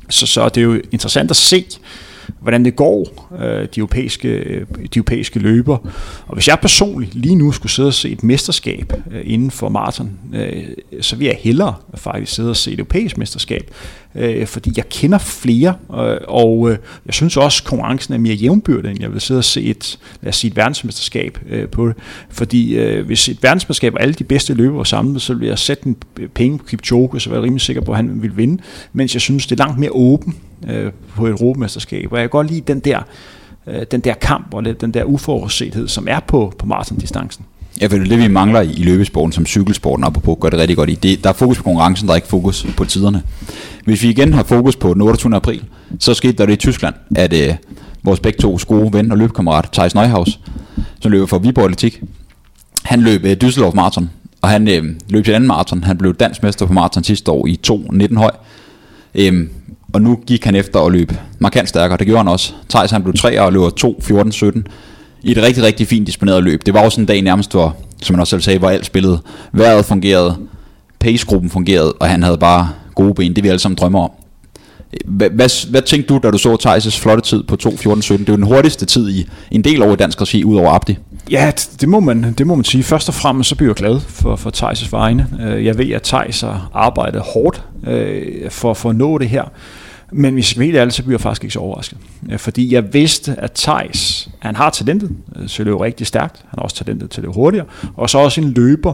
Så, 0.10 0.28
så 0.28 0.50
det 0.50 0.62
er 0.62 0.66
jo 0.66 0.82
interessant 0.92 1.32
at 1.32 1.38
se, 1.38 1.66
hvordan 2.40 2.66
det 2.66 2.76
går, 2.76 3.30
øh, 3.42 3.68
de, 3.76 3.78
europæiske, 3.78 4.28
øh, 4.28 4.68
de 4.78 4.88
europæiske 4.96 5.40
løber. 5.40 5.78
Og 6.28 6.34
hvis 6.34 6.48
jeg 6.48 6.60
personligt 6.60 7.16
lige 7.16 7.36
nu 7.36 7.52
skulle 7.52 7.72
sidde 7.72 7.88
og 7.88 7.94
se 7.94 8.10
et 8.10 8.24
mesterskab 8.24 8.94
øh, 9.12 9.22
inden 9.26 9.52
for 9.52 9.70
maraton, 9.70 10.12
øh, 10.34 10.64
så 11.02 11.16
vil 11.16 11.26
jeg 11.26 11.38
hellere 11.40 11.76
faktisk 11.96 12.34
sidde 12.34 12.50
og 12.50 12.56
se 12.56 12.72
et 12.72 12.80
europæisk 12.80 13.18
mesterskab, 13.18 13.72
Øh, 14.16 14.48
fordi 14.48 14.74
jeg 14.78 14.90
kender 14.90 15.18
flere, 15.18 15.76
øh, 15.94 16.18
og 16.28 16.72
øh, 16.72 16.78
jeg 17.06 17.14
synes 17.14 17.38
også, 17.38 17.62
at 17.64 17.70
konkurrencen 17.70 18.14
er 18.14 18.18
mere 18.18 18.36
jævnbyrdig, 18.36 18.92
end 18.92 19.02
jeg 19.02 19.14
vil 19.14 19.22
sidde 19.22 19.38
og 19.38 19.44
se 19.44 19.64
et, 19.64 20.00
lad 20.22 20.30
os 20.30 20.36
sige, 20.36 20.52
et 20.52 20.58
verdensmesterskab 20.58 21.40
på 21.72 21.88
det. 21.88 21.96
Fordi 22.30 22.76
hvis 23.02 23.30
et 23.30 23.44
verdensmesterskab 23.44 23.94
og 23.94 24.02
alle 24.02 24.14
de 24.14 24.24
bedste 24.24 24.54
løbere 24.54 24.86
samlet, 24.86 25.22
så 25.22 25.34
vil 25.34 25.48
jeg 25.48 25.60
sætte 25.60 25.88
en 25.88 25.98
penge 26.34 26.58
på 26.58 26.66
Kipchoge, 26.66 27.20
så 27.20 27.30
er 27.30 27.34
jeg 27.34 27.44
rimelig 27.44 27.62
sikker 27.62 27.82
på, 27.82 27.92
at 27.92 27.98
han 27.98 28.22
vil 28.22 28.38
vinde, 28.38 28.64
mens 28.94 29.14
jeg 29.16 29.22
synes, 29.22 29.48
det 29.48 29.60
er 29.60 29.66
langt 29.66 29.80
mere 29.80 29.92
åben 29.92 30.36
øh, 30.70 30.92
på 31.16 31.26
et 31.26 31.32
europamesterskab. 31.32 32.12
Og 32.12 32.18
jeg 32.18 32.24
kan 32.24 32.30
godt 32.30 32.48
lide 32.48 32.62
den 32.62 32.80
der, 32.80 33.00
øh, 33.68 33.82
den 33.92 34.00
der 34.02 34.14
kamp 34.14 34.54
og 34.54 34.66
den 34.66 34.94
der 34.94 35.04
uforudsethed, 35.04 35.88
som 35.88 36.08
er 36.10 36.20
på, 36.20 36.54
på 36.58 36.66
maratondistancen. 36.66 37.46
Ja, 37.82 37.88
for 37.88 37.98
det 37.98 38.06
er 38.06 38.10
det, 38.10 38.20
vi 38.20 38.28
mangler 38.28 38.62
i 38.62 38.84
løbesporten, 38.84 39.32
som 39.32 39.46
cykelsporten 39.46 40.04
apropos 40.04 40.38
gør 40.42 40.50
det 40.50 40.60
rigtig 40.60 40.78
godt 40.78 40.90
i. 40.90 40.96
Det, 40.96 41.24
der 41.24 41.30
er 41.30 41.34
fokus 41.34 41.58
på 41.58 41.64
konkurrencen, 41.64 42.08
der 42.08 42.14
er 42.14 42.16
ikke 42.16 42.28
fokus 42.28 42.68
på 42.78 42.86
tiderne. 42.86 43.24
Hvis 43.86 44.04
vi 44.04 44.10
igen 44.10 44.34
har 44.34 44.44
fokus 44.44 44.76
på 44.76 44.94
den 44.94 45.02
28. 45.02 45.36
april, 45.36 45.64
så 46.00 46.14
skete 46.14 46.34
der 46.34 46.46
det 46.46 46.54
i 46.54 46.56
Tyskland, 46.56 46.96
at 47.16 47.34
øh, 47.34 47.56
vores 48.04 48.20
begge 48.20 48.40
to 48.40 48.60
gode 48.68 48.94
ven 48.94 49.12
og 49.12 49.18
løbekammerat, 49.18 49.70
Thijs 49.72 49.96
Neuhaus, 49.96 50.40
som 51.00 51.12
løber 51.12 51.26
for 51.26 51.40
Viborg 51.40 51.66
Atletik, 51.66 52.02
han 52.84 53.02
løb 53.02 53.26
øh, 53.26 53.38
Düsseldorf 53.44 53.74
Marathon, 53.74 54.10
og 54.42 54.50
han 54.50 54.68
øh, 54.68 54.84
løb 55.10 55.26
til 55.26 55.32
anden 55.32 55.48
maraton. 55.48 55.84
Han 55.84 55.98
blev 55.98 56.14
dansk 56.14 56.44
mester 56.44 56.66
på 56.66 56.74
maraton 56.74 57.04
sidste 57.04 57.32
år 57.32 57.48
i 57.48 57.60
2.19 57.68 58.18
høj. 58.18 58.32
Øhm, 59.16 59.50
og 59.94 60.02
nu 60.02 60.20
gik 60.28 60.46
han 60.46 60.56
efter 60.56 60.80
at 60.80 60.92
løbe 60.92 61.20
markant 61.40 61.70
stærkere. 61.70 61.98
Det 61.98 62.08
gjorde 62.08 62.20
han 62.20 62.28
også. 62.28 62.54
Thijs 62.70 62.92
han 62.92 63.04
blev 63.04 63.14
3 63.14 63.42
og 63.42 63.54
løber 63.54 63.70
2.14.17. 64.24 64.32
17 64.32 64.68
i 65.24 65.32
et 65.32 65.38
rigtig, 65.38 65.64
rigtig 65.64 65.88
fint 65.88 66.08
disponeret 66.08 66.44
løb. 66.44 66.66
Det 66.66 66.74
var 66.74 66.82
også 66.82 67.02
en 67.02 67.08
dag 67.08 67.22
nærmest, 67.22 67.52
hvor, 67.52 67.76
som 68.02 68.14
man 68.14 68.20
også 68.20 68.30
selv 68.30 68.42
sagde, 68.42 68.60
hvor 68.60 68.70
alt 68.70 68.86
spillede. 68.86 69.20
Vejret 69.52 69.86
fungerede, 69.86 70.38
pacegruppen 71.00 71.50
fungerede, 71.50 71.94
og 71.94 72.10
han 72.10 72.24
havde 72.24 72.38
bare 72.38 72.70
gode 72.96 73.14
ben. 73.14 73.36
Det 73.36 73.44
vi 73.44 73.50
alle 73.50 73.60
sammen 73.60 73.76
drømmer 73.76 74.00
om. 74.04 74.12
Hvad, 75.06 75.30
hvad, 75.30 75.70
hvad 75.70 75.82
tænkte 75.82 76.14
du, 76.14 76.20
da 76.24 76.32
du 76.32 76.38
så 76.38 76.58
Thijs' 76.68 77.02
flotte 77.02 77.30
tid 77.30 77.44
på 77.44 77.58
2.14.17? 77.64 77.92
Det 77.94 78.12
er 78.12 78.24
jo 78.30 78.36
den 78.36 78.44
hurtigste 78.44 78.86
tid 78.86 79.10
i 79.10 79.30
en 79.52 79.64
del 79.64 79.84
år 79.84 79.94
i 79.94 79.96
dansk 79.96 80.22
regi, 80.22 80.44
ud 80.44 80.56
over 80.56 80.72
Abdi. 80.72 80.98
Ja, 81.32 81.52
det 81.82 81.90
må, 81.90 82.00
man, 82.00 82.34
det 82.38 82.48
må 82.48 82.56
man 82.56 82.66
sige. 82.66 82.84
Først 82.84 83.10
og 83.10 83.14
fremmest 83.16 83.50
så 83.50 83.56
bliver 83.56 83.70
jeg 83.70 83.76
glad 83.76 84.00
for, 84.00 84.36
for 84.36 84.52
Thijs' 84.56 84.88
vegne. 84.92 85.28
Øh, 85.42 85.66
jeg 85.66 85.78
ved, 85.78 85.92
at 85.92 86.02
Thijs 86.02 86.42
har 86.42 86.70
arbejdet 86.74 87.22
hårdt 87.22 87.64
øh, 87.88 88.52
for, 88.52 88.74
for 88.74 88.90
at 88.90 88.96
nå 88.96 89.18
det 89.18 89.30
her. 89.30 89.44
Men 90.12 90.34
hvis 90.34 90.58
jeg 90.58 90.66
helt 90.66 90.94
så 90.94 91.04
bliver 91.04 91.14
jeg 91.14 91.22
faktisk 91.22 91.44
ikke 91.44 91.54
så 91.54 91.60
overrasket. 91.60 91.98
Fordi 92.38 92.74
jeg 92.74 92.94
vidste, 92.94 93.36
at 93.38 93.52
Thijs, 93.52 94.30
han 94.40 94.56
har 94.56 94.70
talentet 94.70 95.12
til 95.48 95.62
at 95.62 95.66
løbe 95.66 95.84
rigtig 95.84 96.08
stærkt. 96.08 96.38
Han 96.38 96.58
har 96.58 96.64
også 96.64 96.76
talentet 96.76 97.10
til 97.10 97.22
at 97.22 97.24
løbe 97.24 97.34
hurtigere. 97.34 97.66
Og 97.96 98.10
så 98.10 98.18
også 98.18 98.42
en 98.42 98.52
løber, 98.52 98.94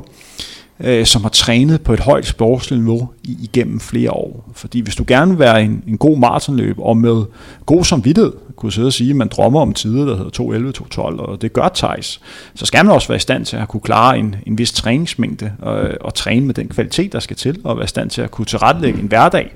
øh, 0.80 1.06
som 1.06 1.22
har 1.22 1.30
trænet 1.30 1.82
på 1.82 1.94
et 1.94 2.00
højt 2.00 2.26
sportsligt 2.26 2.84
niveau 2.84 3.10
igennem 3.24 3.80
flere 3.80 4.12
år. 4.12 4.50
Fordi 4.54 4.80
hvis 4.80 4.96
du 4.96 5.04
gerne 5.08 5.32
vil 5.32 5.40
være 5.40 5.64
en, 5.64 5.84
en 5.88 5.98
god 5.98 6.18
maratonløb 6.18 6.80
og 6.80 6.98
med 6.98 7.24
god 7.66 7.84
samvittighed, 7.84 8.34
kunne 8.56 8.72
sidde 8.72 8.88
og 8.88 8.94
sige, 8.94 9.10
at 9.10 9.16
man 9.16 9.28
drømmer 9.28 9.62
om 9.62 9.74
tider, 9.74 10.06
der 10.06 10.18
hedder 10.18 10.72
2.11, 10.92 10.98
2.12, 10.98 11.02
og 11.02 11.42
det 11.42 11.54
gør 11.54 11.70
Thijs, 11.76 12.22
så 12.56 12.66
skal 12.66 12.86
man 12.86 12.96
også 12.96 13.08
være 13.08 13.16
i 13.16 13.20
stand 13.20 13.46
til 13.46 13.58
at 13.58 13.68
kunne 13.68 13.82
klare 13.82 14.18
en, 14.18 14.36
en 14.46 14.58
vis 14.58 14.72
træningsmængde 14.72 15.52
og, 15.60 15.90
og 16.02 16.14
træne 16.14 16.46
med 16.46 16.54
den 16.54 16.68
kvalitet, 16.68 17.14
der 17.14 17.20
skal 17.20 17.36
til, 17.36 17.60
og 17.64 17.78
være 17.78 17.84
i 17.84 17.88
stand 17.88 18.10
til 18.10 18.22
at 18.22 18.32
kunne 18.32 18.46
tilrettelægge 18.46 19.00
en 19.00 19.08
hverdag, 19.08 19.56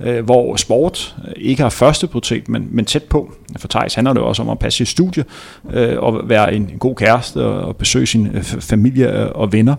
øh, 0.00 0.24
hvor 0.24 0.56
sport 0.56 1.16
øh, 1.28 1.32
ikke 1.36 1.62
har 1.62 1.70
første 1.70 2.06
prioritet, 2.06 2.48
men, 2.48 2.68
men 2.70 2.84
tæt 2.84 3.02
på. 3.02 3.32
For 3.58 3.68
Thijs 3.68 3.94
handler 3.94 4.12
det 4.12 4.22
også 4.22 4.42
om 4.42 4.48
at 4.48 4.58
passe 4.58 4.76
sit 4.76 4.88
studie 4.88 5.24
øh, 5.72 5.98
og 5.98 6.28
være 6.28 6.54
en, 6.54 6.62
en 6.62 6.78
god 6.78 6.94
kæreste 6.94 7.44
og, 7.44 7.60
og 7.60 7.76
besøge 7.76 8.06
sin 8.06 8.26
øh, 8.26 8.42
familie 8.42 9.20
øh, 9.20 9.28
og 9.34 9.52
venner. 9.52 9.74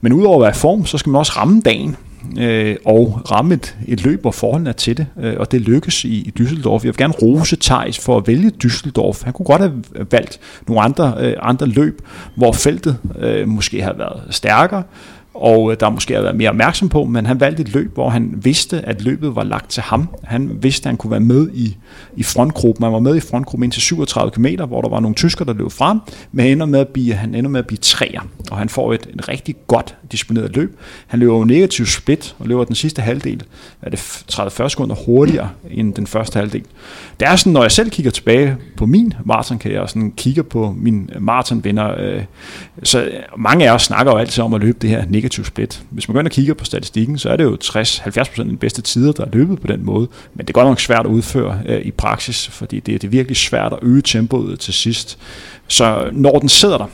Men 0.00 0.12
udover 0.12 0.36
at 0.36 0.40
være 0.40 0.50
i 0.50 0.54
form, 0.54 0.86
så 0.86 0.98
skal 0.98 1.10
man 1.10 1.18
også 1.18 1.32
ramme 1.36 1.60
dagen 1.60 1.96
øh, 2.38 2.76
og 2.84 3.20
ramme 3.30 3.54
et, 3.54 3.76
et 3.88 4.04
løb, 4.04 4.20
hvor 4.20 4.30
forholdene 4.30 4.70
er 4.70 4.74
til 4.74 4.96
det. 4.96 5.06
Øh, 5.20 5.34
og 5.38 5.52
det 5.52 5.60
lykkes 5.60 6.04
i, 6.04 6.08
i 6.08 6.32
Düsseldorf. 6.40 6.72
Jeg 6.72 6.84
vil 6.84 6.96
gerne 6.96 7.14
rose 7.22 7.56
Thijs 7.56 7.98
for 7.98 8.16
at 8.16 8.26
vælge 8.26 8.52
Düsseldorf. 8.64 9.24
Han 9.24 9.32
kunne 9.32 9.46
godt 9.46 9.60
have 9.62 9.82
valgt 10.10 10.40
nogle 10.68 10.82
andre, 10.82 11.14
øh, 11.18 11.36
andre 11.40 11.66
løb, 11.66 12.02
hvor 12.34 12.52
feltet 12.52 12.98
øh, 13.18 13.48
måske 13.48 13.82
har 13.82 13.92
været 13.92 14.22
stærkere, 14.30 14.82
og 15.34 15.70
øh, 15.70 15.76
der 15.80 15.90
måske 15.90 16.14
har 16.14 16.22
været 16.22 16.36
mere 16.36 16.48
opmærksom 16.48 16.88
på, 16.88 17.04
men 17.04 17.26
han 17.26 17.40
valgte 17.40 17.62
et 17.62 17.74
løb, 17.74 17.94
hvor 17.94 18.08
han 18.08 18.32
vidste, 18.42 18.80
at 18.80 19.02
løbet 19.02 19.36
var 19.36 19.44
lagt 19.44 19.70
til 19.70 19.82
ham. 19.82 20.08
Han 20.24 20.58
vidste, 20.62 20.86
at 20.86 20.90
han 20.90 20.96
kunne 20.96 21.10
være 21.10 21.20
med 21.20 21.50
i, 21.54 21.76
i 22.16 22.22
frontgruppen. 22.22 22.84
Han 22.84 22.92
var 22.92 22.98
med 22.98 23.16
i 23.16 23.20
frontgruppen 23.20 23.64
indtil 23.64 23.82
37 23.82 24.30
km, 24.30 24.46
hvor 24.68 24.82
der 24.82 24.88
var 24.88 25.00
nogle 25.00 25.14
tysker, 25.14 25.44
der 25.44 25.52
løb 25.52 25.70
frem, 25.70 25.98
men 26.32 26.42
han 26.42 26.52
ender 26.52 26.66
med 26.66 26.80
at 26.80 26.88
blive, 26.88 27.14
han 27.14 27.34
ender 27.34 27.50
med 27.50 27.60
at 27.60 27.66
blive 27.66 27.78
træer, 27.78 28.20
og 28.50 28.58
han 28.58 28.68
får 28.68 28.92
et, 28.92 29.08
et 29.14 29.28
rigtig 29.28 29.56
godt 29.66 29.96
disciplineret 30.12 30.56
løb. 30.56 30.78
Han 31.06 31.20
løber 31.20 31.36
jo 31.36 31.44
negativ 31.44 31.86
split, 31.86 32.34
og 32.38 32.46
løber 32.46 32.64
den 32.64 32.74
sidste 32.74 33.02
halvdel, 33.02 33.42
er 33.82 33.90
det 33.90 33.98
30-40 34.32 34.68
sekunder 34.68 34.94
hurtigere 35.06 35.50
end 35.70 35.94
den 35.94 36.06
første 36.06 36.38
halvdel. 36.38 36.64
Det 37.20 37.28
er 37.28 37.36
sådan, 37.36 37.52
når 37.52 37.62
jeg 37.62 37.72
selv 37.72 37.90
kigger 37.90 38.10
tilbage 38.10 38.56
på 38.76 38.86
min 38.86 39.14
maraton, 39.24 39.58
kan 39.58 39.72
jeg 39.72 39.88
sådan 39.88 40.12
kigge 40.16 40.42
på 40.42 40.74
min 40.78 41.10
maraton 41.20 41.64
vinder. 41.64 41.94
Øh, 41.98 42.22
så 42.82 43.10
mange 43.38 43.68
af 43.68 43.74
os 43.74 43.82
snakker 43.82 44.12
jo 44.12 44.18
altid 44.18 44.44
om 44.44 44.54
at 44.54 44.60
løbe 44.60 44.78
det 44.82 44.90
her 44.90 45.04
negativ 45.08 45.44
split. 45.44 45.82
Hvis 45.90 46.08
man 46.08 46.12
går 46.12 46.20
ind 46.20 46.28
og 46.28 46.32
kigger 46.32 46.54
på 46.54 46.64
statistikken, 46.64 47.18
så 47.18 47.30
er 47.30 47.36
det 47.36 47.44
jo 47.44 47.56
60-70% 47.64 48.40
af 48.40 48.44
de 48.44 48.56
bedste 48.56 48.82
tider, 48.82 49.12
der 49.12 49.24
er 49.24 49.30
løbet 49.32 49.60
på 49.60 49.66
den 49.66 49.84
måde. 49.84 50.08
Men 50.34 50.46
det 50.46 50.50
er 50.50 50.52
godt 50.52 50.68
nok 50.68 50.80
svært 50.80 51.06
at 51.06 51.10
udføre 51.10 51.60
øh, 51.66 51.80
i 51.80 51.90
praksis, 51.90 52.48
fordi 52.48 52.80
det, 52.80 53.02
det 53.02 53.04
er 53.04 53.10
virkelig 53.10 53.36
svært 53.36 53.72
at 53.72 53.78
øge 53.82 54.02
tempoet 54.02 54.60
til 54.60 54.74
sidst. 54.74 55.18
Så 55.68 56.08
når 56.12 56.38
den 56.38 56.48
sidder 56.48 56.78
der, 56.78 56.86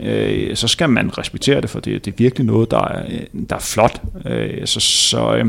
øh, 0.00 0.56
så 0.56 0.68
skal 0.68 0.90
man 0.90 1.18
respektere 1.18 1.60
det, 1.60 1.70
for 1.70 1.80
det, 1.80 2.04
det 2.04 2.10
er 2.10 2.16
virkelig 2.16 2.46
noget, 2.46 2.70
der 2.70 2.88
er, 2.88 3.02
der 3.50 3.56
er 3.56 3.60
flot. 3.60 4.02
Øh, 4.26 4.66
så 4.66 4.80
så 4.80 5.34
øh, 5.34 5.44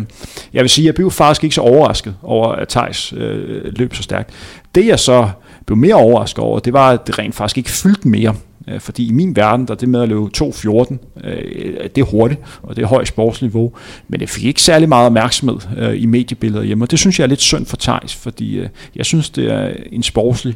jeg 0.53 0.61
vil 0.61 0.69
sige, 0.69 0.85
jeg 0.85 0.95
blev 0.95 1.11
faktisk 1.11 1.43
ikke 1.43 1.55
så 1.55 1.61
overrasket 1.61 2.15
over, 2.23 2.47
at 2.47 2.67
Thijs 2.67 3.13
øh, 3.17 3.63
løb 3.65 3.95
så 3.95 4.03
stærkt. 4.03 4.29
Det 4.75 4.87
jeg 4.87 4.99
så 4.99 5.29
blev 5.65 5.77
mere 5.77 5.95
overrasket 5.95 6.43
over, 6.43 6.59
det 6.59 6.73
var, 6.73 6.91
at 6.91 7.07
det 7.07 7.19
rent 7.19 7.35
faktisk 7.35 7.57
ikke 7.57 7.69
fyldte 7.69 8.07
mere. 8.07 8.35
Øh, 8.67 8.79
fordi 8.79 9.07
i 9.07 9.11
min 9.11 9.35
verden, 9.35 9.67
der 9.67 9.75
det 9.75 9.89
med 9.89 10.01
at 10.01 10.09
løbe 10.09 10.29
2.14, 10.37 10.97
øh, 11.23 11.89
det 11.95 11.97
er 11.97 12.03
hurtigt, 12.03 12.41
og 12.63 12.75
det 12.75 12.83
er 12.83 12.87
højt 12.87 13.07
sportsniveau, 13.07 13.73
men 14.07 14.19
det 14.19 14.29
fik 14.29 14.43
ikke 14.43 14.61
særlig 14.61 14.89
meget 14.89 15.05
opmærksomhed 15.05 15.57
øh, 15.77 16.01
i 16.01 16.05
mediebilledet 16.05 16.67
hjemme, 16.67 16.85
og 16.85 16.91
det 16.91 16.99
synes 16.99 17.19
jeg 17.19 17.25
er 17.25 17.29
lidt 17.29 17.41
synd 17.41 17.65
for 17.65 17.77
Thijs, 17.77 18.15
fordi 18.15 18.57
øh, 18.57 18.69
jeg 18.95 19.05
synes, 19.05 19.29
det 19.29 19.51
er 19.51 19.73
en 19.91 20.03
sportslig 20.03 20.55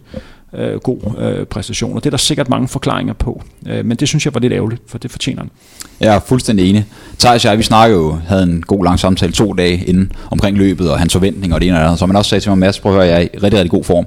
Øh, 0.53 0.79
god 0.79 0.99
øh, 1.19 1.45
præstation, 1.45 1.95
og 1.95 2.03
det 2.03 2.05
er 2.05 2.11
der 2.11 2.17
sikkert 2.17 2.49
mange 2.49 2.67
forklaringer 2.67 3.13
på, 3.13 3.43
øh, 3.67 3.85
men 3.85 3.97
det 3.97 4.07
synes 4.07 4.25
jeg 4.25 4.33
var 4.33 4.39
lidt 4.39 4.53
ærgerligt, 4.53 4.81
for 4.87 4.97
det 4.97 5.11
fortjener 5.11 5.41
han. 5.41 5.51
Jeg 5.99 6.15
er 6.15 6.19
fuldstændig 6.19 6.69
enig. 6.69 6.85
Thijs 7.19 7.45
og 7.45 7.51
jeg, 7.51 7.57
vi 7.57 7.63
snakkede 7.63 7.99
jo, 7.99 8.19
havde 8.27 8.43
en 8.43 8.61
god 8.61 8.83
lang 8.83 8.99
samtale 8.99 9.31
to 9.31 9.53
dage 9.53 9.85
inden 9.85 10.11
omkring 10.31 10.57
løbet 10.57 10.91
og 10.91 10.99
hans 10.99 11.13
forventninger 11.13 11.55
og 11.55 11.61
det 11.61 11.67
ene 11.67 11.77
og 11.77 11.81
det 11.81 11.85
andet, 11.85 11.99
så 11.99 12.05
man 12.05 12.15
også 12.15 12.29
sagde 12.29 12.43
til 12.43 12.51
mig, 12.51 12.57
Mads, 12.57 12.79
prøv 12.79 12.91
at 12.91 12.97
høre, 12.97 13.07
jeg 13.07 13.17
er 13.17 13.21
i 13.21 13.37
rigtig, 13.37 13.59
rigtig 13.59 13.71
god 13.71 13.83
form 13.83 14.05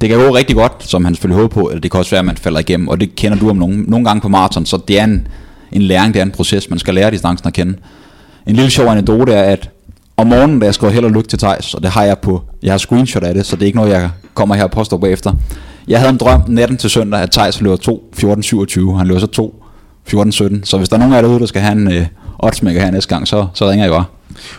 det 0.00 0.08
kan 0.08 0.18
gå 0.18 0.34
rigtig 0.34 0.56
godt, 0.56 0.72
som 0.78 1.04
han 1.04 1.14
selvfølgelig 1.14 1.42
håber 1.42 1.54
på, 1.54 1.68
eller 1.68 1.80
det 1.80 1.90
kan 1.90 1.98
også 1.98 2.10
være, 2.10 2.18
at 2.18 2.24
man 2.24 2.36
falder 2.36 2.60
igennem, 2.60 2.88
og 2.88 3.00
det 3.00 3.16
kender 3.16 3.38
du 3.38 3.50
om 3.50 3.56
nogle, 3.56 3.82
nogle 3.82 4.06
gange 4.06 4.20
på 4.20 4.28
maraton, 4.28 4.66
så 4.66 4.78
det 4.88 5.00
er 5.00 5.04
en, 5.04 5.28
en 5.72 5.82
læring, 5.82 6.14
det 6.14 6.20
er 6.20 6.24
en 6.24 6.30
proces, 6.30 6.70
man 6.70 6.78
skal 6.78 6.94
lære 6.94 7.10
distancen 7.10 7.46
at 7.46 7.54
kende. 7.54 7.76
En 8.46 8.56
lille 8.56 8.70
sjov 8.70 8.86
anekdote 8.86 9.32
er, 9.32 9.42
at 9.42 9.70
om 10.16 10.26
morgenen, 10.26 10.58
da 10.58 10.66
jeg 10.66 10.74
skrev 10.74 10.90
held 10.90 11.04
og 11.04 11.10
lykke 11.10 11.28
til 11.28 11.38
Thijs, 11.38 11.74
og 11.74 11.82
det 11.82 11.90
har 11.90 12.02
jeg 12.04 12.18
på, 12.18 12.42
jeg 12.62 12.72
har 12.72 12.78
screenshot 12.78 13.24
af 13.24 13.34
det, 13.34 13.46
så 13.46 13.56
det 13.56 13.62
er 13.62 13.66
ikke 13.66 13.78
noget, 13.78 13.90
jeg 13.92 14.10
kommer 14.34 14.54
her 14.54 14.64
og 14.64 14.70
påstår 14.70 14.96
bagefter. 14.96 15.32
Jeg 15.88 15.98
havde 15.98 16.10
en 16.10 16.16
drøm 16.16 16.42
natten 16.48 16.76
til 16.76 16.90
søndag, 16.90 17.20
at 17.20 17.30
Thijs 17.30 17.60
løber 17.60 17.76
2, 17.76 18.10
14, 18.14 18.42
27, 18.42 18.98
han 18.98 19.06
løber 19.06 19.20
så 19.20 19.26
2, 19.26 19.64
14, 20.04 20.32
17, 20.32 20.64
så 20.64 20.76
hvis 20.76 20.88
der 20.88 20.96
er 20.96 20.98
nogen 20.98 21.12
af 21.12 21.16
jer 21.16 21.22
derude, 21.22 21.40
der 21.40 21.46
skal 21.46 21.62
have 21.62 21.72
en 21.72 21.92
øh, 21.92 22.06
oddsmaker 22.38 22.80
her 22.80 22.90
næste 22.90 23.14
gang, 23.14 23.28
så, 23.28 23.46
så 23.54 23.70
ringer 23.70 23.84
jeg 23.84 23.92
bare. 23.92 24.04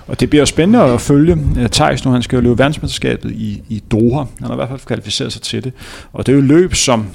Og 0.07 0.19
det 0.19 0.29
bliver 0.29 0.45
spændende 0.45 0.83
at 0.83 1.01
følge 1.01 1.37
øh, 1.59 1.69
Thijs 1.69 2.05
nu. 2.05 2.11
Han 2.11 2.21
skal 2.21 2.35
jo 2.37 2.41
løbe 2.41 2.57
verdensmesterskabet 2.57 3.31
i, 3.31 3.61
i 3.69 3.83
Doha. 3.91 4.17
Han 4.17 4.27
har 4.47 4.53
i 4.53 4.55
hvert 4.55 4.69
fald 4.69 4.79
kvalificeret 4.85 5.33
sig 5.33 5.41
til 5.41 5.63
det. 5.63 5.73
Og 6.13 6.25
det 6.25 6.31
er 6.31 6.35
jo 6.35 6.41
løb, 6.41 6.73
som 6.73 7.05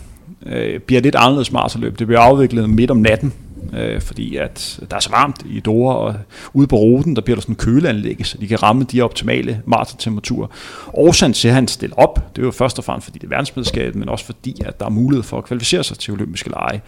øh, 0.47 0.81
bliver 0.81 1.01
lidt 1.01 1.15
anderledes 1.15 1.53
maratonløb. 1.53 1.99
Det 1.99 2.07
bliver 2.07 2.21
afviklet 2.21 2.71
midt 2.71 2.91
om 2.91 2.97
natten, 2.97 3.33
øh, 3.73 4.01
fordi 4.01 4.37
at 4.37 4.81
der 4.91 4.97
er 4.97 5.01
så 5.01 5.11
varmt 5.11 5.37
i 5.47 5.61
Doha, 5.61 5.95
og 5.95 6.15
ude 6.53 6.67
på 6.67 6.77
ruten, 6.77 7.17
der 7.17 7.23
bliver 7.23 7.37
der 7.37 7.41
sådan 7.41 7.55
køleanlæg, 7.55 8.27
så 8.27 8.39
de 8.39 8.49
kan 8.49 8.63
ramme 8.63 8.85
de 8.85 9.03
optimale 9.03 9.63
maratontemperaturer. 9.67 10.47
Årsagen 10.95 11.33
til, 11.33 11.49
at 11.49 11.55
han 11.55 11.69
stiller 11.69 11.97
op, 11.97 12.37
det 12.37 12.43
er 12.43 12.47
jo 12.47 12.51
først 12.51 12.79
og 12.79 12.85
fremmest, 12.85 13.05
fordi 13.05 13.19
det 13.19 13.25
er 13.25 13.29
verdensmesterskabet, 13.29 13.95
men 13.95 14.09
også 14.09 14.25
fordi, 14.25 14.63
at 14.65 14.81
der 14.81 14.87
er 14.87 14.91
mulighed 14.91 15.23
for 15.23 15.39
at 15.39 15.45
kvalificere 15.45 15.85
sig 15.85 15.99
til 15.99 16.13
olympiske 16.13 16.51
lege, 16.51 16.81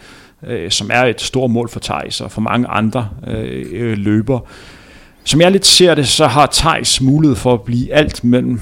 øh, 0.47 0.71
som 0.71 0.89
er 0.93 1.03
et 1.03 1.21
stort 1.21 1.51
mål 1.51 1.69
for 1.69 1.79
Thijs 1.79 2.21
og 2.21 2.31
for 2.31 2.41
mange 2.41 2.67
andre 2.67 3.09
øh, 3.27 3.65
øh 3.71 3.97
løbere. 3.97 4.41
Som 5.23 5.41
jeg 5.41 5.51
lidt 5.51 5.65
ser 5.65 5.95
det, 5.95 6.07
så 6.07 6.27
har 6.27 6.49
Thijs 6.53 7.01
mulighed 7.01 7.35
for 7.35 7.53
at 7.53 7.61
blive 7.61 7.93
alt 7.93 8.23
mellem 8.23 8.61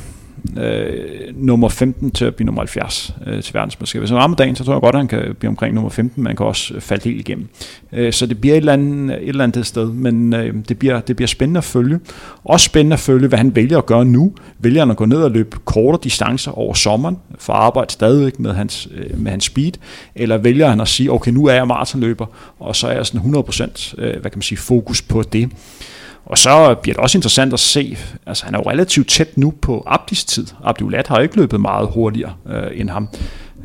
øh, 0.57 0.93
nummer 1.35 1.69
15 1.69 2.11
til 2.11 2.25
at 2.25 2.35
blive 2.35 2.45
nummer 2.45 2.61
70 2.61 3.13
øh, 3.27 3.43
til 3.43 3.53
verdensmesterskabet. 3.53 4.09
Så 4.09 4.15
rammer 4.15 4.37
dagen, 4.37 4.55
så 4.55 4.63
tror 4.63 4.73
jeg 4.73 4.81
godt, 4.81 4.95
at 4.95 4.99
han 4.99 5.07
kan 5.07 5.35
blive 5.39 5.49
omkring 5.49 5.75
nummer 5.75 5.89
15, 5.89 6.23
man 6.23 6.35
kan 6.35 6.45
også 6.45 6.73
øh, 6.73 6.81
falde 6.81 7.03
helt 7.03 7.19
igennem. 7.19 7.47
Øh, 7.91 8.13
så 8.13 8.25
det 8.25 8.41
bliver 8.41 8.55
et 8.55 8.57
eller 8.57 8.73
andet, 8.73 9.15
øh, 9.15 9.21
et 9.21 9.29
eller 9.29 9.43
andet 9.43 9.65
sted, 9.65 9.85
men 9.85 10.33
øh, 10.33 10.55
det, 10.69 10.79
bliver, 10.79 10.99
det 10.99 11.15
bliver 11.15 11.27
spændende 11.27 11.57
at 11.57 11.63
følge. 11.63 11.99
Også 12.43 12.65
spændende 12.65 12.93
at 12.93 12.99
følge, 12.99 13.27
hvad 13.27 13.37
han 13.37 13.55
vælger 13.55 13.77
at 13.77 13.85
gøre 13.85 14.05
nu. 14.05 14.33
Vælger 14.59 14.81
han 14.81 14.91
at 14.91 14.97
gå 14.97 15.05
ned 15.05 15.17
og 15.17 15.31
løbe 15.31 15.57
kortere 15.65 15.99
distancer 16.03 16.51
over 16.51 16.73
sommeren, 16.73 17.17
for 17.37 17.53
at 17.53 17.59
arbejde 17.59 17.93
stadigvæk 17.93 18.39
med 18.39 18.53
hans, 18.53 18.87
øh, 18.95 19.19
med 19.19 19.31
hans 19.31 19.45
speed, 19.45 19.71
eller 20.15 20.37
vælger 20.37 20.69
han 20.69 20.81
at 20.81 20.87
sige, 20.87 21.11
okay, 21.11 21.31
nu 21.31 21.45
er 21.45 21.53
jeg 21.53 21.67
maratonløber, 21.67 22.25
og 22.59 22.75
så 22.75 22.87
er 22.87 22.91
jeg 22.91 23.05
sådan 23.05 23.35
100% 23.35 23.93
øh, 23.97 24.11
hvad 24.21 24.31
kan 24.31 24.37
man 24.37 24.41
sige, 24.41 24.57
fokus 24.57 25.01
på 25.01 25.21
det. 25.21 25.49
Og 26.25 26.37
så 26.37 26.75
bliver 26.81 26.93
det 26.93 27.03
også 27.03 27.17
interessant 27.17 27.53
at 27.53 27.59
se, 27.59 27.97
altså 28.25 28.45
han 28.45 28.55
er 28.55 28.59
jo 28.59 28.69
relativt 28.69 29.09
tæt 29.09 29.37
nu 29.37 29.53
på 29.61 29.83
Abdis 29.87 30.25
tid. 30.25 30.47
Abdi 30.63 30.83
Ulat 30.83 31.07
har 31.07 31.19
ikke 31.19 31.37
løbet 31.37 31.61
meget 31.61 31.89
hurtigere 31.93 32.33
øh, 32.49 32.79
end 32.79 32.89
ham. 32.89 33.09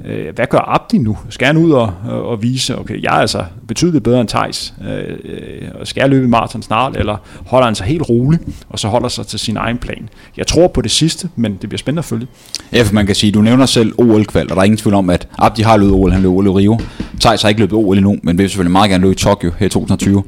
Øh, 0.04 0.34
hvad 0.34 0.46
gør 0.50 0.74
Abdi 0.74 0.98
nu? 0.98 1.18
Skal 1.28 1.46
han 1.46 1.56
ud 1.56 1.72
og, 1.72 1.92
øh, 2.06 2.12
og 2.12 2.42
vise, 2.42 2.78
okay, 2.78 3.02
jeg 3.02 3.16
er 3.16 3.20
altså 3.20 3.44
betydeligt 3.68 4.04
bedre 4.04 4.20
end 4.20 4.28
Thijs, 4.28 4.74
øh, 4.88 5.16
øh, 5.24 5.68
skal 5.84 6.00
jeg 6.00 6.10
løbe 6.10 6.24
i 6.24 6.28
maraton 6.28 6.62
snart, 6.62 6.96
eller 6.96 7.16
holder 7.46 7.66
han 7.66 7.74
sig 7.74 7.86
helt 7.86 8.08
rolig, 8.08 8.40
og 8.68 8.78
så 8.78 8.88
holder 8.88 9.08
sig 9.08 9.26
til 9.26 9.38
sin 9.38 9.56
egen 9.56 9.78
plan? 9.78 10.08
Jeg 10.36 10.46
tror 10.46 10.68
på 10.68 10.80
det 10.80 10.90
sidste, 10.90 11.28
men 11.36 11.52
det 11.52 11.68
bliver 11.68 11.78
spændende 11.78 12.00
at 12.00 12.04
følge. 12.04 12.26
Ja, 12.72 12.82
for 12.82 12.94
man 12.94 13.06
kan 13.06 13.14
sige, 13.14 13.32
du 13.32 13.40
nævner 13.40 13.66
selv 13.66 13.92
OL-kval, 13.98 14.50
og 14.50 14.56
der 14.56 14.60
er 14.60 14.64
ingen 14.64 14.78
tvivl 14.78 14.94
om, 14.94 15.10
at 15.10 15.28
Abdi 15.38 15.62
har 15.62 15.76
løbet 15.76 15.94
OL, 15.94 16.12
han 16.12 16.22
løb 16.22 16.30
OL 16.30 16.46
i 16.46 16.50
Rio. 16.50 16.78
Thijs 17.20 17.42
har 17.42 17.48
ikke 17.48 17.60
løbet 17.60 17.78
OL 17.78 17.96
endnu, 17.96 18.16
men 18.22 18.38
vil 18.38 18.48
selvfølgelig 18.48 18.72
meget 18.72 18.90
gerne 18.90 19.02
løbe 19.02 19.12
i 19.12 19.16
Tokyo 19.16 19.52
her 19.58 19.66
i 19.66 19.70
2020. 19.70 20.22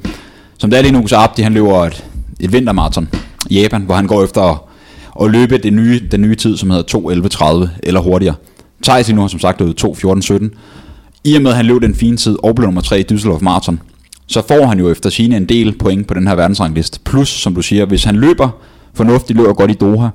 Som 0.59 0.71
det 0.71 0.79
er 0.79 0.83
lige 0.83 0.93
nu, 0.93 1.07
så 1.07 1.17
Abdi 1.17 1.43
han 1.43 1.55
løber 1.55 1.85
et 1.85 2.05
et 2.40 2.53
vintermarathon 2.53 3.09
i 3.51 3.61
Japan, 3.61 3.83
hvor 3.83 3.94
han 3.94 4.07
går 4.07 4.24
efter 4.24 4.42
at, 4.42 4.59
at 5.22 5.31
løbe 5.31 5.59
det 5.59 5.72
nye, 5.72 6.01
den 6.11 6.20
nye 6.20 6.35
tid, 6.35 6.57
som 6.57 6.70
hedder 6.70 6.98
2.11.30 7.64 7.68
eller 7.83 8.01
hurtigere. 8.01 8.35
Thijs 8.83 9.12
nu 9.12 9.20
har 9.20 9.29
som 9.29 9.40
sagt 9.40 9.61
løbet 9.61 9.85
2.14.17. 9.85 10.48
I 11.24 11.35
og 11.35 11.42
med, 11.42 11.51
at 11.51 11.57
han 11.57 11.66
løb 11.66 11.83
den 11.83 11.94
fine 11.94 12.16
tid 12.16 12.37
og 12.42 12.55
blev 12.55 12.66
nummer 12.66 12.81
3 12.81 13.01
i 13.01 13.05
Düsseldorf 13.12 13.40
Marathon, 13.40 13.81
så 14.27 14.42
får 14.48 14.66
han 14.66 14.79
jo 14.79 14.90
efter 14.90 15.11
sine 15.11 15.37
en 15.37 15.44
del 15.44 15.79
point 15.79 16.07
på 16.07 16.14
den 16.14 16.29
her 16.29 16.35
verdensrangliste. 16.35 17.01
Plus, 17.05 17.29
som 17.29 17.55
du 17.55 17.62
siger, 17.62 17.85
hvis 17.85 18.05
han 18.05 18.16
løber 18.16 18.48
fornuftigt, 18.94 19.37
løber 19.37 19.53
godt 19.53 19.70
i 19.70 19.74
Doha, 19.74 20.09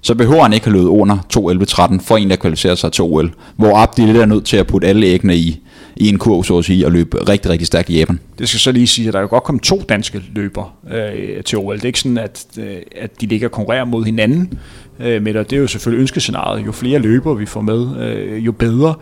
så 0.00 0.14
behøver 0.14 0.42
han 0.42 0.52
ikke 0.52 0.66
have 0.66 0.76
løbet 0.76 0.88
under 0.88 1.16
2.11.13 1.36 2.00
for 2.00 2.16
en, 2.16 2.30
der 2.30 2.36
kvalificerer 2.36 2.74
sig 2.74 2.92
til 2.92 3.04
OL. 3.04 3.34
Hvor 3.56 3.76
Abdi 3.76 4.02
lidt 4.02 4.16
er 4.16 4.26
nødt 4.26 4.44
til 4.44 4.56
at 4.56 4.66
putte 4.66 4.88
alle 4.88 5.06
æggene 5.06 5.36
i, 5.36 5.60
i 5.96 6.08
en 6.08 6.18
kurv, 6.18 6.44
så 6.44 6.58
at 6.58 6.64
sige, 6.64 6.86
og 6.86 6.92
løbe 6.92 7.28
rigtig, 7.28 7.50
rigtig 7.50 7.66
stærkt 7.66 7.88
i 7.88 7.98
Japan. 7.98 8.20
Det 8.38 8.48
skal 8.48 8.60
så 8.60 8.72
lige 8.72 8.86
sige, 8.86 9.08
at 9.08 9.12
der 9.12 9.18
er 9.18 9.22
jo 9.22 9.28
godt 9.28 9.44
kommet 9.44 9.62
to 9.62 9.82
danske 9.88 10.22
løber 10.34 10.76
øh, 10.90 11.44
til 11.44 11.58
OL. 11.58 11.74
Det 11.74 11.82
er 11.82 11.86
ikke 11.86 12.00
sådan, 12.00 12.18
at, 12.18 12.46
øh, 12.58 12.76
at 12.96 13.20
de 13.20 13.26
ligger 13.26 13.48
og 13.48 13.52
konkurrerer 13.52 13.84
mod 13.84 14.04
hinanden, 14.04 14.58
øh, 15.00 15.22
men 15.22 15.34
det 15.34 15.52
er 15.52 15.56
jo 15.56 15.66
selvfølgelig 15.66 16.00
ønskescenariet. 16.00 16.66
Jo 16.66 16.72
flere 16.72 16.98
løber 16.98 17.34
vi 17.34 17.46
får 17.46 17.60
med, 17.60 18.06
øh, 18.06 18.46
jo 18.46 18.52
bedre. 18.52 18.94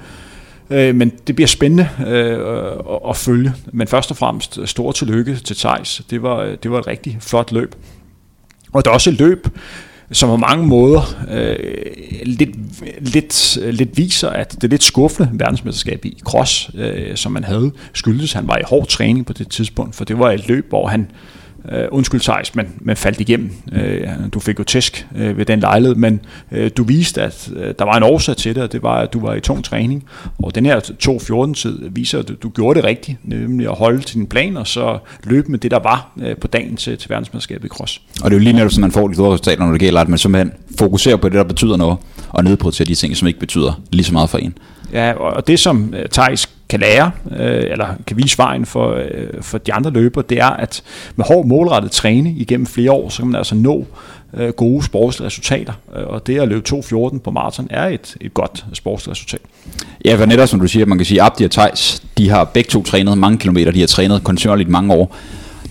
Øh, 0.71 0.95
men 0.95 1.13
det 1.27 1.35
bliver 1.35 1.49
spændende 1.49 1.89
øh, 2.07 2.39
at, 2.95 3.01
at 3.09 3.17
følge. 3.17 3.53
Men 3.73 3.89
først 3.89 4.11
og 4.11 4.17
fremmest 4.17 4.59
stor 4.65 4.93
tillykke 4.93 5.37
til 5.37 5.57
Thijs. 5.57 6.03
Det 6.11 6.23
var, 6.23 6.57
det 6.63 6.71
var 6.71 6.79
et 6.79 6.87
rigtig 6.87 7.19
flot 7.21 7.53
løb. 7.53 7.75
Og 8.73 8.85
det 8.85 8.91
er 8.91 8.95
også 8.95 9.11
et 9.11 9.19
løb, 9.19 9.49
som 10.15 10.29
på 10.29 10.37
mange 10.37 10.67
måder 10.67 11.17
øh, 11.31 11.57
lidt, 12.23 12.51
lidt, 13.01 13.59
lidt 13.77 13.97
viser, 13.97 14.31
at 14.31 14.63
det 14.63 14.71
lidt 14.71 14.83
skuffende 14.83 15.31
verdensmesterskab 15.33 16.05
i 16.05 16.19
cross, 16.25 16.71
øh, 16.75 17.17
som 17.17 17.33
man 17.33 17.45
havde, 17.45 17.73
skyldes 17.93 18.33
han 18.33 18.49
var 18.49 18.59
i 18.59 18.63
hård 18.67 18.87
træning 18.87 19.27
på 19.27 19.33
det 19.33 19.49
tidspunkt, 19.49 19.95
for 19.95 20.05
det 20.05 20.19
var 20.19 20.33
et 20.33 20.49
løb, 20.49 20.69
hvor 20.69 20.87
han 20.87 21.11
Uh, 21.73 21.79
undskyld 21.91 22.21
Thijs, 22.21 22.55
men, 22.55 22.67
men 22.81 22.97
faldt 22.97 23.21
igennem. 23.21 23.51
Uh, 23.73 23.81
du 24.33 24.41
fik 24.41 24.59
jo 24.59 24.65
tæsk 24.65 25.07
uh, 25.15 25.39
ved 25.39 25.45
den 25.45 25.61
lejlighed, 25.61 25.95
men 25.95 26.21
uh, 26.51 26.67
du 26.77 26.85
viste, 26.85 27.23
at 27.23 27.51
uh, 27.57 27.63
der 27.63 27.85
var 27.85 27.97
en 27.97 28.03
årsag 28.03 28.37
til 28.37 28.55
det, 28.55 28.63
og 28.63 28.73
det 28.73 28.83
var, 28.83 28.95
at 28.95 29.13
du 29.13 29.21
var 29.21 29.35
i 29.35 29.41
tung 29.41 29.65
træning. 29.65 30.05
Og 30.39 30.55
den 30.55 30.67
her 30.67 30.81
2.14-tid 30.81 31.89
viser, 31.91 32.19
at 32.19 32.29
du, 32.29 32.35
du 32.43 32.49
gjorde 32.49 32.77
det 32.77 32.85
rigtigt, 32.85 33.19
nemlig 33.23 33.69
at 33.69 33.75
holde 33.77 34.03
til 34.03 34.17
din 34.17 34.27
plan, 34.27 34.57
og 34.57 34.67
så 34.67 34.99
løbe 35.25 35.51
med 35.51 35.59
det, 35.59 35.71
der 35.71 35.79
var 35.79 36.13
uh, 36.17 36.37
på 36.41 36.47
dagen 36.47 36.77
til, 36.77 36.99
til 36.99 37.11
verdensmesterskabet 37.11 37.65
i 37.65 37.69
cross. 37.69 38.01
Og 38.23 38.31
det 38.31 38.37
er 38.37 38.41
jo 38.41 38.45
lige 38.45 38.53
netop, 38.53 38.71
så 38.71 38.81
man 38.81 38.93
får 38.93 39.09
de 39.09 39.15
store 39.15 39.33
resultater, 39.33 39.65
når 39.65 39.73
det 39.73 39.81
gælder, 39.81 40.01
at 40.01 40.09
man 40.09 40.19
simpelthen 40.19 40.53
fokuserer 40.79 41.17
på 41.17 41.29
det, 41.29 41.37
der 41.37 41.45
betyder 41.45 41.77
noget, 41.77 41.99
og 42.29 42.45
nedprioriterer 42.45 42.87
de 42.87 42.95
ting, 42.95 43.17
som 43.17 43.29
ikke 43.29 43.41
betyder 43.41 43.81
lige 43.93 44.05
så 44.05 44.13
meget 44.13 44.31
for 44.31 44.39
en. 44.39 44.59
Ja, 44.93 45.13
og 45.13 45.47
det 45.47 45.59
som 45.61 45.95
Thijs 46.13 46.54
kan 46.75 46.81
lære, 46.81 47.11
øh, 47.31 47.71
eller 47.71 47.87
kan 48.07 48.17
vise 48.17 48.39
vejen 48.39 48.67
for, 48.67 48.95
øh, 48.95 49.43
for 49.43 49.59
de 49.59 49.73
andre 49.73 49.91
løbere, 49.91 50.25
det 50.29 50.39
er, 50.39 50.47
at 50.47 50.83
med 51.17 51.25
hård 51.29 51.47
målrettet 51.47 51.91
træning 51.91 52.41
igennem 52.41 52.67
flere 52.67 52.93
år, 52.93 53.09
så 53.09 53.19
kan 53.19 53.27
man 53.27 53.37
altså 53.37 53.55
nå 53.55 53.87
øh, 54.37 54.49
gode 54.49 54.85
sportsresultater, 54.85 55.73
øh, 55.97 56.07
og 56.07 56.27
det 56.27 56.41
at 56.41 56.49
løbe 56.49 56.69
2.14 56.69 57.19
på 57.19 57.31
maraton 57.31 57.67
er 57.71 57.87
et, 57.87 58.17
et 58.21 58.35
godt 58.35 58.65
sportsresultat. 58.73 59.41
Ja, 60.05 60.17
for 60.17 60.27
netop 60.27 60.49
som 60.49 60.61
du 60.61 60.67
siger, 60.67 60.87
man 60.87 60.99
kan 60.99 61.05
sige, 61.05 61.23
Abdi 61.23 61.45
og 61.45 61.51
Thijs, 61.51 62.03
de 62.19 62.31
har 62.31 62.45
begge 62.45 62.69
to 62.69 62.83
trænet 62.83 63.19
mange 63.19 63.39
kilometer, 63.39 63.73
de 63.73 63.81
har 63.81 63.87
trænet 63.87 64.25
kontinuerligt 64.25 64.69
mange 64.69 64.95
år. 64.95 65.17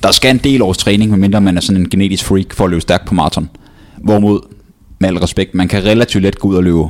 Der 0.03 0.11
skal 0.11 0.31
en 0.31 0.37
del 0.37 0.61
års 0.61 0.77
træning, 0.77 1.11
medmindre 1.11 1.41
man 1.41 1.57
er 1.57 1.61
sådan 1.61 1.81
en 1.81 1.89
genetisk 1.89 2.25
freak 2.25 2.53
for 2.53 2.63
at 2.63 2.69
løbe 2.69 2.81
stærkt 2.81 3.05
på 3.05 3.13
maraton. 3.13 3.49
Hvorimod, 3.97 4.39
med 4.99 5.09
al 5.09 5.17
respekt, 5.17 5.55
man 5.55 5.67
kan 5.67 5.85
relativt 5.85 6.23
let 6.23 6.39
gå 6.39 6.47
ud 6.47 6.55
og 6.55 6.63
løbe 6.63 6.83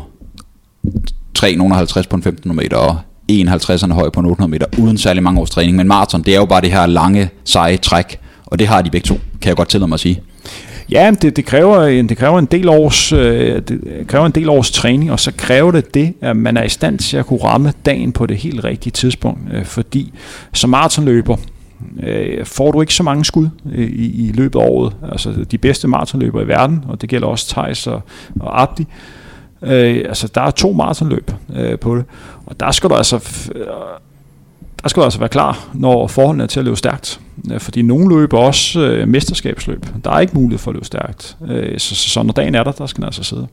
3,50 1.39 2.07
på 2.09 2.15
en 2.15 2.23
15 2.23 2.55
meter 2.55 2.77
og 2.77 2.97
51'erne 3.31 3.93
høj 3.93 4.09
på 4.09 4.19
en 4.19 4.25
800 4.25 4.51
meter, 4.51 4.65
uden 4.77 4.97
særlig 4.97 5.23
mange 5.23 5.41
års 5.41 5.49
træning. 5.49 5.77
Men 5.77 5.87
maraton, 5.87 6.23
det 6.23 6.33
er 6.35 6.39
jo 6.39 6.45
bare 6.45 6.61
det 6.61 6.71
her 6.71 6.85
lange, 6.85 7.29
seje 7.43 7.77
træk, 7.77 8.19
og 8.45 8.59
det 8.59 8.67
har 8.67 8.81
de 8.81 8.89
begge 8.89 9.05
to, 9.05 9.19
kan 9.41 9.49
jeg 9.49 9.55
godt 9.55 9.69
tillade 9.69 9.87
mig 9.87 9.95
at 9.95 9.99
sige. 9.99 10.21
Ja, 10.89 11.11
det, 11.21 11.35
det, 11.35 11.45
kræver, 11.45 11.83
en, 11.83 12.09
det 12.09 12.17
kræver 12.17 12.39
en 12.39 12.45
del 12.45 12.69
års 12.69 13.13
øh, 13.13 13.61
det 13.67 14.07
kræver 14.07 14.25
en 14.25 14.31
del 14.31 14.49
års 14.49 14.71
træning, 14.71 15.11
og 15.11 15.19
så 15.19 15.31
kræver 15.37 15.71
det 15.71 15.93
det, 15.93 16.13
at 16.21 16.37
man 16.37 16.57
er 16.57 16.63
i 16.63 16.69
stand 16.69 16.99
til 16.99 17.17
at 17.17 17.25
kunne 17.25 17.43
ramme 17.43 17.73
dagen 17.85 18.11
på 18.11 18.25
det 18.25 18.37
helt 18.37 18.63
rigtige 18.63 18.91
tidspunkt, 18.91 19.39
øh, 19.53 19.65
fordi 19.65 20.13
som 20.53 20.69
maratonløber 20.69 21.37
øh, 22.03 22.45
får 22.45 22.71
du 22.71 22.81
ikke 22.81 22.93
så 22.93 23.03
mange 23.03 23.25
skud 23.25 23.49
øh, 23.73 23.89
i, 23.89 24.27
i 24.27 24.31
løbet 24.31 24.59
af 24.59 24.65
året. 24.65 24.95
Altså 25.11 25.45
de 25.51 25.57
bedste 25.57 25.87
maratonløbere 25.87 26.43
i 26.43 26.47
verden, 26.47 26.85
og 26.87 27.01
det 27.01 27.09
gælder 27.09 27.27
også 27.27 27.47
Thijs 27.47 27.87
og, 27.87 28.01
og 28.39 28.61
Abdi, 28.61 28.81
Øh, 28.81 28.87
Øh, 29.63 30.05
altså, 30.07 30.27
der 30.35 30.41
er 30.41 30.51
to 30.51 30.71
maratonløb 30.71 31.31
øh, 31.55 31.79
på 31.79 31.95
det, 31.95 32.05
og 32.45 32.59
der 32.59 32.71
skal 32.71 32.89
du 32.89 32.95
altså... 32.95 33.15
Øh, 33.55 33.65
der 34.83 34.89
skal 34.89 35.01
du 35.01 35.03
altså 35.03 35.19
være 35.19 35.29
klar, 35.29 35.67
når 35.73 36.07
forholdene 36.07 36.43
er 36.43 36.47
til 36.47 36.59
at 36.59 36.65
løbe 36.65 36.77
stærkt. 36.77 37.19
Øh, 37.51 37.59
fordi 37.59 37.81
nogle 37.81 38.15
løber 38.15 38.37
også 38.37 38.79
øh, 38.79 39.07
mesterskabsløb. 39.07 39.85
Der 40.03 40.11
er 40.11 40.19
ikke 40.19 40.33
mulighed 40.33 40.59
for 40.59 40.71
at 40.71 40.75
løbe 40.75 40.85
stærkt. 40.85 41.37
Øh, 41.47 41.79
så, 41.79 41.95
så, 41.95 42.09
så 42.09 42.23
når 42.23 42.33
dagen 42.33 42.55
er 42.55 42.63
der, 42.63 42.71
der 42.71 42.85
skal 42.85 43.01
den 43.01 43.05
altså 43.05 43.23
sidde. 43.23 43.47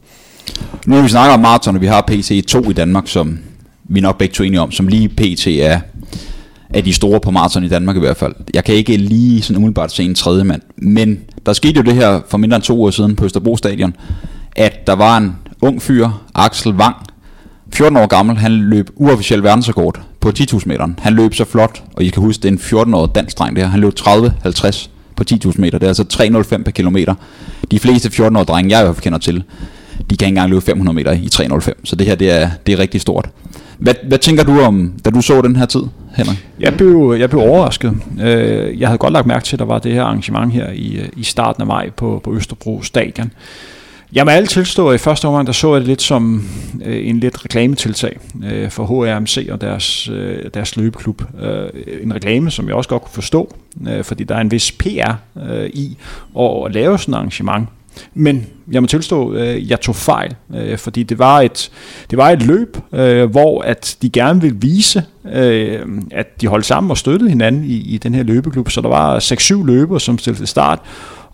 Nu 0.87 0.95
når 0.95 1.03
vi 1.03 1.09
snakker 1.09 1.35
om 1.35 1.41
maraton, 1.41 1.75
og 1.75 1.81
vi 1.81 1.87
har 1.87 2.01
PC 2.01 2.45
2 2.47 2.71
i 2.71 2.73
Danmark, 2.73 3.09
som 3.09 3.39
vi 3.85 4.01
nok 4.01 4.19
begge 4.19 4.35
to 4.35 4.45
enige 4.45 4.61
om, 4.61 4.73
som 4.73 4.89
lige 4.89 5.09
PT 5.09 5.47
er, 5.47 5.81
er 6.71 6.81
de 6.81 6.93
store 6.93 7.21
på 7.21 7.31
maraton 7.31 7.65
i 7.65 7.69
Danmark 7.69 7.97
i 7.97 8.01
hvert 8.01 8.17
fald. 8.17 8.35
Jeg 8.55 8.65
kan 8.65 8.75
ikke 8.75 8.97
lige 8.97 9.43
sådan 9.43 9.57
umiddelbart 9.57 9.93
se 9.93 10.05
en 10.05 10.15
tredje 10.15 10.45
mand, 10.45 10.63
men 10.77 11.21
der 11.47 11.53
skete 11.53 11.77
jo 11.77 11.83
det 11.83 11.95
her 11.95 12.21
for 12.29 12.39
mindre 12.39 12.57
end 12.57 12.63
to 12.63 12.85
år 12.85 12.91
siden 12.91 13.17
på 13.17 13.25
Østerbro 13.25 13.57
Stadion, 13.57 13.97
at 14.57 14.87
der 14.87 14.93
var 14.93 15.17
en 15.17 15.37
ung 15.63 15.83
fyr, 15.83 16.09
Axel 16.35 16.73
Wang, 16.73 16.97
14 17.73 17.97
år 17.97 18.07
gammel, 18.07 18.37
han 18.37 18.53
løb 18.53 18.91
uofficiel 18.97 19.43
verdensrekord 19.43 20.01
på 20.21 20.29
10.000 20.29 20.63
meter. 20.67 20.89
Han 20.99 21.13
løb 21.13 21.35
så 21.35 21.45
flot, 21.45 21.83
og 21.97 22.05
I 22.05 22.09
kan 22.09 22.23
huske, 22.23 22.43
det 22.43 22.49
er 22.49 22.53
en 22.53 22.91
14-årig 22.91 23.15
dansk 23.15 23.39
dreng 23.39 23.57
der. 23.57 23.67
Han 23.67 23.81
løb 23.81 23.93
30-50 24.01 24.89
på 25.17 25.25
10.000 25.31 25.61
meter. 25.61 25.79
Det 25.79 25.83
er 25.83 25.89
altså 25.89 26.53
3.05 26.57 26.63
per 26.63 26.71
kilometer. 26.71 27.15
De 27.71 27.79
fleste 27.79 28.09
14-årige 28.09 28.45
drenge, 28.45 28.71
jeg 28.71 28.81
i 28.81 28.85
hvert 28.85 28.97
fald 28.97 29.03
kender 29.03 29.19
til, 29.19 29.45
de 30.11 30.17
kan 30.17 30.27
ikke 30.27 30.27
engang 30.27 30.51
løbe 30.51 30.61
500 30.61 30.95
meter 30.95 31.13
i 31.13 31.29
3.05. 31.35 31.73
Så 31.85 31.97
det 31.97 32.07
her, 32.07 32.15
det 32.15 32.31
er, 32.31 32.51
det 32.67 32.73
er 32.73 32.79
rigtig 32.79 33.01
stort. 33.01 33.31
Hvad, 33.79 33.95
hvad 34.09 34.19
tænker 34.19 34.45
du 34.45 34.61
om, 34.61 34.93
da 35.05 35.11
du 35.11 35.21
så 35.21 35.43
den 35.43 35.57
her 35.57 35.67
tid, 35.67 35.83
Henrik? 36.17 36.47
Jeg 36.61 36.75
blev, 36.75 37.17
jeg 37.19 37.31
blev 37.31 37.43
overrasket. 37.43 37.97
Øh, 38.21 38.81
jeg 38.81 38.89
havde 38.89 38.99
godt 38.99 39.13
lagt 39.13 39.27
mærke 39.27 39.45
til, 39.45 39.57
at 39.57 39.59
der 39.59 39.65
var 39.65 39.79
det 39.79 39.93
her 39.93 40.03
arrangement 40.03 40.53
her 40.53 40.71
i, 40.71 40.97
øh, 40.97 41.09
i 41.17 41.23
starten 41.23 41.63
af 41.63 41.67
maj 41.67 41.91
på, 41.91 42.21
på 42.25 42.35
Østerbro 42.35 42.83
Stadion. 42.83 43.33
Jeg 44.13 44.25
må 44.25 44.31
alle 44.31 44.47
tilstå, 44.47 44.89
at 44.89 44.95
i 44.95 44.99
første 44.99 45.27
omgang, 45.27 45.47
der 45.47 45.53
så 45.53 45.75
jeg 45.75 45.81
det 45.81 45.89
lidt 45.89 46.03
som 46.03 46.49
øh, 46.85 47.09
en 47.09 47.21
lidt 47.21 47.45
reklametiltag 47.45 48.19
øh, 48.51 48.71
for 48.71 48.85
HRMC 48.85 49.49
og 49.51 49.61
deres, 49.61 50.09
øh, 50.09 50.45
deres 50.55 50.77
løbeklub. 50.77 51.23
Øh, 51.43 51.69
en 52.03 52.15
reklame, 52.15 52.51
som 52.51 52.69
jeg 52.69 52.75
også 52.75 52.91
godt 52.91 53.03
kunne 53.03 53.15
forstå, 53.15 53.55
øh, 53.89 54.05
fordi 54.05 54.25
der 54.25 54.35
er 54.35 54.41
en 54.41 54.51
vis 54.51 54.73
PR 54.73 55.13
øh, 55.51 55.71
i 55.73 55.97
at, 56.39 56.51
at 56.67 56.75
lave 56.75 56.99
sådan 56.99 57.15
et 57.15 57.19
arrangement. 57.19 57.69
Men 58.15 58.47
jeg 58.71 58.83
må 58.83 58.87
tilstå, 58.87 59.35
øh, 59.35 59.71
jeg 59.71 59.81
tog 59.81 59.97
fejl, 59.97 60.35
øh, 60.55 60.79
fordi 60.79 61.03
det 61.03 61.19
var 61.19 61.41
et, 61.41 61.71
det 62.11 62.19
var 62.19 62.31
et 62.31 62.43
løb, 62.43 62.77
øh, 62.93 63.31
hvor 63.31 63.63
at 63.63 63.97
de 64.03 64.11
gerne 64.11 64.41
ville 64.41 64.57
vise, 64.61 65.05
øh, 65.33 65.81
at 66.11 66.41
de 66.41 66.47
holdt 66.47 66.67
sammen 66.67 66.91
og 66.91 66.99
støttede 66.99 67.31
hinanden 67.31 67.65
i, 67.65 67.77
i 67.77 67.99
den 67.99 68.15
her 68.15 68.23
løbeklub. 68.23 68.71
Så 68.71 68.81
der 68.81 68.89
var 68.89 69.19
6-7 69.19 69.67
løbere, 69.67 70.01
som 70.01 70.19
stillede 70.19 70.41
til 70.41 70.49
start, 70.49 70.79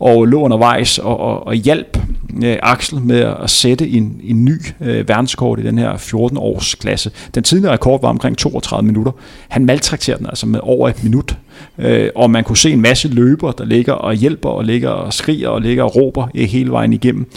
og 0.01 0.25
lå 0.25 0.41
undervejs 0.41 0.99
og, 0.99 1.21
og, 1.21 1.47
og 1.47 1.55
hjalp 1.55 1.99
øh, 2.45 2.57
Axel 2.63 3.01
med 3.01 3.35
at 3.43 3.51
sætte 3.51 3.89
en, 3.89 4.21
en 4.25 4.45
ny 4.45 4.61
øh, 4.81 5.09
verdenskort 5.09 5.61
i 5.61 5.63
den 5.63 5.79
her 5.79 5.93
14-års 5.93 6.75
klasse. 6.75 7.11
Den 7.35 7.43
tidligere 7.43 7.73
rekord 7.73 8.01
var 8.01 8.09
omkring 8.09 8.39
32 8.39 8.87
minutter. 8.87 9.13
Han 9.49 9.65
maltrakterede 9.65 10.19
den 10.19 10.27
altså 10.27 10.47
med 10.47 10.61
over 10.63 10.89
et 10.89 11.05
minut, 11.05 11.37
øh, 11.79 12.11
og 12.15 12.31
man 12.31 12.45
kunne 12.45 12.57
se 12.57 12.73
en 12.73 12.81
masse 12.81 13.09
løbere, 13.09 13.53
der 13.59 13.65
ligger 13.65 13.93
og 13.93 14.15
hjælper 14.15 14.49
og 14.49 14.65
ligger 14.65 14.91
og 14.91 15.13
skriger 15.13 15.49
og 15.49 15.61
ligger 15.61 15.85
og 15.85 15.97
råber 15.97 16.29
øh, 16.35 16.45
hele 16.45 16.71
vejen 16.71 16.93
igennem. 16.93 17.31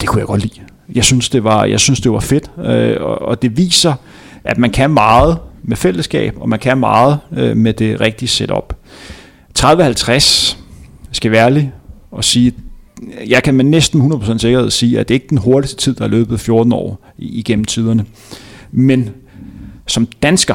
Det 0.00 0.08
kunne 0.08 0.20
jeg 0.20 0.26
godt 0.26 0.42
lide. 0.42 0.60
Jeg 0.94 1.04
synes, 1.04 1.28
det 1.28 1.44
var, 1.44 1.64
jeg 1.64 1.80
synes, 1.80 2.00
det 2.00 2.12
var 2.12 2.20
fedt, 2.20 2.50
øh, 2.64 2.96
og, 3.00 3.22
og 3.22 3.42
det 3.42 3.56
viser, 3.56 3.94
at 4.44 4.58
man 4.58 4.70
kan 4.70 4.90
meget 4.90 5.38
med 5.62 5.76
fællesskab, 5.76 6.34
og 6.40 6.48
man 6.48 6.58
kan 6.58 6.78
meget 6.78 7.18
øh, 7.36 7.56
med 7.56 7.72
det 7.72 8.00
rigtige 8.00 8.28
setup. 8.28 8.74
30-50 9.58 10.56
skal 11.12 11.30
være 11.30 11.44
ærlig 11.44 11.72
og 12.10 12.24
sige, 12.24 12.52
jeg 13.26 13.42
kan 13.42 13.54
med 13.54 13.64
næsten 13.64 14.12
100% 14.12 14.38
sikkerhed 14.38 14.70
sige, 14.70 15.00
at 15.00 15.08
det 15.08 15.14
ikke 15.14 15.24
er 15.24 15.28
den 15.28 15.38
hurtigste 15.38 15.76
tid, 15.76 15.94
der 15.94 16.04
er 16.04 16.08
løbet 16.08 16.40
14 16.40 16.72
år 16.72 17.04
igennem 17.18 17.64
tiderne. 17.64 18.04
Men 18.72 19.10
som 19.86 20.06
dansker, 20.22 20.54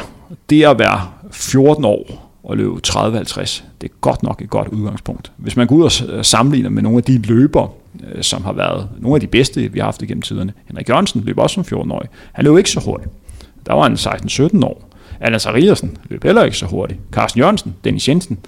det 0.49 0.63
at 0.63 0.79
være 0.79 1.01
14 1.31 1.85
år 1.85 2.31
og 2.43 2.57
løbe 2.57 2.79
30-50, 2.87 3.63
det 3.81 3.89
er 3.89 3.93
godt 4.01 4.23
nok 4.23 4.41
et 4.41 4.49
godt 4.49 4.67
udgangspunkt. 4.67 5.31
Hvis 5.37 5.55
man 5.55 5.67
går 5.67 5.75
ud 5.75 6.07
og 6.09 6.25
sammenligner 6.25 6.69
med 6.69 6.81
nogle 6.83 6.97
af 6.97 7.03
de 7.03 7.17
løbere, 7.17 7.69
øh, 8.15 8.23
som 8.23 8.43
har 8.43 8.53
været 8.53 8.89
nogle 8.99 9.15
af 9.15 9.21
de 9.21 9.27
bedste, 9.27 9.71
vi 9.71 9.79
har 9.79 9.85
haft 9.85 10.01
igennem 10.01 10.21
tiderne. 10.21 10.53
Henrik 10.65 10.89
Jørgensen 10.89 11.21
løb 11.25 11.37
også 11.37 11.63
som 11.63 11.79
14-årig. 11.79 12.09
Han 12.31 12.45
løb 12.45 12.57
ikke 12.57 12.69
så 12.69 12.79
hurtigt. 12.79 13.11
Der 13.67 13.73
var 13.73 13.83
han 13.83 13.93
16-17 13.93 14.65
år. 14.65 14.89
Anna 15.19 15.37
Sariasen 15.37 15.97
løb 16.09 16.23
heller 16.23 16.43
ikke 16.43 16.57
så 16.57 16.65
hurtigt. 16.65 16.99
Carsten 17.11 17.39
Jørgensen, 17.39 17.75
Dennis 17.83 18.09
Jensen, 18.09 18.39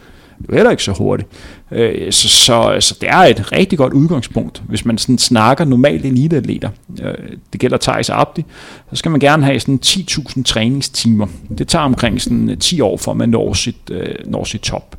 jo 0.50 0.56
heller 0.56 0.72
ikke 0.72 0.84
så 0.84 0.92
hurtigt. 0.92 1.30
Øh, 1.72 2.12
så, 2.12 2.30
så, 2.30 2.78
så 2.80 2.98
det 3.02 3.10
er 3.10 3.18
et 3.18 3.52
rigtig 3.52 3.78
godt 3.78 3.94
udgangspunkt, 3.94 4.62
hvis 4.70 4.86
man 4.86 4.98
sådan 4.98 5.18
snakker 5.18 5.66
normalt 5.66 6.06
eliteatleter. 6.06 6.70
Øh, 7.02 7.14
det 7.54 7.62
gælder 7.62 7.78
Thijs 7.78 8.10
Abdi, 8.10 8.46
så 8.90 8.96
skal 8.96 9.12
man 9.12 9.20
gerne 9.20 9.46
have 9.46 9.60
sådan 9.60 9.80
10.000 9.86 10.44
træningstimer. 10.44 11.28
Det 11.58 11.68
tager 11.68 11.86
omkring 11.86 12.22
sådan 12.22 12.50
øh, 12.50 12.58
10 12.58 12.82
år, 12.82 12.98
for 12.98 13.14
man 13.14 13.30
når 13.30 13.54
sit, 13.54 13.90
øh, 13.92 14.16
når 14.26 14.44
sit 14.44 14.62
top. 14.62 14.96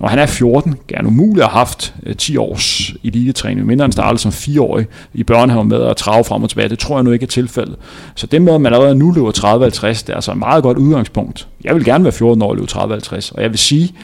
Når 0.00 0.08
han 0.08 0.18
er 0.18 0.26
14, 0.26 0.74
gerne 0.88 1.08
umuligt 1.08 1.44
at 1.44 1.50
have 1.50 1.58
haft 1.58 1.94
øh, 2.02 2.16
10 2.16 2.36
års 2.36 2.92
elitetræning, 3.04 3.66
mindre 3.66 3.82
han 3.82 3.92
startede 3.92 4.22
som 4.22 4.30
4-årig 4.30 4.86
i 5.14 5.24
børnehaven 5.24 5.68
med 5.68 5.82
at 5.82 5.96
trave 5.96 6.24
frem 6.24 6.42
og 6.42 6.48
tilbage. 6.48 6.68
Det 6.68 6.78
tror 6.78 6.96
jeg 6.96 7.04
nu 7.04 7.12
ikke 7.12 7.22
er 7.22 7.28
tilfældet. 7.28 7.76
Så 8.14 8.26
det 8.26 8.42
med, 8.42 8.58
man 8.58 8.72
allerede 8.74 8.94
nu 8.94 9.10
løber 9.10 9.30
30-50, 9.30 9.88
det 9.88 10.08
er 10.08 10.14
altså 10.14 10.32
et 10.32 10.38
meget 10.38 10.62
godt 10.62 10.78
udgangspunkt. 10.78 11.48
Jeg 11.64 11.74
vil 11.74 11.84
gerne 11.84 12.04
være 12.04 12.12
14 12.12 12.42
år 12.42 12.48
og 12.48 12.56
løbe 12.56 12.68
30-50, 12.72 13.32
og 13.34 13.42
jeg 13.42 13.50
vil 13.50 13.58
sige, 13.58 13.94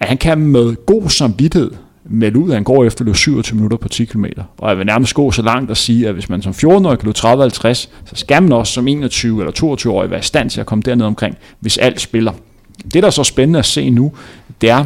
at 0.00 0.08
han 0.08 0.18
kan 0.18 0.38
med 0.38 0.86
god 0.86 1.08
samvittighed 1.08 1.70
melde 2.10 2.38
ud, 2.38 2.50
at 2.50 2.54
han 2.54 2.64
går 2.64 2.84
efter 2.84 3.02
at 3.02 3.06
løbe 3.06 3.18
27 3.18 3.56
minutter 3.56 3.76
på 3.76 3.88
10 3.88 4.04
km. 4.04 4.24
Og 4.58 4.68
jeg 4.68 4.78
vil 4.78 4.86
nærmest 4.86 5.14
gå 5.14 5.30
så 5.30 5.42
langt 5.42 5.70
og 5.70 5.76
sige, 5.76 6.08
at 6.08 6.14
hvis 6.14 6.28
man 6.28 6.42
som 6.42 6.52
14-årig 6.52 6.98
kan 6.98 7.06
løbe 7.06 7.18
30-50, 7.18 7.74
så 7.74 7.88
skal 8.14 8.42
man 8.42 8.52
også 8.52 8.72
som 8.72 8.88
21 8.88 9.40
eller 9.40 9.76
22-årig 9.86 10.10
være 10.10 10.18
i 10.18 10.22
stand 10.22 10.50
til 10.50 10.60
at 10.60 10.66
komme 10.66 10.82
derned 10.82 11.06
omkring, 11.06 11.36
hvis 11.60 11.78
alt 11.78 12.00
spiller. 12.00 12.32
Det, 12.84 13.02
der 13.02 13.06
er 13.06 13.10
så 13.10 13.24
spændende 13.24 13.58
at 13.58 13.64
se 13.64 13.90
nu, 13.90 14.12
det 14.60 14.70
er, 14.70 14.84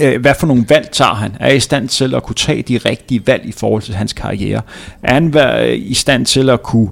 øh, 0.00 0.20
hvad 0.20 0.34
for 0.40 0.46
nogle 0.46 0.64
valg 0.68 0.88
tager 0.92 1.14
han? 1.14 1.36
Er 1.40 1.52
i 1.52 1.60
stand 1.60 1.88
til 1.88 2.14
at 2.14 2.22
kunne 2.22 2.34
tage 2.34 2.62
de 2.62 2.78
rigtige 2.78 3.26
valg 3.26 3.46
i 3.46 3.52
forhold 3.52 3.82
til 3.82 3.94
hans 3.94 4.12
karriere? 4.12 4.62
Er 5.02 5.14
han 5.14 5.36
øh, 5.38 5.78
i 5.78 5.94
stand 5.94 6.26
til 6.26 6.50
at 6.50 6.62
kunne 6.62 6.90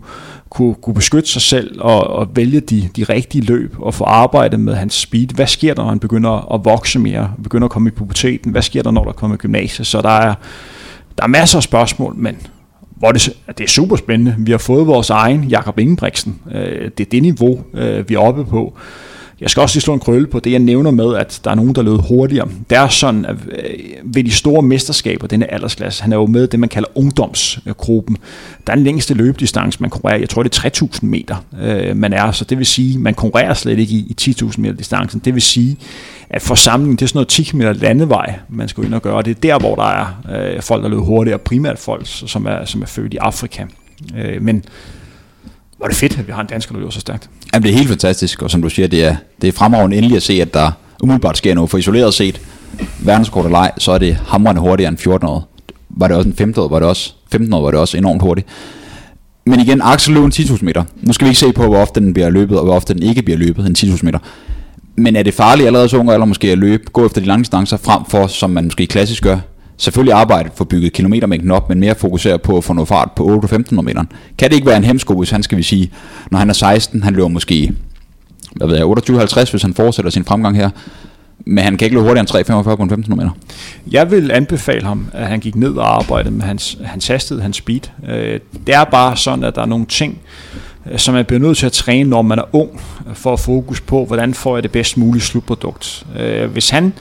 kunne, 0.50 0.74
kunne 0.74 0.94
beskytte 0.94 1.28
sig 1.28 1.42
selv 1.42 1.80
og, 1.80 2.06
og 2.06 2.28
vælge 2.34 2.60
de, 2.60 2.88
de 2.96 3.04
rigtige 3.04 3.44
løb 3.44 3.74
og 3.78 3.94
få 3.94 4.04
arbejdet 4.04 4.60
med 4.60 4.74
hans 4.74 4.94
speed. 4.94 5.26
Hvad 5.34 5.46
sker 5.46 5.74
der, 5.74 5.82
når 5.82 5.88
han 5.88 5.98
begynder 5.98 6.54
at 6.54 6.64
vokse 6.64 6.98
mere, 6.98 7.32
begynder 7.42 7.64
at 7.64 7.70
komme 7.70 7.88
i 7.88 7.92
puberteten? 7.92 8.52
Hvad 8.52 8.62
sker 8.62 8.82
der, 8.82 8.90
når 8.90 9.04
der 9.04 9.12
kommer 9.12 9.36
i 9.36 9.38
gymnasiet? 9.38 9.86
Så 9.86 10.02
der 10.02 10.08
er, 10.08 10.34
der 11.18 11.24
er 11.24 11.28
masser 11.28 11.58
af 11.58 11.62
spørgsmål, 11.62 12.14
men 12.16 12.36
hvor 12.96 13.12
det, 13.12 13.36
det 13.58 13.64
er 13.64 13.68
super 13.68 13.96
spændende. 13.96 14.34
Vi 14.38 14.50
har 14.50 14.58
fået 14.58 14.86
vores 14.86 15.10
egen 15.10 15.44
Jakob 15.44 15.78
Ingebrigtsen. 15.78 16.40
Øh, 16.50 16.90
det 16.98 17.06
er 17.06 17.10
det 17.10 17.22
niveau, 17.22 17.64
øh, 17.74 18.08
vi 18.08 18.14
er 18.14 18.18
oppe 18.18 18.44
på. 18.44 18.78
Jeg 19.40 19.50
skal 19.50 19.60
også 19.60 19.76
lige 19.76 19.82
slå 19.82 19.94
en 19.94 20.00
krølle 20.00 20.26
på 20.26 20.40
det, 20.40 20.50
jeg 20.52 20.58
nævner 20.58 20.90
med, 20.90 21.14
at 21.14 21.40
der 21.44 21.50
er 21.50 21.54
nogen, 21.54 21.74
der 21.74 21.82
løb 21.82 22.00
hurtigere. 22.08 22.48
Det 22.70 22.78
er 22.78 22.88
sådan, 22.88 23.24
at 23.24 23.36
øh, 23.50 23.78
ved 24.02 24.24
de 24.24 24.30
store 24.30 24.62
mesterskaber, 24.62 25.26
denne 25.26 25.52
aldersklasse, 25.54 26.02
han 26.02 26.12
er 26.12 26.16
jo 26.16 26.26
med 26.26 26.46
det, 26.46 26.60
man 26.60 26.68
kalder 26.68 26.88
ungdomsgruppen. 26.94 28.16
Der 28.66 28.72
er 28.72 28.76
den 28.76 28.84
længste 28.84 29.14
løbedistance, 29.14 29.80
man 29.80 29.90
konkurrerer, 29.90 30.18
jeg 30.18 30.28
tror 30.28 30.42
det 30.42 30.64
er 30.64 30.70
3.000 30.84 30.98
meter, 31.02 31.36
øh, 31.62 31.96
man 31.96 32.12
er. 32.12 32.32
Så 32.32 32.44
det 32.44 32.58
vil 32.58 32.66
sige, 32.66 32.98
man 32.98 33.14
konkurrerer 33.14 33.54
slet 33.54 33.78
ikke 33.78 33.92
i, 33.92 34.16
i 34.26 34.30
10.000 34.30 34.60
meter 34.60 34.74
distancen. 34.74 35.20
Det 35.24 35.34
vil 35.34 35.42
sige, 35.42 35.76
at 36.30 36.42
forsamlingen, 36.42 36.96
det 36.96 37.02
er 37.02 37.06
sådan 37.06 37.16
noget 37.16 37.28
10 37.28 37.42
km 37.42 37.60
landevej, 37.60 38.34
man 38.48 38.68
skal 38.68 38.84
ind 38.84 38.94
og 38.94 39.02
gøre. 39.02 39.22
Det 39.22 39.30
er 39.30 39.40
der, 39.40 39.58
hvor 39.58 39.74
der 39.74 39.82
er 39.82 40.06
øh, 40.54 40.62
folk, 40.62 40.82
der 40.82 40.88
løber 40.88 41.02
hurtigere, 41.02 41.38
primært 41.38 41.78
folk, 41.78 42.02
som 42.06 42.46
er, 42.46 42.64
som 42.64 42.82
er 42.82 42.86
født 42.86 43.14
i 43.14 43.16
Afrika. 43.16 43.64
Øh, 44.16 44.42
men 44.42 44.64
var 45.80 45.86
det 45.86 45.96
fedt, 45.96 46.18
at 46.18 46.26
vi 46.26 46.32
har 46.32 46.40
en 46.40 46.46
dansker, 46.46 46.72
der 46.72 46.78
løber 46.78 46.90
så 46.90 47.00
stærkt. 47.00 47.30
Jamen, 47.54 47.62
det 47.62 47.70
er 47.70 47.76
helt 47.76 47.88
fantastisk, 47.88 48.42
og 48.42 48.50
som 48.50 48.62
du 48.62 48.68
siger, 48.68 48.88
det 48.88 49.04
er, 49.04 49.16
det 49.42 49.48
er 49.48 49.52
fremragende 49.52 49.96
endelig 49.96 50.16
at 50.16 50.22
se, 50.22 50.42
at 50.42 50.54
der 50.54 50.70
umiddelbart 51.02 51.38
sker 51.38 51.54
noget. 51.54 51.70
For 51.70 51.78
isoleret 51.78 52.14
set, 52.14 52.40
verdenskort 52.98 53.44
og 53.44 53.50
leg, 53.50 53.70
så 53.78 53.92
er 53.92 53.98
det 53.98 54.14
hamrende 54.14 54.60
hurtigere 54.60 54.88
end 54.88 54.98
14 54.98 55.28
år. 55.28 55.54
Var 55.90 56.08
det 56.08 56.16
også 56.16 56.28
en 56.28 56.34
15 56.34 56.62
år, 56.62 56.68
var 56.68 56.78
det 56.78 56.88
også 56.88 57.12
15 57.32 57.52
år, 57.52 57.62
var 57.62 57.70
det 57.70 57.80
også 57.80 57.96
enormt 57.98 58.22
hurtigt. 58.22 58.46
Men 59.46 59.60
igen, 59.60 59.80
Axel 59.82 60.14
løb 60.14 60.24
en 60.24 60.32
10.000 60.32 60.64
meter. 60.64 60.84
Nu 60.96 61.12
skal 61.12 61.24
vi 61.24 61.28
ikke 61.28 61.40
se 61.40 61.52
på, 61.52 61.62
hvor 61.62 61.78
ofte 61.78 62.00
den 62.00 62.14
bliver 62.14 62.30
løbet, 62.30 62.58
og 62.58 62.64
hvor 62.64 62.74
ofte 62.74 62.94
den 62.94 63.02
ikke 63.02 63.22
bliver 63.22 63.38
løbet, 63.38 63.66
en 63.66 63.76
10.000 63.78 64.00
meter. 64.02 64.18
Men 64.96 65.16
er 65.16 65.22
det 65.22 65.34
farligt 65.34 65.66
allerede 65.66 65.88
så 65.88 65.96
unge 65.96 66.12
eller 66.12 66.26
måske 66.26 66.52
at 66.52 66.58
løbe, 66.58 66.84
gå 66.92 67.06
efter 67.06 67.20
de 67.20 67.26
lange 67.26 67.42
distancer 67.42 67.76
frem 67.76 68.04
for, 68.08 68.26
som 68.26 68.50
man 68.50 68.64
måske 68.64 68.86
klassisk 68.86 69.22
gør, 69.22 69.38
selvfølgelig 69.78 70.14
arbejde 70.14 70.50
for 70.54 70.64
bygget 70.64 70.92
kilometermængden 70.92 71.50
op, 71.50 71.68
men 71.68 71.80
mere 71.80 71.94
fokusere 71.94 72.38
på 72.38 72.56
at 72.56 72.64
få 72.64 72.72
noget 72.72 72.88
fart 72.88 73.10
på 73.16 73.40
8-15 73.44 73.80
meter. 73.80 74.04
Kan 74.38 74.50
det 74.50 74.56
ikke 74.56 74.66
være 74.66 74.76
en 74.76 74.84
hemsko, 74.84 75.14
hvis 75.14 75.30
han 75.30 75.42
skal 75.42 75.58
vi 75.58 75.62
sige, 75.62 75.90
når 76.30 76.38
han 76.38 76.50
er 76.50 76.54
16, 76.54 77.02
han 77.02 77.14
løber 77.14 77.28
måske 77.28 77.72
hvad 78.56 78.68
ved 78.68 78.76
jeg, 78.76 78.84
28-50, 78.86 79.50
hvis 79.50 79.62
han 79.62 79.74
fortsætter 79.74 80.10
sin 80.10 80.24
fremgang 80.24 80.56
her, 80.56 80.70
men 81.46 81.64
han 81.64 81.76
kan 81.76 81.86
ikke 81.86 81.96
løbe 81.96 82.06
hurtigere 82.06 82.44
end 82.48 82.62
3,45 82.68 82.76
på 82.76 82.82
en 82.82 82.90
15 82.90 83.16
meter. 83.16 83.30
Jeg 83.90 84.10
vil 84.10 84.30
anbefale 84.30 84.86
ham, 84.86 85.06
at 85.12 85.26
han 85.26 85.40
gik 85.40 85.56
ned 85.56 85.76
og 85.76 85.96
arbejdede 85.96 86.34
med 86.34 86.42
hans, 86.42 86.78
hans 86.84 87.06
hastighed, 87.06 87.42
hans 87.42 87.56
speed. 87.56 87.80
Øh, 88.08 88.40
det 88.66 88.74
er 88.74 88.84
bare 88.84 89.16
sådan, 89.16 89.44
at 89.44 89.54
der 89.54 89.62
er 89.62 89.66
nogle 89.66 89.86
ting, 89.86 90.18
øh, 90.90 90.98
som 90.98 91.14
man 91.14 91.24
bliver 91.24 91.40
nødt 91.40 91.58
til 91.58 91.66
at 91.66 91.72
træne, 91.72 92.10
når 92.10 92.22
man 92.22 92.38
er 92.38 92.54
ung, 92.54 92.80
for 93.14 93.32
at 93.32 93.40
fokus 93.40 93.80
på, 93.80 94.04
hvordan 94.04 94.34
får 94.34 94.56
jeg 94.56 94.62
det 94.62 94.72
bedst 94.72 94.96
mulige 94.96 95.22
slutprodukt. 95.22 96.06
Øh, 96.18 96.50
hvis 96.50 96.70
han 96.70 96.92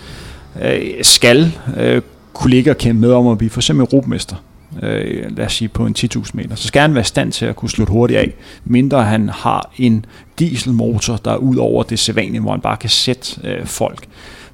øh, 0.62 0.82
skal 1.02 1.52
øh, 1.78 2.02
kollegaer 2.38 2.74
og 2.74 2.78
kæmpe 2.78 3.02
med 3.02 3.12
om 3.12 3.28
at 3.28 3.38
blive 3.38 3.50
for 3.50 3.60
eksempel 3.60 3.84
europamester, 3.84 4.36
øh, 4.84 5.38
lad 5.38 5.46
os 5.46 5.54
sige 5.54 5.68
på 5.68 5.86
en 5.86 5.96
10.000 6.00 6.32
meter, 6.34 6.56
så 6.56 6.68
skal 6.68 6.82
han 6.82 6.94
være 6.94 7.02
i 7.02 7.06
stand 7.06 7.32
til 7.32 7.46
at 7.46 7.56
kunne 7.56 7.70
slutte 7.70 7.94
hurtigt 7.94 8.20
af, 8.20 8.34
mindre 8.66 9.04
han 9.04 9.30
har 9.30 9.72
en 9.78 10.06
dieselmotor, 10.40 11.16
der 11.16 11.32
er 11.32 11.38
ud 11.38 11.56
over 11.56 11.84
det 11.84 12.00
sædvanlige, 12.00 12.42
hvor 12.42 12.52
han 12.52 12.62
bare 12.62 12.78
kan 12.78 12.90
sætte 12.90 13.42
øh, 13.44 13.66
folk. 13.66 14.08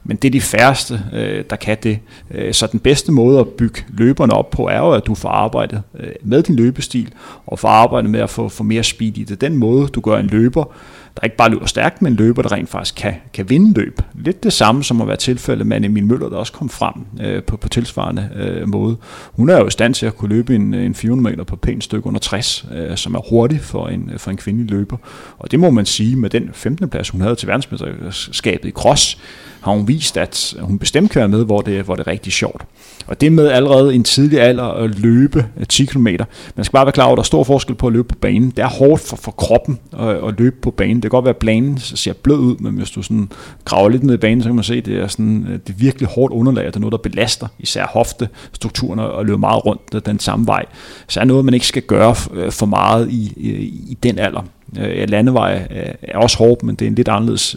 Men 0.05 0.17
det 0.17 0.27
er 0.27 0.31
de 0.31 0.41
færreste, 0.41 1.01
øh, 1.13 1.43
der 1.49 1.55
kan 1.55 1.77
det. 1.84 1.99
Øh, 2.31 2.53
så 2.53 2.67
den 2.67 2.79
bedste 2.79 3.11
måde 3.11 3.39
at 3.39 3.47
bygge 3.47 3.81
løberne 3.89 4.34
op 4.34 4.49
på, 4.49 4.67
er 4.67 4.77
jo, 4.77 4.91
at 4.91 5.05
du 5.05 5.15
får 5.15 5.29
arbejdet 5.29 5.81
øh, 5.99 6.11
med 6.21 6.43
din 6.43 6.55
løbestil, 6.55 7.13
og 7.47 7.59
får 7.59 7.69
arbejdet 7.69 8.09
med 8.09 8.19
at 8.19 8.29
få, 8.29 8.49
få 8.49 8.63
mere 8.63 8.84
speed 8.84 9.17
i 9.17 9.23
det. 9.23 9.41
Den 9.41 9.57
måde, 9.57 9.88
du 9.88 10.01
gør 10.01 10.17
en 10.17 10.27
løber, 10.27 10.73
der 11.16 11.22
ikke 11.24 11.36
bare 11.36 11.49
løber 11.49 11.66
stærkt, 11.66 12.01
men 12.01 12.14
løber, 12.14 12.41
der 12.41 12.51
rent 12.51 12.70
faktisk 12.70 12.95
kan, 12.95 13.14
kan 13.34 13.49
vinde 13.49 13.80
løb. 13.80 14.01
Lidt 14.16 14.43
det 14.43 14.53
samme 14.53 14.84
som 14.84 15.01
at 15.01 15.07
være 15.07 15.18
tilfældet 15.18 15.68
med 15.68 15.86
Emil 15.86 16.05
Møller, 16.05 16.30
der 16.30 16.38
også 16.38 16.53
kom 16.53 16.70
frem 16.70 16.93
øh, 17.22 17.43
på, 17.43 17.57
på 17.57 17.70
tilsvarende 17.70 18.30
øh, 18.36 18.68
måde. 18.68 18.97
Hun 19.34 19.49
er 19.49 19.57
jo 19.57 19.68
i 19.68 19.72
stand 19.72 19.93
til 19.93 20.05
at 20.05 20.18
kunne 20.18 20.30
løbe 20.30 20.55
en, 20.55 20.74
en 20.74 20.95
400 20.95 21.34
meter 21.34 21.43
på 21.43 21.55
pænt 21.55 21.84
stykke 21.84 22.07
under 22.07 22.20
60, 22.20 22.66
øh, 22.76 22.97
som 22.97 23.16
er 23.16 23.30
hurtigt 23.30 23.61
for 23.61 23.88
en, 23.88 24.11
for 24.18 24.32
en 24.32 24.38
kvindelig 24.38 24.72
løber. 24.72 24.97
Og 25.38 25.51
det 25.51 25.59
må 25.59 25.70
man 25.70 25.86
sige 25.86 26.16
med 26.16 26.30
den 26.30 26.49
15. 26.53 26.89
plads, 26.89 27.09
hun 27.09 27.22
havde 27.22 27.36
til 27.36 27.47
verdensmesterskabet 27.47 28.70
i 28.70 28.72
cross, 28.72 29.18
har 29.64 29.72
hun 29.72 29.88
vist, 29.88 30.18
at 30.18 30.55
hun 30.59 30.80
bestemt 30.80 31.11
kan 31.11 31.20
være 31.20 31.30
med, 31.30 31.45
hvor 31.45 31.61
det, 31.61 31.84
hvor 31.84 31.95
det 31.95 32.07
er 32.07 32.11
rigtig 32.11 32.34
sjovt. 32.34 32.66
Og 33.07 33.22
det 33.22 33.32
med 33.32 33.47
allerede 33.47 33.93
i 33.93 33.95
en 33.95 34.03
tidlig 34.03 34.41
alder 34.41 34.64
at 34.64 34.99
løbe 34.99 35.45
10 35.70 35.86
km. 35.86 36.07
Man 36.55 36.66
skal 36.66 36.72
bare 36.72 36.86
være 36.86 36.91
klar 36.91 37.05
over, 37.05 37.14
at 37.14 37.18
der 37.18 37.22
er 37.22 37.26
stor 37.26 37.43
forskel 37.43 37.76
på 37.76 37.88
at 37.88 37.93
løbe 37.93 38.07
på 38.07 38.16
banen. 38.16 38.49
Det 38.49 38.59
er 38.59 38.68
hårdt 38.68 39.01
for, 39.01 39.16
for 39.16 39.32
kroppen 39.32 39.80
at, 39.99 40.07
at 40.07 40.34
løbe 40.38 40.55
på 40.61 40.72
banen. 40.72 40.95
Det 40.95 41.01
kan 41.01 41.09
godt 41.09 41.26
være, 41.26 41.34
at 41.34 41.38
banen 41.38 41.78
ser 41.78 42.14
blød 42.14 42.38
ud, 42.38 42.55
men 42.59 42.74
hvis 42.74 42.91
du 42.91 43.01
sådan 43.01 43.30
graver 43.66 43.89
lidt 43.89 44.03
ned 44.03 44.14
i 44.14 44.18
banen, 44.18 44.41
så 44.41 44.49
kan 44.49 44.55
man 44.55 44.64
se, 44.64 44.76
at 44.76 44.86
det 44.86 44.97
er, 44.97 45.07
sådan, 45.07 45.45
øh, 45.49 45.53
det 45.53 45.70
er 45.70 45.78
virkelig 45.78 46.07
hårdt 46.07 46.34
underlag, 46.34 46.66
det 46.66 46.76
er 46.76 46.80
noget, 46.80 46.91
der 46.91 47.09
belaster 47.09 47.47
især 47.59 47.86
hoftestrukturen 47.86 48.99
og 48.99 49.26
løber 49.26 49.39
meget 49.39 49.66
rundt 49.66 50.05
den 50.05 50.20
samme 50.20 50.47
vej. 50.47 50.66
Så 51.07 51.20
er 51.20 51.26
noget, 51.26 51.45
man 51.45 51.53
ikke 51.53 51.68
skal 51.68 51.82
gøre 51.82 52.16
øh, 52.34 52.51
for 52.51 52.66
meget 52.66 53.09
i, 53.11 53.34
i, 53.38 53.49
i 53.89 53.97
den 54.03 54.20
alder. 54.20 54.41
Landeveje 54.74 55.05
landevej 55.05 55.68
er 56.01 56.18
også 56.18 56.38
hårdt, 56.38 56.64
men 56.64 56.76
det 56.76 56.86
er 56.86 56.89
en 56.89 56.95
lidt 56.95 57.07
anderledes 57.07 57.55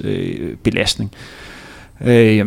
belastning. 0.63 1.13
Øh, 2.05 2.47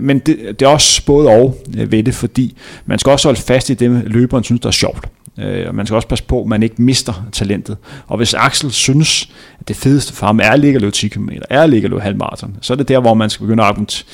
men 0.00 0.18
det, 0.18 0.38
det 0.60 0.62
er 0.62 0.70
også 0.70 1.06
både 1.06 1.28
og 1.28 1.58
øh, 1.78 1.92
ved 1.92 2.02
det, 2.02 2.14
fordi 2.14 2.56
man 2.86 2.98
skal 2.98 3.10
også 3.10 3.28
holde 3.28 3.40
fast 3.40 3.70
i 3.70 3.74
det, 3.74 4.02
løberen 4.06 4.44
synes, 4.44 4.60
der 4.60 4.68
er 4.68 4.72
sjovt. 4.72 5.08
Øh, 5.38 5.68
og 5.68 5.74
man 5.74 5.86
skal 5.86 5.94
også 5.94 6.08
passe 6.08 6.24
på, 6.24 6.40
at 6.40 6.46
man 6.46 6.62
ikke 6.62 6.82
mister 6.82 7.28
talentet. 7.32 7.76
Og 8.06 8.16
hvis 8.16 8.34
Axel 8.34 8.70
synes, 8.70 9.30
at 9.60 9.68
det 9.68 9.76
fedeste 9.76 10.12
for 10.12 10.26
ham 10.26 10.40
er 10.40 10.50
at 10.50 10.60
ligge 10.60 10.76
og 10.78 10.80
løbe 10.80 10.92
10 10.92 11.08
km, 11.08 11.28
er 11.50 11.62
at 11.62 11.70
ligge 11.70 11.86
og 11.86 11.90
løbe 11.90 12.02
halvmarathon, 12.02 12.56
så 12.60 12.72
er 12.72 12.76
det 12.76 12.88
der, 12.88 13.00
hvor 13.00 13.14
man 13.14 13.30
skal 13.30 13.46
begynde 13.46 13.62
at 13.62 13.68
argumentere. 13.68 14.04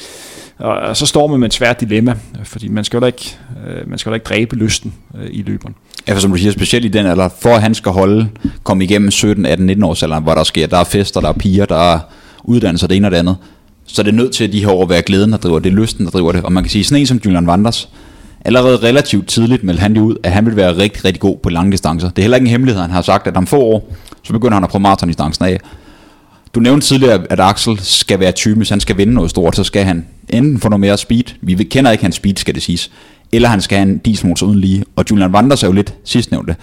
Og 0.58 0.96
så 0.96 1.06
står 1.06 1.26
man 1.26 1.40
med 1.40 1.46
et 1.46 1.54
svært 1.54 1.80
dilemma, 1.80 2.14
fordi 2.44 2.68
man 2.68 2.84
skal 2.84 2.98
jo 2.98 3.06
ikke, 3.06 3.36
øh, 3.66 3.88
man 3.90 3.98
skal 3.98 4.10
jo 4.10 4.14
ikke 4.14 4.24
dræbe 4.24 4.56
lysten 4.56 4.94
øh, 5.18 5.28
i 5.30 5.42
løberen. 5.42 5.74
Ja, 6.08 6.14
for 6.14 6.20
som 6.20 6.30
du 6.30 6.36
siger, 6.36 6.52
specielt 6.52 6.84
i 6.84 6.88
den 6.88 7.06
alder, 7.06 7.28
for 7.40 7.54
at 7.54 7.62
han 7.62 7.74
skal 7.74 7.92
holde, 7.92 8.28
komme 8.62 8.84
igennem 8.84 9.10
17, 9.10 9.46
18, 9.46 9.66
19 9.66 9.84
års 9.84 10.02
alderen, 10.02 10.22
hvor 10.22 10.34
der 10.34 10.44
sker, 10.44 10.66
der 10.66 10.78
er 10.78 10.84
fester, 10.84 11.20
der 11.20 11.28
er 11.28 11.32
piger, 11.32 11.66
der 11.66 11.94
er 11.94 11.98
uddannelser, 12.44 12.86
det 12.86 12.96
ene 12.96 13.06
og 13.06 13.10
det 13.10 13.18
andet, 13.18 13.36
så 13.86 14.02
er 14.02 14.04
det 14.04 14.14
nødt 14.14 14.32
til 14.32 14.44
at 14.44 14.52
de 14.52 14.60
her 14.60 14.70
år 14.72 14.86
være 14.86 15.02
glæden, 15.02 15.32
der 15.32 15.38
driver 15.38 15.58
det, 15.58 15.70
er 15.70 15.74
lysten, 15.74 16.04
der 16.04 16.10
driver 16.10 16.32
det. 16.32 16.42
Og 16.42 16.52
man 16.52 16.64
kan 16.64 16.70
sige, 16.70 16.84
sådan 16.84 17.00
en 17.00 17.06
som 17.06 17.20
Julian 17.24 17.46
Vanders, 17.46 17.88
allerede 18.44 18.76
relativt 18.76 19.28
tidligt 19.28 19.64
meldte 19.64 19.82
han 19.82 19.94
det 19.94 20.00
ud, 20.00 20.16
at 20.22 20.32
han 20.32 20.46
vil 20.46 20.56
være 20.56 20.76
rigtig, 20.76 21.04
rigtig 21.04 21.20
god 21.20 21.38
på 21.42 21.50
lange 21.50 21.72
distancer. 21.72 22.08
Det 22.08 22.18
er 22.18 22.22
heller 22.22 22.36
ikke 22.36 22.44
en 22.44 22.50
hemmelighed, 22.50 22.82
han 22.82 22.90
har 22.90 23.02
sagt, 23.02 23.26
at 23.26 23.36
om 23.36 23.46
få 23.46 23.60
år, 23.60 23.94
så 24.22 24.32
begynder 24.32 24.54
han 24.54 24.64
at 24.64 24.70
prøve 24.70 24.82
maratondistancen 24.82 25.44
af. 25.44 25.60
Du 26.54 26.60
nævnte 26.60 26.86
tidligere, 26.86 27.20
at 27.30 27.40
Axel 27.40 27.78
skal 27.80 28.20
være 28.20 28.32
typen, 28.32 28.56
hvis 28.56 28.68
han 28.68 28.80
skal 28.80 28.96
vinde 28.96 29.14
noget 29.14 29.30
stort, 29.30 29.56
så 29.56 29.64
skal 29.64 29.84
han 29.84 30.06
enten 30.28 30.60
få 30.60 30.68
noget 30.68 30.80
mere 30.80 30.98
speed, 30.98 31.24
vi 31.40 31.64
kender 31.64 31.90
ikke 31.90 32.04
hans 32.04 32.16
speed, 32.16 32.36
skal 32.36 32.54
det 32.54 32.62
siges, 32.62 32.90
eller 33.32 33.48
han 33.48 33.60
skal 33.60 33.78
have 33.78 33.88
en 33.90 33.98
dieselmotor 33.98 34.46
uden 34.46 34.60
lige. 34.60 34.84
Og 34.96 35.04
Julian 35.10 35.32
Vanders 35.32 35.62
er 35.62 35.66
jo 35.66 35.72
lidt 35.72 35.94
sidstnævnte. 36.04 36.56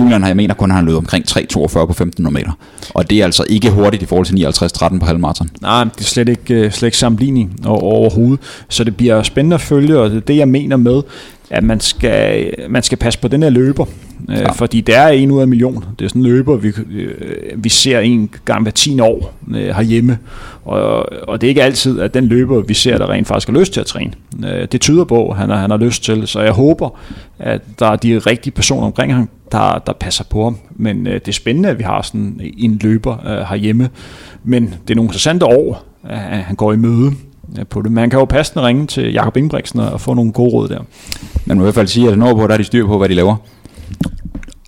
Julian 0.00 0.22
har 0.22 0.28
jeg 0.28 0.36
mener 0.36 0.54
kun, 0.54 0.70
han 0.70 0.84
løb 0.84 0.96
omkring 0.96 1.24
3.42 1.30 1.66
på 1.68 1.82
1500 1.82 2.34
meter. 2.34 2.52
Og 2.94 3.10
det 3.10 3.20
er 3.20 3.24
altså 3.24 3.44
ikke 3.48 3.70
hurtigt 3.70 4.02
i 4.02 4.06
forhold 4.06 4.26
til 4.26 4.46
59.13 4.94 4.98
på 4.98 5.06
halvmarathon. 5.06 5.50
Nej, 5.60 5.84
det 5.84 6.00
er 6.00 6.04
slet 6.04 6.28
ikke, 6.28 6.54
øh, 6.54 6.72
slet 6.72 6.86
ikke 6.86 6.98
sammenligning 6.98 7.66
overhovedet. 7.66 8.40
Så 8.68 8.84
det 8.84 8.96
bliver 8.96 9.22
spændende 9.22 9.54
at 9.54 9.60
følge, 9.60 9.98
og 9.98 10.10
det 10.10 10.16
er 10.16 10.20
det, 10.20 10.36
jeg 10.36 10.48
mener 10.48 10.76
med, 10.76 11.02
at 11.50 11.64
man 11.64 11.80
skal, 11.80 12.54
man 12.68 12.82
skal 12.82 12.98
passe 12.98 13.18
på 13.20 13.28
den 13.28 13.42
her 13.42 13.50
løber. 13.50 13.84
Øh, 14.28 14.38
ja. 14.38 14.50
Fordi 14.50 14.80
det 14.80 14.96
er 14.96 15.06
en 15.06 15.30
ud 15.30 15.38
af 15.38 15.42
en 15.42 15.50
million. 15.50 15.84
Det 15.98 16.04
er 16.04 16.08
sådan 16.08 16.22
en 16.22 16.26
løber, 16.26 16.56
vi, 16.56 16.72
øh, 16.90 17.14
vi 17.64 17.68
ser 17.68 18.00
en 18.00 18.30
gang 18.44 18.62
hver 18.62 18.72
10 18.72 19.00
år 19.00 19.34
herhjemme. 19.54 20.18
Og, 20.64 21.12
og 21.28 21.40
det 21.40 21.46
er 21.46 21.48
ikke 21.48 21.62
altid, 21.62 22.00
at 22.00 22.14
den 22.14 22.26
løber, 22.26 22.60
vi 22.60 22.74
ser, 22.74 22.98
der 22.98 23.10
rent 23.10 23.26
faktisk 23.26 23.48
har 23.48 23.58
lyst 23.58 23.72
til 23.72 23.80
at 23.80 23.86
træne. 23.86 24.12
Det 24.72 24.80
tyder 24.80 25.04
på, 25.04 25.30
at 25.30 25.36
han 25.36 25.50
har, 25.50 25.56
han 25.56 25.70
har 25.70 25.76
lyst 25.76 26.04
til. 26.04 26.26
Så 26.26 26.40
jeg 26.40 26.52
håber, 26.52 26.98
at 27.38 27.60
der 27.78 27.86
er 27.86 27.96
de 27.96 28.18
rigtige 28.18 28.52
personer 28.52 28.86
omkring 28.86 29.14
ham, 29.14 29.28
der, 29.52 29.82
der 29.86 29.92
passer 29.92 30.24
på 30.24 30.44
ham. 30.44 30.58
Men 30.70 31.06
øh, 31.06 31.14
det 31.14 31.28
er 31.28 31.32
spændende, 31.32 31.68
at 31.68 31.78
vi 31.78 31.84
har 31.84 32.02
sådan 32.02 32.40
en 32.58 32.78
løber 32.82 33.26
øh, 33.26 33.46
herhjemme. 33.48 33.88
Men 34.44 34.64
det 34.64 34.90
er 34.90 34.94
nogle 34.94 35.08
interessante 35.08 35.46
år, 35.46 35.84
at 36.04 36.18
han 36.18 36.56
går 36.56 36.72
i 36.72 36.76
møde 36.76 37.12
øh, 37.58 37.66
på 37.66 37.82
det. 37.82 37.92
Man 37.92 38.10
kan 38.10 38.18
jo 38.18 38.24
passende 38.24 38.66
ringe 38.66 38.86
til 38.86 39.12
Jakob 39.12 39.36
Ingebrigtsen 39.36 39.80
og 39.80 40.00
få 40.00 40.14
nogle 40.14 40.32
gode 40.32 40.50
råd 40.50 40.68
der. 40.68 40.80
Man 41.46 41.56
må 41.56 41.62
i 41.62 41.64
hvert 41.64 41.74
fald 41.74 41.86
sige, 41.86 42.08
at 42.08 42.18
på, 42.18 42.46
der 42.46 42.54
er 42.54 42.56
de 42.56 42.64
styr 42.64 42.86
på, 42.86 42.98
hvad 42.98 43.08
de 43.08 43.14
laver. 43.14 43.36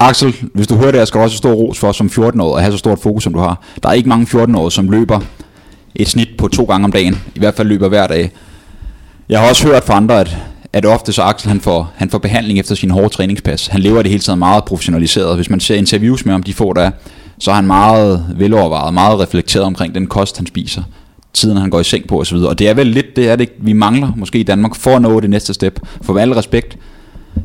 Axel, 0.01 0.35
hvis 0.55 0.66
du 0.66 0.77
hører 0.77 0.91
det, 0.91 0.99
jeg 0.99 1.09
skal 1.09 1.20
også 1.20 1.37
stor 1.37 1.53
ros 1.53 1.79
for 1.79 1.93
som 1.93 2.07
14-årig 2.07 2.57
at 2.59 2.62
have 2.62 2.72
så 2.72 2.79
stort 2.79 2.99
fokus, 2.99 3.22
som 3.22 3.33
du 3.33 3.39
har. 3.39 3.62
Der 3.83 3.89
er 3.89 3.93
ikke 3.93 4.09
mange 4.09 4.27
14-årige, 4.27 4.72
som 4.72 4.91
løber 4.91 5.20
et 5.95 6.09
snit 6.09 6.29
på 6.39 6.49
to 6.49 6.64
gange 6.64 6.85
om 6.85 6.93
dagen. 6.93 7.20
I 7.35 7.39
hvert 7.39 7.55
fald 7.55 7.68
løber 7.68 7.89
hver 7.89 8.07
dag. 8.07 8.31
Jeg 9.29 9.41
har 9.41 9.49
også 9.49 9.66
hørt 9.66 9.85
fra 9.85 9.97
andre, 9.97 10.20
at 10.20 10.37
at 10.72 10.87
ofte 10.87 11.12
så 11.12 11.22
Axel 11.22 11.49
han 11.49 11.61
får, 11.61 11.93
han 11.97 12.11
får 12.11 12.18
behandling 12.18 12.59
efter 12.59 12.75
sin 12.75 12.91
hårde 12.91 13.09
træningspas. 13.09 13.66
Han 13.66 13.81
lever 13.81 14.03
det 14.03 14.11
hele 14.11 14.22
tiden 14.22 14.39
meget 14.39 14.64
professionaliseret. 14.64 15.37
Hvis 15.37 15.51
man 15.51 15.61
ser 15.61 15.75
interviews 15.75 16.25
med 16.25 16.33
ham, 16.33 16.43
de 16.43 16.55
får 16.55 16.72
der, 16.72 16.91
så 17.39 17.51
er 17.51 17.55
han 17.55 17.66
meget 17.66 18.27
velovervejet, 18.37 18.95
meget 18.95 19.20
reflekteret 19.20 19.66
omkring 19.66 19.95
den 19.95 20.07
kost, 20.07 20.37
han 20.37 20.47
spiser 20.47 20.83
tiden 21.35 21.57
han 21.57 21.70
går 21.70 21.81
i 21.81 21.85
seng 21.85 22.07
på 22.07 22.20
osv. 22.20 22.37
Og 22.37 22.59
det 22.59 22.68
er 22.68 22.75
vel 22.75 22.87
lidt 22.87 23.16
det, 23.16 23.29
er 23.29 23.37
det, 23.37 23.49
vi 23.59 23.72
mangler 23.72 24.12
måske 24.16 24.39
i 24.39 24.43
Danmark 24.43 24.75
for 24.75 24.97
at 24.97 25.03
nå 25.03 25.20
det 25.20 25.31
næste 25.31 25.55
step. 25.55 25.81
For 26.03 26.12
med 26.12 26.22
al 26.22 26.33
respekt, 26.33 26.79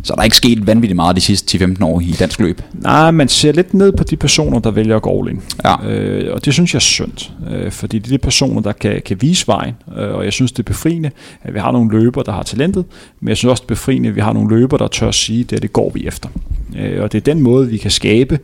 så 0.04 0.14
er 0.14 0.16
der 0.16 0.24
ikke 0.24 0.36
sket 0.36 0.68
vanvittigt 0.68 0.96
meget 0.96 1.16
de 1.16 1.22
sidste 1.22 1.66
10-15 1.66 1.84
år 1.84 2.02
i 2.02 2.12
dansk 2.20 2.40
løb. 2.40 2.62
Nej, 2.74 3.12
man 3.12 3.28
ser 3.28 3.52
lidt 3.52 3.74
ned 3.74 3.92
på 3.92 4.04
de 4.04 4.16
personer, 4.16 4.60
der 4.60 4.72
vælger 4.72 4.96
at 4.96 5.02
gå 5.02 5.20
all 5.20 5.32
in. 5.32 5.42
Ja. 5.64 5.90
Øh, 5.90 6.34
og 6.34 6.46
det 6.46 6.54
synes 6.54 6.74
jeg 6.74 6.78
er 6.78 6.82
synd, 6.82 7.32
øh, 7.50 7.72
fordi 7.72 8.00
det 8.00 8.08
er 8.08 8.10
de 8.10 8.18
personer, 8.18 8.62
der 8.62 8.72
kan, 8.72 9.02
kan 9.06 9.22
vise 9.22 9.48
vejen. 9.48 9.76
Øh, 9.98 10.14
og 10.14 10.26
jeg 10.26 10.34
synes, 10.34 10.52
det 10.52 10.60
er 10.60 10.64
befriende, 10.64 11.12
at 11.44 11.54
vi 11.54 11.60
har 11.60 11.72
nogle 11.72 11.92
løbere, 12.00 12.24
der 12.26 12.32
har 12.32 12.44
talentet, 12.44 12.86
men 13.20 13.30
jeg 13.30 13.38
synes 13.38 13.50
også, 13.50 13.62
det 13.62 13.66
er 13.66 13.76
befriende, 13.76 14.10
at 14.10 14.16
vi 14.16 14.22
har 14.22 14.34
nogle 14.34 14.60
løbere, 14.60 14.80
der 14.80 14.88
tør 14.88 15.08
at 15.08 15.16
sige, 15.16 15.40
at 15.40 15.50
det, 15.50 15.62
det 15.62 15.74
går 15.74 15.92
vi 15.94 16.08
efter. 16.08 16.30
Øh, 16.78 17.04
og 17.04 17.12
det 17.12 17.18
er 17.18 17.34
den 17.34 17.42
måde, 17.42 17.70
vi 17.70 17.78
kan 17.78 17.92
skabe 17.92 18.40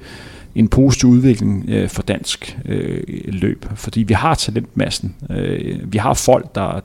en 0.55 0.67
positiv 0.67 1.09
udvikling 1.09 1.65
øh, 1.67 1.89
for 1.89 2.01
dansk 2.01 2.57
øh, 2.65 3.03
løb, 3.27 3.65
fordi 3.75 4.03
vi 4.03 4.13
har 4.13 4.35
talentmassen. 4.35 5.15
Øh, 5.29 5.93
vi 5.93 5.97
har 5.97 6.13
folk, 6.13 6.55
der, 6.55 6.81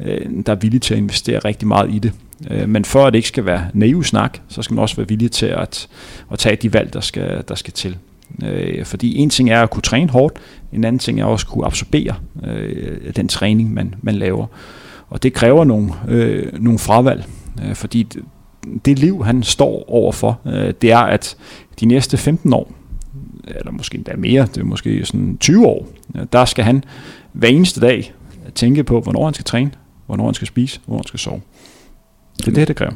øh, 0.00 0.20
der 0.46 0.52
er 0.52 0.56
villige 0.56 0.80
til 0.80 0.94
at 0.94 0.98
investere 0.98 1.38
rigtig 1.38 1.68
meget 1.68 1.94
i 1.94 1.98
det. 1.98 2.12
Øh, 2.50 2.68
men 2.68 2.84
for 2.84 3.06
at 3.06 3.12
det 3.12 3.18
ikke 3.18 3.28
skal 3.28 3.44
være 3.44 3.66
naiv 3.74 4.04
snak, 4.04 4.38
så 4.48 4.62
skal 4.62 4.74
man 4.74 4.82
også 4.82 4.96
være 4.96 5.08
villig 5.08 5.30
til 5.30 5.46
at, 5.46 5.88
at 6.32 6.38
tage 6.38 6.56
de 6.56 6.72
valg, 6.72 6.92
der 6.92 7.00
skal, 7.00 7.44
der 7.48 7.54
skal 7.54 7.72
til. 7.72 7.96
Øh, 8.44 8.84
fordi 8.84 9.16
en 9.16 9.30
ting 9.30 9.50
er 9.50 9.62
at 9.62 9.70
kunne 9.70 9.82
træne 9.82 10.10
hårdt, 10.10 10.38
en 10.72 10.84
anden 10.84 10.98
ting 10.98 11.20
er 11.20 11.24
også 11.24 11.46
at 11.48 11.52
kunne 11.52 11.66
absorbere 11.66 12.14
øh, 12.44 13.14
den 13.16 13.28
træning, 13.28 13.74
man, 13.74 13.94
man 14.02 14.14
laver. 14.14 14.46
Og 15.08 15.22
det 15.22 15.32
kræver 15.32 15.64
nogle, 15.64 15.92
øh, 16.08 16.62
nogle 16.62 16.78
fravalg, 16.78 17.24
øh, 17.64 17.74
fordi 17.74 18.02
det, 18.02 18.22
det 18.84 18.98
liv, 18.98 19.24
han 19.24 19.42
står 19.42 19.84
overfor, 19.90 20.40
øh, 20.46 20.74
det 20.82 20.92
er, 20.92 20.98
at 20.98 21.36
de 21.80 21.86
næste 21.86 22.16
15 22.16 22.52
år, 22.52 22.72
eller 23.46 23.72
måske 23.72 23.96
endda 23.96 24.12
mere, 24.16 24.42
det 24.42 24.56
er 24.58 24.64
måske 24.64 25.04
sådan 25.04 25.38
20 25.40 25.66
år, 25.66 25.88
øh, 26.14 26.26
der 26.32 26.44
skal 26.44 26.64
han 26.64 26.84
hver 27.32 27.48
eneste 27.48 27.80
dag 27.80 28.12
tænke 28.54 28.84
på, 28.84 29.00
hvornår 29.00 29.24
han 29.24 29.34
skal 29.34 29.44
træne, 29.44 29.70
hvornår 30.06 30.24
han 30.24 30.34
skal 30.34 30.46
spise, 30.46 30.80
hvornår 30.86 30.98
han 30.98 31.06
skal 31.06 31.20
sove. 31.20 31.40
Det 32.38 32.48
er 32.48 32.52
det, 32.52 32.68
det 32.68 32.76
kræver. 32.76 32.92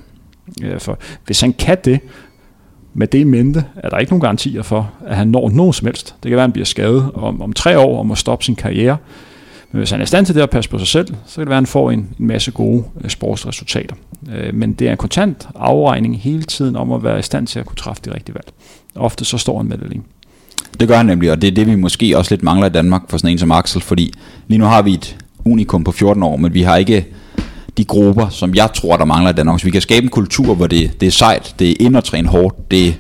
Ja, 0.63 0.77
for 0.77 0.99
hvis 1.27 1.41
han 1.41 1.53
kan 1.53 1.79
det, 1.85 2.01
med 2.95 3.07
det 3.07 3.19
i 3.19 3.25
mente, 3.25 3.65
er 3.77 3.89
der 3.89 3.99
ikke 3.99 4.13
nogen 4.13 4.21
garantier 4.21 4.63
for, 4.63 4.93
at 5.07 5.17
han 5.17 5.29
når 5.29 5.51
noget 5.51 5.75
som 5.75 5.87
helst. 5.87 6.15
Det 6.23 6.29
kan 6.29 6.37
være, 6.37 6.45
at 6.45 6.49
han 6.49 6.53
bliver 6.53 6.67
skadet 6.67 7.11
om, 7.15 7.43
om 7.43 7.53
tre 7.53 7.79
år 7.79 7.99
og 7.99 8.07
må 8.07 8.15
stoppe 8.15 8.45
sin 8.45 8.57
karriere. 8.57 8.97
Men 9.73 9.79
hvis 9.79 9.91
han 9.91 10.01
er 10.01 10.05
i 10.05 10.07
stand 10.07 10.27
til 10.27 10.35
det 10.35 10.41
at 10.41 10.51
passe 10.51 10.71
på 10.71 10.79
sig 10.79 10.89
selv, 10.89 11.07
så 11.07 11.35
kan 11.35 11.41
det 11.41 11.49
være, 11.49 11.57
at 11.57 11.61
han 11.61 11.67
får 11.67 11.91
en, 11.91 11.99
en 12.19 12.27
masse 12.27 12.51
gode 12.51 12.85
øh, 13.01 13.11
sportsresultater. 13.11 13.95
Uh, 14.23 14.55
men 14.55 14.73
det 14.73 14.89
er 14.89 14.91
en 14.91 14.97
kontant 14.97 15.49
afregning 15.55 16.21
hele 16.21 16.43
tiden 16.43 16.77
om 16.77 16.93
at 16.93 17.05
være 17.05 17.19
i 17.19 17.23
stand 17.23 17.47
til 17.47 17.59
at 17.59 17.67
kunne 17.67 17.77
træffe 17.77 18.03
de 18.05 18.15
rigtige 18.15 18.35
valg. 18.35 18.47
Ofte 18.95 19.25
så 19.25 19.39
står 19.39 19.57
han 19.57 19.69
med 19.69 19.79
det 19.79 19.89
lige. 19.89 20.03
Det 20.81 20.89
gør 20.89 20.97
han 20.97 21.07
nemlig, 21.07 21.31
og 21.31 21.43
det 21.43 21.49
er 21.49 21.55
det, 21.55 21.67
vi 21.67 21.75
måske 21.75 22.19
også 22.19 22.35
lidt 22.35 22.43
mangler 22.43 22.67
i 22.67 22.71
Danmark 22.71 23.03
for 23.09 23.19
sådan 23.19 23.31
en 23.31 23.39
som 23.39 23.53
Axel, 23.53 23.83
fordi 23.83 24.13
lige 24.49 24.59
nu 24.59 24.65
har 24.65 24.83
vi 24.83 24.95
et 24.95 25.17
unikum 25.45 25.85
på 25.85 25.93
14 25.93 26.23
år, 26.23 26.37
men 26.37 26.55
vi 26.55 26.63
har 26.63 26.77
ikke 26.77 27.07
de 27.77 27.85
grupper, 27.85 28.29
som 28.29 28.55
jeg 28.55 28.69
tror, 28.75 28.97
der 28.97 29.05
mangler 29.05 29.31
i 29.31 29.33
Danmark. 29.33 29.61
Så 29.61 29.65
vi 29.65 29.71
kan 29.71 29.81
skabe 29.81 30.05
en 30.05 30.11
kultur, 30.11 30.55
hvor 30.55 30.67
det, 30.67 31.01
det 31.01 31.07
er 31.07 31.11
sejt, 31.11 31.55
det 31.59 31.71
er 31.71 31.75
ind 31.81 31.97
og 31.97 32.05
træne 32.05 32.29
hårdt, 32.29 32.71
det 32.71 32.95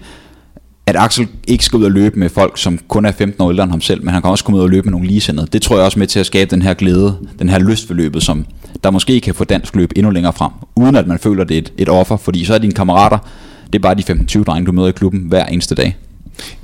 at 0.87 0.97
Axel 0.97 1.29
ikke 1.49 1.65
skal 1.65 1.77
ud 1.77 1.85
og 1.85 1.91
løbe 1.91 2.19
med 2.19 2.29
folk, 2.29 2.59
som 2.59 2.79
kun 2.89 3.05
er 3.05 3.13
15 3.13 3.43
år 3.43 3.51
ældre 3.51 3.65
end 3.65 3.71
ham 3.71 3.81
selv, 3.81 4.05
men 4.05 4.13
han 4.13 4.23
kan 4.23 4.31
også 4.31 4.45
komme 4.45 4.59
ud 4.59 4.63
og 4.63 4.71
løbe 4.71 4.85
med 4.85 4.91
nogle 4.91 5.07
ligesindede. 5.07 5.47
Det 5.53 5.63
tror 5.63 5.77
jeg 5.77 5.85
også 5.85 5.99
med 5.99 6.07
til 6.07 6.21
at 6.21 6.27
skabe 6.27 6.51
den 6.51 6.63
her 6.63 6.75
glæde, 6.75 7.19
den 7.39 7.49
her 7.49 7.59
lyst 7.59 7.89
ved 7.89 7.97
løbet, 7.97 8.23
som 8.23 8.47
der 8.85 8.91
måske 8.91 9.21
kan 9.21 9.35
få 9.35 9.45
dansk 9.45 9.77
løb 9.77 9.93
endnu 9.97 10.11
længere 10.11 10.33
frem, 10.33 10.51
uden 10.77 10.97
at 10.97 11.07
man 11.07 11.19
føler, 11.19 11.45
det 11.45 11.55
er 11.55 11.59
et, 11.59 11.73
et 11.79 11.89
offer, 11.89 12.17
fordi 12.17 12.45
så 12.45 12.55
er 12.55 12.59
dine 12.59 12.73
kammerater, 12.73 13.19
det 13.67 13.75
er 13.75 13.83
bare 13.83 13.95
de 13.95 14.03
15-20 14.39 14.45
drenge, 14.45 14.67
du 14.67 14.73
møder 14.73 14.89
i 14.89 14.93
klubben 14.93 15.21
hver 15.21 15.47
eneste 15.47 15.75
dag. 15.75 15.97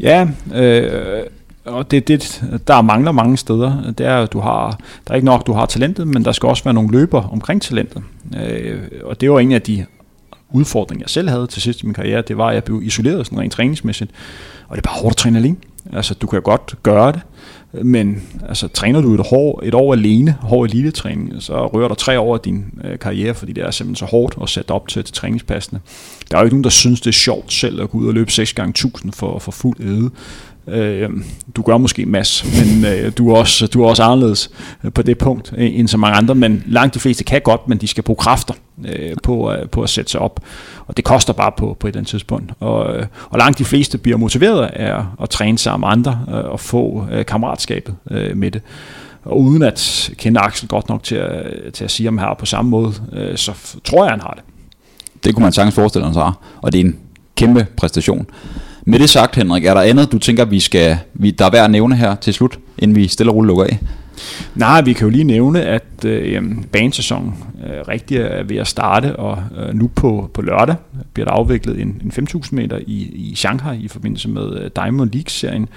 Ja, 0.00 0.26
øh, 0.54 1.22
og 1.68 1.90
det, 1.90 2.08
det, 2.08 2.44
der 2.66 2.82
mangler 2.82 3.12
mange 3.12 3.36
steder. 3.36 3.92
Det 3.98 4.06
er, 4.06 4.26
du 4.26 4.40
har, 4.40 4.78
der 5.06 5.12
er 5.12 5.14
ikke 5.14 5.26
nok, 5.26 5.46
du 5.46 5.52
har 5.52 5.66
talentet, 5.66 6.08
men 6.08 6.24
der 6.24 6.32
skal 6.32 6.48
også 6.48 6.64
være 6.64 6.74
nogle 6.74 6.90
løber 6.90 7.28
omkring 7.32 7.62
talentet. 7.62 8.02
Øh, 8.36 8.80
og 9.04 9.20
det 9.20 9.30
var 9.30 9.40
en 9.40 9.52
af 9.52 9.62
de 9.62 9.86
udfordringer, 10.50 11.04
jeg 11.04 11.10
selv 11.10 11.28
havde 11.28 11.46
til 11.46 11.62
sidst 11.62 11.82
i 11.82 11.86
min 11.86 11.94
karriere, 11.94 12.22
det 12.22 12.38
var, 12.38 12.48
at 12.48 12.54
jeg 12.54 12.64
blev 12.64 12.82
isoleret 12.82 13.26
sådan 13.26 13.40
rent 13.40 13.52
træningsmæssigt. 13.52 14.10
Og 14.68 14.76
det 14.76 14.86
er 14.86 14.90
bare 14.90 15.00
hårdt 15.02 15.12
at 15.12 15.16
træne 15.16 15.38
alene. 15.38 15.56
Altså, 15.92 16.14
du 16.14 16.26
kan 16.26 16.42
godt 16.42 16.74
gøre 16.82 17.12
det, 17.12 17.20
men 17.84 18.22
altså, 18.48 18.68
træner 18.68 19.00
du 19.00 19.14
et 19.14 19.26
hår, 19.30 19.60
et 19.64 19.74
år 19.74 19.92
alene, 19.92 20.36
hård 20.40 20.68
elitetræning, 20.68 21.42
så 21.42 21.66
rører 21.66 21.88
der 21.88 21.94
tre 21.94 22.20
år 22.20 22.34
af 22.34 22.40
din 22.40 22.64
øh, 22.84 22.98
karriere, 22.98 23.34
fordi 23.34 23.52
det 23.52 23.64
er 23.64 23.70
simpelthen 23.70 24.06
så 24.06 24.10
hårdt 24.10 24.38
at 24.42 24.48
sætte 24.48 24.70
op 24.70 24.88
til, 24.88 25.04
til 25.04 25.14
træningspassene. 25.14 25.80
Der 26.30 26.36
er 26.36 26.40
jo 26.40 26.44
ikke 26.44 26.54
nogen, 26.54 26.64
der 26.64 26.70
synes, 26.70 27.00
det 27.00 27.10
er 27.10 27.12
sjovt 27.12 27.52
selv 27.52 27.82
at 27.82 27.90
gå 27.90 27.98
ud 27.98 28.08
og 28.08 28.14
løbe 28.14 28.32
6 28.32 28.52
gange 28.52 28.70
1000 28.70 29.12
for, 29.12 29.38
for 29.38 29.52
fuld 29.52 29.76
æde. 29.80 30.10
Øh, 30.70 31.10
du 31.56 31.62
gør 31.62 31.76
måske 31.76 32.02
en 32.02 32.10
masse, 32.10 32.46
men 32.64 32.84
øh, 32.92 33.12
du, 33.18 33.30
er 33.30 33.36
også, 33.36 33.66
du 33.66 33.82
er 33.82 33.88
også 33.88 34.02
anderledes 34.02 34.50
øh, 34.84 34.92
på 34.92 35.02
det 35.02 35.18
punkt 35.18 35.52
øh, 35.56 35.78
end 35.78 35.88
så 35.88 35.96
mange 35.96 36.16
andre, 36.16 36.34
men 36.34 36.62
langt 36.66 36.94
de 36.94 37.00
fleste 37.00 37.24
kan 37.24 37.40
godt, 37.44 37.68
men 37.68 37.78
de 37.78 37.86
skal 37.86 38.04
bruge 38.04 38.16
kræfter 38.16 38.54
øh, 38.84 39.16
på, 39.22 39.52
øh, 39.52 39.68
på 39.68 39.82
at 39.82 39.90
sætte 39.90 40.10
sig 40.10 40.20
op, 40.20 40.40
og 40.86 40.96
det 40.96 41.04
koster 41.04 41.32
bare 41.32 41.52
på, 41.56 41.76
på 41.80 41.86
et 41.86 41.90
eller 41.90 41.98
andet 41.98 42.10
tidspunkt. 42.10 42.52
Og, 42.60 42.96
øh, 42.96 43.06
og 43.30 43.38
langt 43.38 43.58
de 43.58 43.64
fleste 43.64 43.98
bliver 43.98 44.18
motiveret 44.18 44.66
af 44.66 45.04
at 45.22 45.30
træne 45.30 45.58
sammen 45.58 45.86
med 45.86 45.92
andre 45.92 46.20
øh, 46.28 46.44
og 46.52 46.60
få 46.60 47.06
øh, 47.12 47.26
kammeratskabet 47.26 47.94
øh, 48.10 48.36
med 48.36 48.50
det. 48.50 48.62
Og 49.24 49.40
uden 49.40 49.62
at 49.62 50.10
kende 50.16 50.40
Axel 50.40 50.68
godt 50.68 50.88
nok 50.88 51.02
til 51.02 51.14
at, 51.14 51.72
til 51.72 51.84
at 51.84 51.90
sige, 51.90 52.08
om 52.08 52.18
her 52.18 52.34
på 52.38 52.46
samme 52.46 52.70
måde, 52.70 52.94
øh, 53.12 53.36
så 53.36 53.52
tror 53.84 54.04
jeg, 54.04 54.12
han 54.12 54.20
har 54.20 54.30
det. 54.30 54.42
Det 55.24 55.34
kunne 55.34 55.42
man 55.42 55.52
sagtens 55.52 55.74
forestille 55.74 56.12
sig, 56.12 56.32
og 56.62 56.72
det 56.72 56.80
er 56.80 56.84
en 56.84 56.98
kæmpe 57.36 57.66
præstation. 57.76 58.26
Med 58.88 58.98
det 58.98 59.10
sagt, 59.10 59.36
Henrik, 59.36 59.64
er 59.64 59.74
der 59.74 59.80
andet, 59.80 60.12
du 60.12 60.18
tænker, 60.18 60.44
vi 60.44 60.60
skal, 60.60 60.98
vi, 61.14 61.30
der 61.30 61.44
er 61.46 61.50
værd 61.50 61.64
at 61.64 61.70
nævne 61.70 61.96
her 61.96 62.14
til 62.14 62.34
slut, 62.34 62.58
inden 62.78 62.96
vi 62.96 63.08
stille 63.08 63.32
og 63.32 63.36
roligt 63.36 63.48
lukker 63.48 63.64
af? 63.64 63.78
Nej, 64.54 64.80
vi 64.80 64.92
kan 64.92 65.04
jo 65.06 65.10
lige 65.10 65.24
nævne, 65.24 65.62
at 65.62 66.04
øh, 66.04 66.42
banesæsonen 66.72 67.34
øh, 67.66 67.88
rigtig 67.88 68.16
er 68.16 68.42
ved 68.42 68.56
at 68.56 68.66
starte, 68.66 69.16
og 69.16 69.42
øh, 69.58 69.74
nu 69.74 69.88
på, 69.88 70.30
på 70.34 70.42
lørdag 70.42 70.76
bliver 71.12 71.24
der 71.24 71.32
afviklet 71.32 71.80
en, 71.80 72.02
en 72.04 72.26
5.000 72.34 72.48
meter 72.52 72.78
i, 72.86 72.96
i 73.14 73.34
Shanghai 73.34 73.78
i 73.78 73.88
forbindelse 73.88 74.28
med 74.28 74.60
øh, 74.60 74.70
Diamond 74.76 75.10
League-serien. 75.12 75.68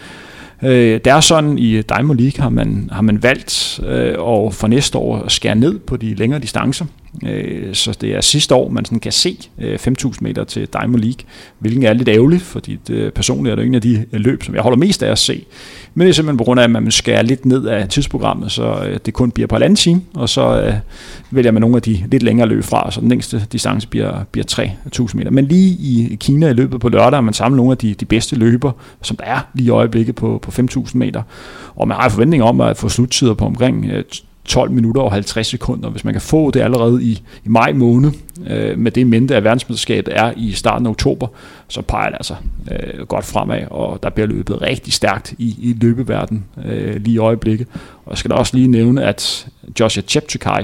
Øh, 0.63 0.99
det 1.05 1.07
er 1.07 1.19
sådan, 1.19 1.57
i 1.57 1.81
Diamond 1.81 2.19
League 2.19 2.43
har 2.43 2.49
man, 2.49 2.89
har 2.91 3.01
man 3.01 3.23
valgt 3.23 3.79
øh, 3.87 4.15
og 4.17 4.53
for 4.53 4.67
næste 4.67 4.97
år 4.97 5.17
at 5.17 5.31
skære 5.31 5.55
ned 5.55 5.79
på 5.79 5.97
de 5.97 6.13
længere 6.15 6.39
distancer. 6.39 6.85
Øh, 7.25 7.75
så 7.75 7.97
det 8.01 8.15
er 8.15 8.21
sidste 8.21 8.55
år, 8.55 8.69
man 8.69 8.85
sådan 8.85 8.99
kan 8.99 9.11
se 9.11 9.37
øh, 9.59 9.79
5.000 9.87 10.13
meter 10.21 10.43
til 10.43 10.67
Diamond 10.73 11.03
League, 11.03 11.25
hvilken 11.59 11.83
er 11.83 11.93
lidt 11.93 12.09
ærgerligt, 12.09 12.41
fordi 12.41 12.79
det, 12.87 13.13
personligt 13.13 13.51
er 13.51 13.55
det 13.55 13.65
en 13.65 13.75
af 13.75 13.81
de 13.81 14.05
øh, 14.11 14.19
løb, 14.19 14.43
som 14.43 14.55
jeg 14.55 14.63
holder 14.63 14.77
mest 14.77 15.03
af 15.03 15.11
at 15.11 15.17
se. 15.17 15.45
Men 15.93 16.05
det 16.05 16.09
er 16.09 16.13
simpelthen 16.13 16.37
på 16.37 16.43
grund 16.43 16.59
af, 16.59 16.63
at 16.63 16.71
man 16.71 16.91
skærer 16.91 17.21
lidt 17.21 17.45
ned 17.45 17.65
af 17.65 17.89
tidsprogrammet, 17.89 18.51
så 18.51 18.83
øh, 18.87 18.99
det 19.05 19.13
kun 19.13 19.31
bliver 19.31 19.47
på 19.47 19.55
halvanden 19.55 19.75
time, 19.75 20.01
og 20.13 20.29
så 20.29 20.61
øh, 20.61 20.73
vælger 21.31 21.51
man 21.51 21.61
nogle 21.61 21.75
af 21.75 21.81
de 21.81 22.03
lidt 22.11 22.23
længere 22.23 22.47
løb 22.47 22.63
fra, 22.63 22.91
så 22.91 23.01
den 23.01 23.09
længste 23.09 23.45
distance 23.51 23.87
bliver, 23.87 24.23
bliver 24.31 24.45
3.000 25.01 25.17
meter. 25.17 25.31
Men 25.31 25.45
lige 25.45 25.69
i 25.69 26.17
Kina 26.19 26.49
i 26.49 26.53
løbet 26.53 26.81
på 26.81 26.89
lørdag 26.89 27.17
har 27.17 27.21
man 27.21 27.33
samlet 27.33 27.57
nogle 27.57 27.71
af 27.71 27.77
de, 27.77 27.93
de 27.93 28.05
bedste 28.05 28.35
løber, 28.35 28.71
som 29.01 29.17
der 29.17 29.25
er 29.25 29.39
lige 29.53 29.67
i 29.67 29.69
øjeblikket 29.69 30.15
på, 30.15 30.39
på 30.41 30.51
5.000 30.51 30.91
meter. 30.93 31.21
Og 31.75 31.87
man 31.87 31.97
har 31.97 32.09
forventninger 32.09 32.21
forventning 32.21 32.43
om 32.43 32.61
at 32.61 32.77
få 32.77 32.89
sluttider 32.89 33.33
på 33.33 33.45
omkring 33.45 33.85
øh, 33.85 34.03
12 34.45 34.71
minutter 34.71 35.01
og 35.01 35.11
50 35.11 35.47
sekunder. 35.47 35.89
Hvis 35.89 36.03
man 36.03 36.13
kan 36.13 36.21
få 36.21 36.51
det 36.51 36.61
allerede 36.61 37.03
i, 37.03 37.21
i 37.45 37.49
maj 37.49 37.73
måned, 37.73 38.11
øh, 38.47 38.77
med 38.77 38.91
det 38.91 39.07
mente, 39.07 39.35
at 39.35 39.43
verdensmesterskabet 39.43 40.17
er 40.17 40.33
i 40.37 40.51
starten 40.51 40.87
af 40.87 40.91
oktober, 40.91 41.27
så 41.67 41.81
peger 41.81 42.09
det 42.09 42.15
altså 42.15 42.35
øh, 42.71 43.07
godt 43.07 43.25
fremad, 43.25 43.63
og 43.69 44.03
der 44.03 44.09
bliver 44.09 44.27
løbet 44.27 44.61
rigtig 44.61 44.93
stærkt 44.93 45.33
i, 45.37 45.55
i 45.59 45.73
løbeverden 45.81 46.45
øh, 46.65 46.95
lige 46.95 47.15
i 47.15 47.17
øjeblikket. 47.17 47.67
Og 48.05 48.11
jeg 48.11 48.17
skal 48.17 48.31
da 48.31 48.35
også 48.35 48.57
lige 48.57 48.67
nævne, 48.67 49.03
at 49.03 49.47
Joshua 49.79 50.03
Cheptegei, 50.07 50.63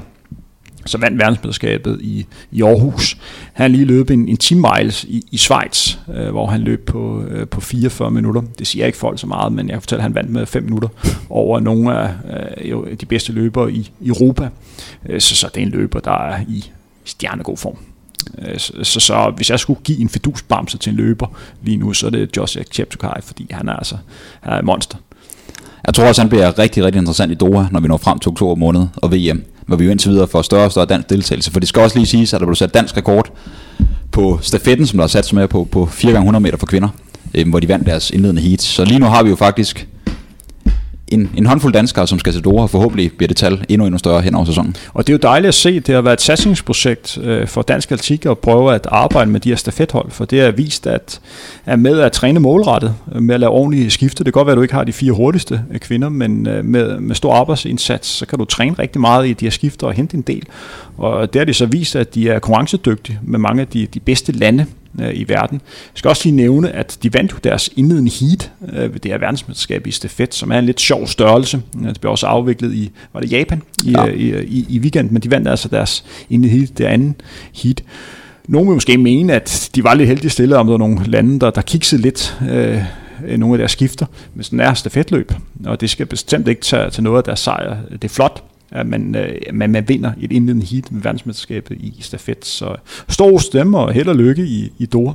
så 0.87 0.97
vandt 0.97 1.19
verdensmesterskabet 1.19 1.99
i, 2.01 2.25
i 2.51 2.61
Aarhus. 2.63 3.17
Han 3.53 3.71
lige 3.71 3.85
løb 3.85 4.09
en, 4.09 4.27
en 4.27 4.37
10 4.37 4.55
miles 4.55 5.03
i, 5.03 5.23
i 5.31 5.37
Schweiz, 5.37 5.97
øh, 6.15 6.29
hvor 6.29 6.47
han 6.47 6.61
løb 6.61 6.85
på, 6.85 7.23
øh, 7.23 7.47
på 7.47 7.61
44 7.61 8.11
minutter. 8.11 8.41
Det 8.59 8.67
siger 8.67 8.85
ikke 8.85 8.97
folk 8.97 9.19
så 9.19 9.27
meget, 9.27 9.53
men 9.53 9.67
jeg 9.67 9.73
kan 9.73 9.81
fortælle, 9.81 9.99
at 9.99 10.03
han 10.03 10.15
vandt 10.15 10.29
med 10.29 10.45
5 10.45 10.63
minutter 10.63 10.89
over 11.29 11.59
nogle 11.59 11.97
af 11.97 12.09
øh, 12.61 12.97
de 13.01 13.05
bedste 13.05 13.31
løbere 13.33 13.71
i, 13.71 13.91
i 14.01 14.07
Europa. 14.07 14.49
Øh, 15.09 15.21
så, 15.21 15.35
så 15.35 15.49
det 15.55 15.61
er 15.61 15.65
en 15.65 15.71
løber, 15.71 15.99
der 15.99 16.11
er 16.11 16.41
i 16.47 16.71
stjernegod 17.05 17.57
form. 17.57 17.77
Øh, 18.39 18.59
så, 18.59 18.73
så, 18.83 18.99
så 18.99 19.33
hvis 19.35 19.49
jeg 19.49 19.59
skulle 19.59 19.79
give 19.83 19.99
en 19.99 20.09
fidusbamse 20.09 20.77
til 20.77 20.89
en 20.89 20.95
løber 20.95 21.27
lige 21.63 21.77
nu, 21.77 21.93
så 21.93 22.05
er 22.05 22.09
det 22.09 22.37
Josh 22.37 22.57
Cheptegei, 22.71 23.21
fordi 23.21 23.47
han 23.51 23.69
er 23.69 23.73
altså 23.73 23.97
han 24.41 24.53
er 24.53 24.57
et 24.57 24.65
monster. 24.65 24.97
Jeg 25.85 25.93
tror 25.93 26.07
også, 26.07 26.21
han 26.21 26.29
bliver 26.29 26.59
rigtig, 26.59 26.83
rigtig 26.83 26.99
interessant 26.99 27.31
i 27.31 27.35
Doha, 27.35 27.67
når 27.71 27.79
vi 27.79 27.87
når 27.87 27.97
frem 27.97 28.19
til 28.19 28.29
oktober 28.29 28.55
måned 28.55 28.87
og 28.95 29.11
VM 29.11 29.43
hvor 29.67 29.75
vi 29.75 29.85
jo 29.85 29.91
indtil 29.91 30.11
videre 30.11 30.27
får 30.27 30.41
større 30.41 30.65
og 30.65 30.71
større 30.71 30.85
dansk 30.85 31.09
deltagelse. 31.09 31.51
For 31.51 31.59
det 31.59 31.69
skal 31.69 31.81
også 31.81 31.97
lige 31.97 32.07
siges, 32.07 32.33
at 32.33 32.39
der 32.39 32.45
blev 32.45 32.55
sat 32.55 32.73
dansk 32.73 32.97
rekord 32.97 33.31
på 34.11 34.39
stafetten, 34.41 34.87
som 34.87 34.97
der 34.97 35.03
er 35.03 35.07
sat 35.07 35.25
som 35.25 35.35
med 35.35 35.47
på, 35.47 35.67
på 35.71 35.85
4 35.85 36.11
x 36.11 36.15
100 36.15 36.43
meter 36.43 36.57
for 36.57 36.65
kvinder, 36.65 36.89
øh, 37.33 37.49
hvor 37.49 37.59
de 37.59 37.67
vandt 37.67 37.85
deres 37.85 38.11
indledende 38.11 38.41
heat. 38.41 38.61
Så 38.61 38.85
lige 38.85 38.99
nu 38.99 39.05
har 39.05 39.23
vi 39.23 39.29
jo 39.29 39.35
faktisk 39.35 39.87
en, 41.07 41.29
en 41.37 41.45
håndfuld 41.45 41.73
danskere, 41.73 42.07
som 42.07 42.19
skal 42.19 42.33
til 42.33 42.41
Doha, 42.41 42.65
forhåbentlig 42.65 43.11
bliver 43.17 43.27
det 43.27 43.37
tal 43.37 43.65
endnu, 43.69 43.85
endnu 43.85 43.97
større 43.97 44.21
hen 44.21 44.35
over 44.35 44.45
sæsonen. 44.45 44.75
Og 44.93 45.07
det 45.07 45.13
er 45.13 45.17
jo 45.17 45.29
dejligt 45.31 45.47
at 45.47 45.53
se, 45.53 45.79
det 45.79 45.95
har 45.95 46.01
været 46.01 46.13
et 46.13 46.21
satsningsprojekt 46.21 47.17
øh, 47.23 47.47
for 47.47 47.61
dansk 47.61 47.91
atletik 47.91 48.25
at 48.25 48.37
prøve 48.37 48.75
at 48.75 48.87
arbejde 48.91 49.31
med 49.31 49.39
de 49.39 49.49
her 49.49 49.55
stafethold, 49.55 50.11
for 50.11 50.25
det 50.25 50.41
har 50.41 50.51
vist, 50.51 50.87
at 50.87 51.19
er 51.65 51.75
med 51.75 51.99
at 51.99 52.11
træne 52.11 52.39
målrettet, 52.39 52.95
øh, 53.15 53.21
med 53.21 53.35
at 53.35 53.39
lave 53.39 53.51
ordentlige 53.51 53.89
skifte. 53.89 54.23
Det 54.23 54.33
kan 54.33 54.39
godt 54.39 54.45
være, 54.45 54.53
at 54.53 54.57
du 54.57 54.61
ikke 54.61 54.73
har 54.73 54.83
de 54.83 54.93
fire 54.93 55.11
hurtigste 55.11 55.61
øh, 55.71 55.79
kvinder, 55.79 56.09
men 56.09 56.47
øh, 56.47 56.65
med, 56.65 56.99
med 56.99 57.15
stor 57.15 57.33
arbejdsindsats, 57.33 58.07
så 58.07 58.25
kan 58.25 58.39
du 58.39 58.45
træne 58.45 58.75
rigtig 58.79 59.01
meget 59.01 59.27
i 59.27 59.33
de 59.33 59.45
her 59.45 59.51
skifter 59.51 59.87
og 59.87 59.93
hente 59.93 60.17
en 60.17 60.21
del. 60.21 60.43
Og 60.97 61.33
det 61.33 61.39
har 61.39 61.45
de 61.45 61.53
så 61.53 61.65
vist, 61.65 61.95
at 61.95 62.15
de 62.15 62.29
er 62.29 62.39
konkurrencedygtige 62.39 63.19
med 63.23 63.39
mange 63.39 63.61
af 63.61 63.67
de, 63.67 63.87
de 63.93 63.99
bedste 63.99 64.31
lande 64.31 64.65
øh, 65.01 65.11
i 65.13 65.25
verden. 65.27 65.61
Jeg 65.63 65.99
skal 65.99 66.09
også 66.09 66.21
lige 66.25 66.35
nævne, 66.35 66.71
at 66.71 66.97
de 67.03 67.13
vandt 67.13 67.43
deres 67.43 67.69
indledende 67.75 68.11
heat 68.11 68.51
øh, 68.73 68.93
ved 68.93 68.99
det 68.99 69.11
her 69.11 69.17
verdensmesterskab 69.17 69.87
i 69.87 69.91
stafet, 69.91 70.33
som 70.33 70.51
er 70.51 70.59
en 70.59 70.65
lidt 70.65 70.81
sjov 70.81 71.07
størrelse. 71.07 71.61
Det 71.83 72.01
blev 72.01 72.11
også 72.11 72.25
afviklet 72.25 72.73
i, 72.73 72.91
var 73.13 73.19
det 73.19 73.31
Japan, 73.31 73.61
i, 73.83 73.91
ja. 73.91 74.05
i, 74.05 74.45
i, 74.45 74.65
i 74.69 74.79
weekend, 74.79 75.11
men 75.11 75.21
de 75.21 75.31
vandt 75.31 75.47
altså 75.47 75.67
deres 75.67 76.03
indledende 76.29 76.59
heat, 76.59 76.77
det 76.77 76.85
andet 76.85 77.13
heat. 77.53 77.83
Nogle 78.47 78.67
vil 78.67 78.73
måske 78.73 78.97
mene, 78.97 79.33
at 79.33 79.69
de 79.75 79.83
var 79.83 79.93
lidt 79.93 80.07
heldige 80.07 80.29
stille, 80.29 80.57
om 80.57 80.65
der 80.65 80.71
var 80.71 80.77
nogle 80.77 80.99
lande, 81.05 81.39
der, 81.39 81.49
der 81.49 81.61
kiksede 81.61 82.01
lidt 82.01 82.37
øh, 82.51 82.83
nogle 83.37 83.53
af 83.53 83.57
deres 83.57 83.71
skifter, 83.71 84.05
men 84.33 84.43
sådan 84.43 84.59
er 84.59 84.73
stafetløb, 84.73 85.33
og 85.65 85.81
det 85.81 85.89
skal 85.89 86.05
bestemt 86.05 86.47
ikke 86.47 86.61
tage 86.61 86.89
til 86.89 87.03
noget 87.03 87.17
af 87.17 87.23
deres 87.23 87.39
sejr. 87.39 87.77
Det 87.91 88.03
er 88.03 88.09
flot, 88.09 88.43
at 88.71 88.87
man, 88.87 89.15
øh, 89.15 89.29
man, 89.53 89.71
man 89.71 89.89
vinder 89.89 90.11
et 90.21 90.31
indledende 90.31 90.65
heat 90.65 90.91
med 90.91 91.01
verdensmesterskabet 91.01 91.77
i 91.79 91.97
stafet. 91.99 92.45
Så 92.45 92.75
stor 93.09 93.37
stemme 93.37 93.77
og 93.77 93.93
held 93.93 94.07
og 94.07 94.15
lykke 94.15 94.45
i, 94.45 94.71
i 94.77 94.85
Doha. 94.85 95.13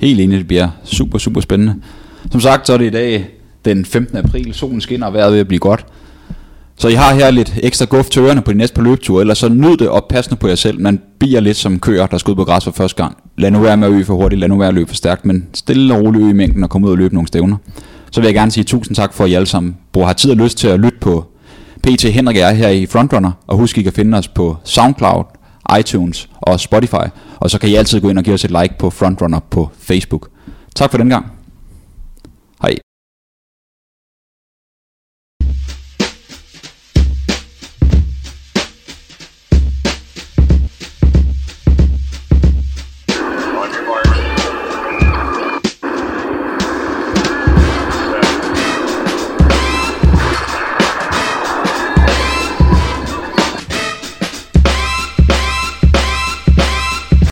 Helt 0.00 0.20
enig, 0.20 0.38
det 0.38 0.46
bliver 0.46 0.68
super, 0.84 1.18
super 1.18 1.40
spændende. 1.40 1.74
Som 2.30 2.40
sagt, 2.40 2.66
så 2.66 2.72
er 2.72 2.78
det 2.78 2.86
i 2.86 2.90
dag 2.90 3.26
den 3.64 3.84
15. 3.84 4.16
april. 4.16 4.54
Solen 4.54 4.80
skinner, 4.80 5.06
og 5.06 5.14
vejret 5.14 5.32
ved 5.32 5.40
at 5.40 5.48
blive 5.48 5.58
godt. 5.58 5.86
Så 6.78 6.88
I 6.88 6.94
har 6.94 7.14
her 7.14 7.30
lidt 7.30 7.54
ekstra 7.62 7.84
guf 7.84 8.08
til 8.08 8.22
ørerne 8.22 8.42
på 8.42 8.52
de 8.52 8.58
næste 8.58 8.74
par 8.74 8.82
løbeture, 8.82 9.20
eller 9.20 9.34
så 9.34 9.48
nyd 9.48 9.76
det 9.76 9.88
og 9.88 10.06
pas 10.08 10.28
på 10.40 10.48
jer 10.48 10.54
selv. 10.54 10.80
Man 10.80 11.00
bier 11.18 11.40
lidt 11.40 11.56
som 11.56 11.78
køer, 11.78 12.06
der 12.06 12.18
skal 12.18 12.30
ud 12.30 12.36
på 12.36 12.44
græs 12.44 12.64
for 12.64 12.70
første 12.70 13.02
gang. 13.02 13.16
Lad 13.38 13.50
nu 13.50 13.58
være 13.58 13.76
med 13.76 13.88
at 13.88 13.94
øge 13.94 14.04
for 14.04 14.14
hurtigt, 14.14 14.40
lad 14.40 14.48
nu 14.48 14.58
være 14.58 14.68
at 14.68 14.74
løbe 14.74 14.88
for 14.88 14.94
stærkt, 14.94 15.24
men 15.24 15.46
stille 15.54 15.94
og 15.94 16.00
roligt 16.00 16.22
øge 16.22 16.30
i 16.30 16.34
mængden 16.34 16.64
og 16.64 16.70
komme 16.70 16.86
ud 16.86 16.92
og 16.92 16.98
løbe 16.98 17.14
nogle 17.14 17.28
stævner. 17.28 17.56
Så 18.10 18.20
vil 18.20 18.26
jeg 18.26 18.34
gerne 18.34 18.50
sige 18.50 18.64
tusind 18.64 18.96
tak 18.96 19.14
for, 19.14 19.24
at 19.24 19.30
I 19.30 19.34
alle 19.34 19.46
sammen 19.46 19.76
bruger 19.92 20.06
har 20.06 20.14
tid 20.14 20.30
og 20.30 20.36
lyst 20.36 20.58
til 20.58 20.68
at 20.68 20.80
lytte 20.80 20.98
på 21.00 21.24
PT 21.82 22.04
Henrik 22.12 22.36
er 22.36 22.50
her 22.50 22.68
i 22.68 22.86
Frontrunner, 22.86 23.32
og 23.46 23.56
husk, 23.56 23.78
I 23.78 23.82
kan 23.82 23.92
finde 23.92 24.18
os 24.18 24.28
på 24.28 24.56
SoundCloud, 24.64 25.24
iTunes 25.78 26.28
og 26.40 26.60
Spotify, 26.60 27.06
og 27.36 27.50
så 27.50 27.58
kan 27.58 27.68
I 27.68 27.74
altid 27.74 28.00
gå 28.00 28.08
ind 28.08 28.18
og 28.18 28.24
give 28.24 28.34
os 28.34 28.44
et 28.44 28.50
like 28.50 28.74
på 28.78 28.90
Frontrunner 28.90 29.40
på 29.50 29.70
Facebook. 29.78 30.28
Tak 30.74 30.90
for 30.90 30.98
den 30.98 31.08
gang. 31.08 31.26
Hej. 32.62 32.85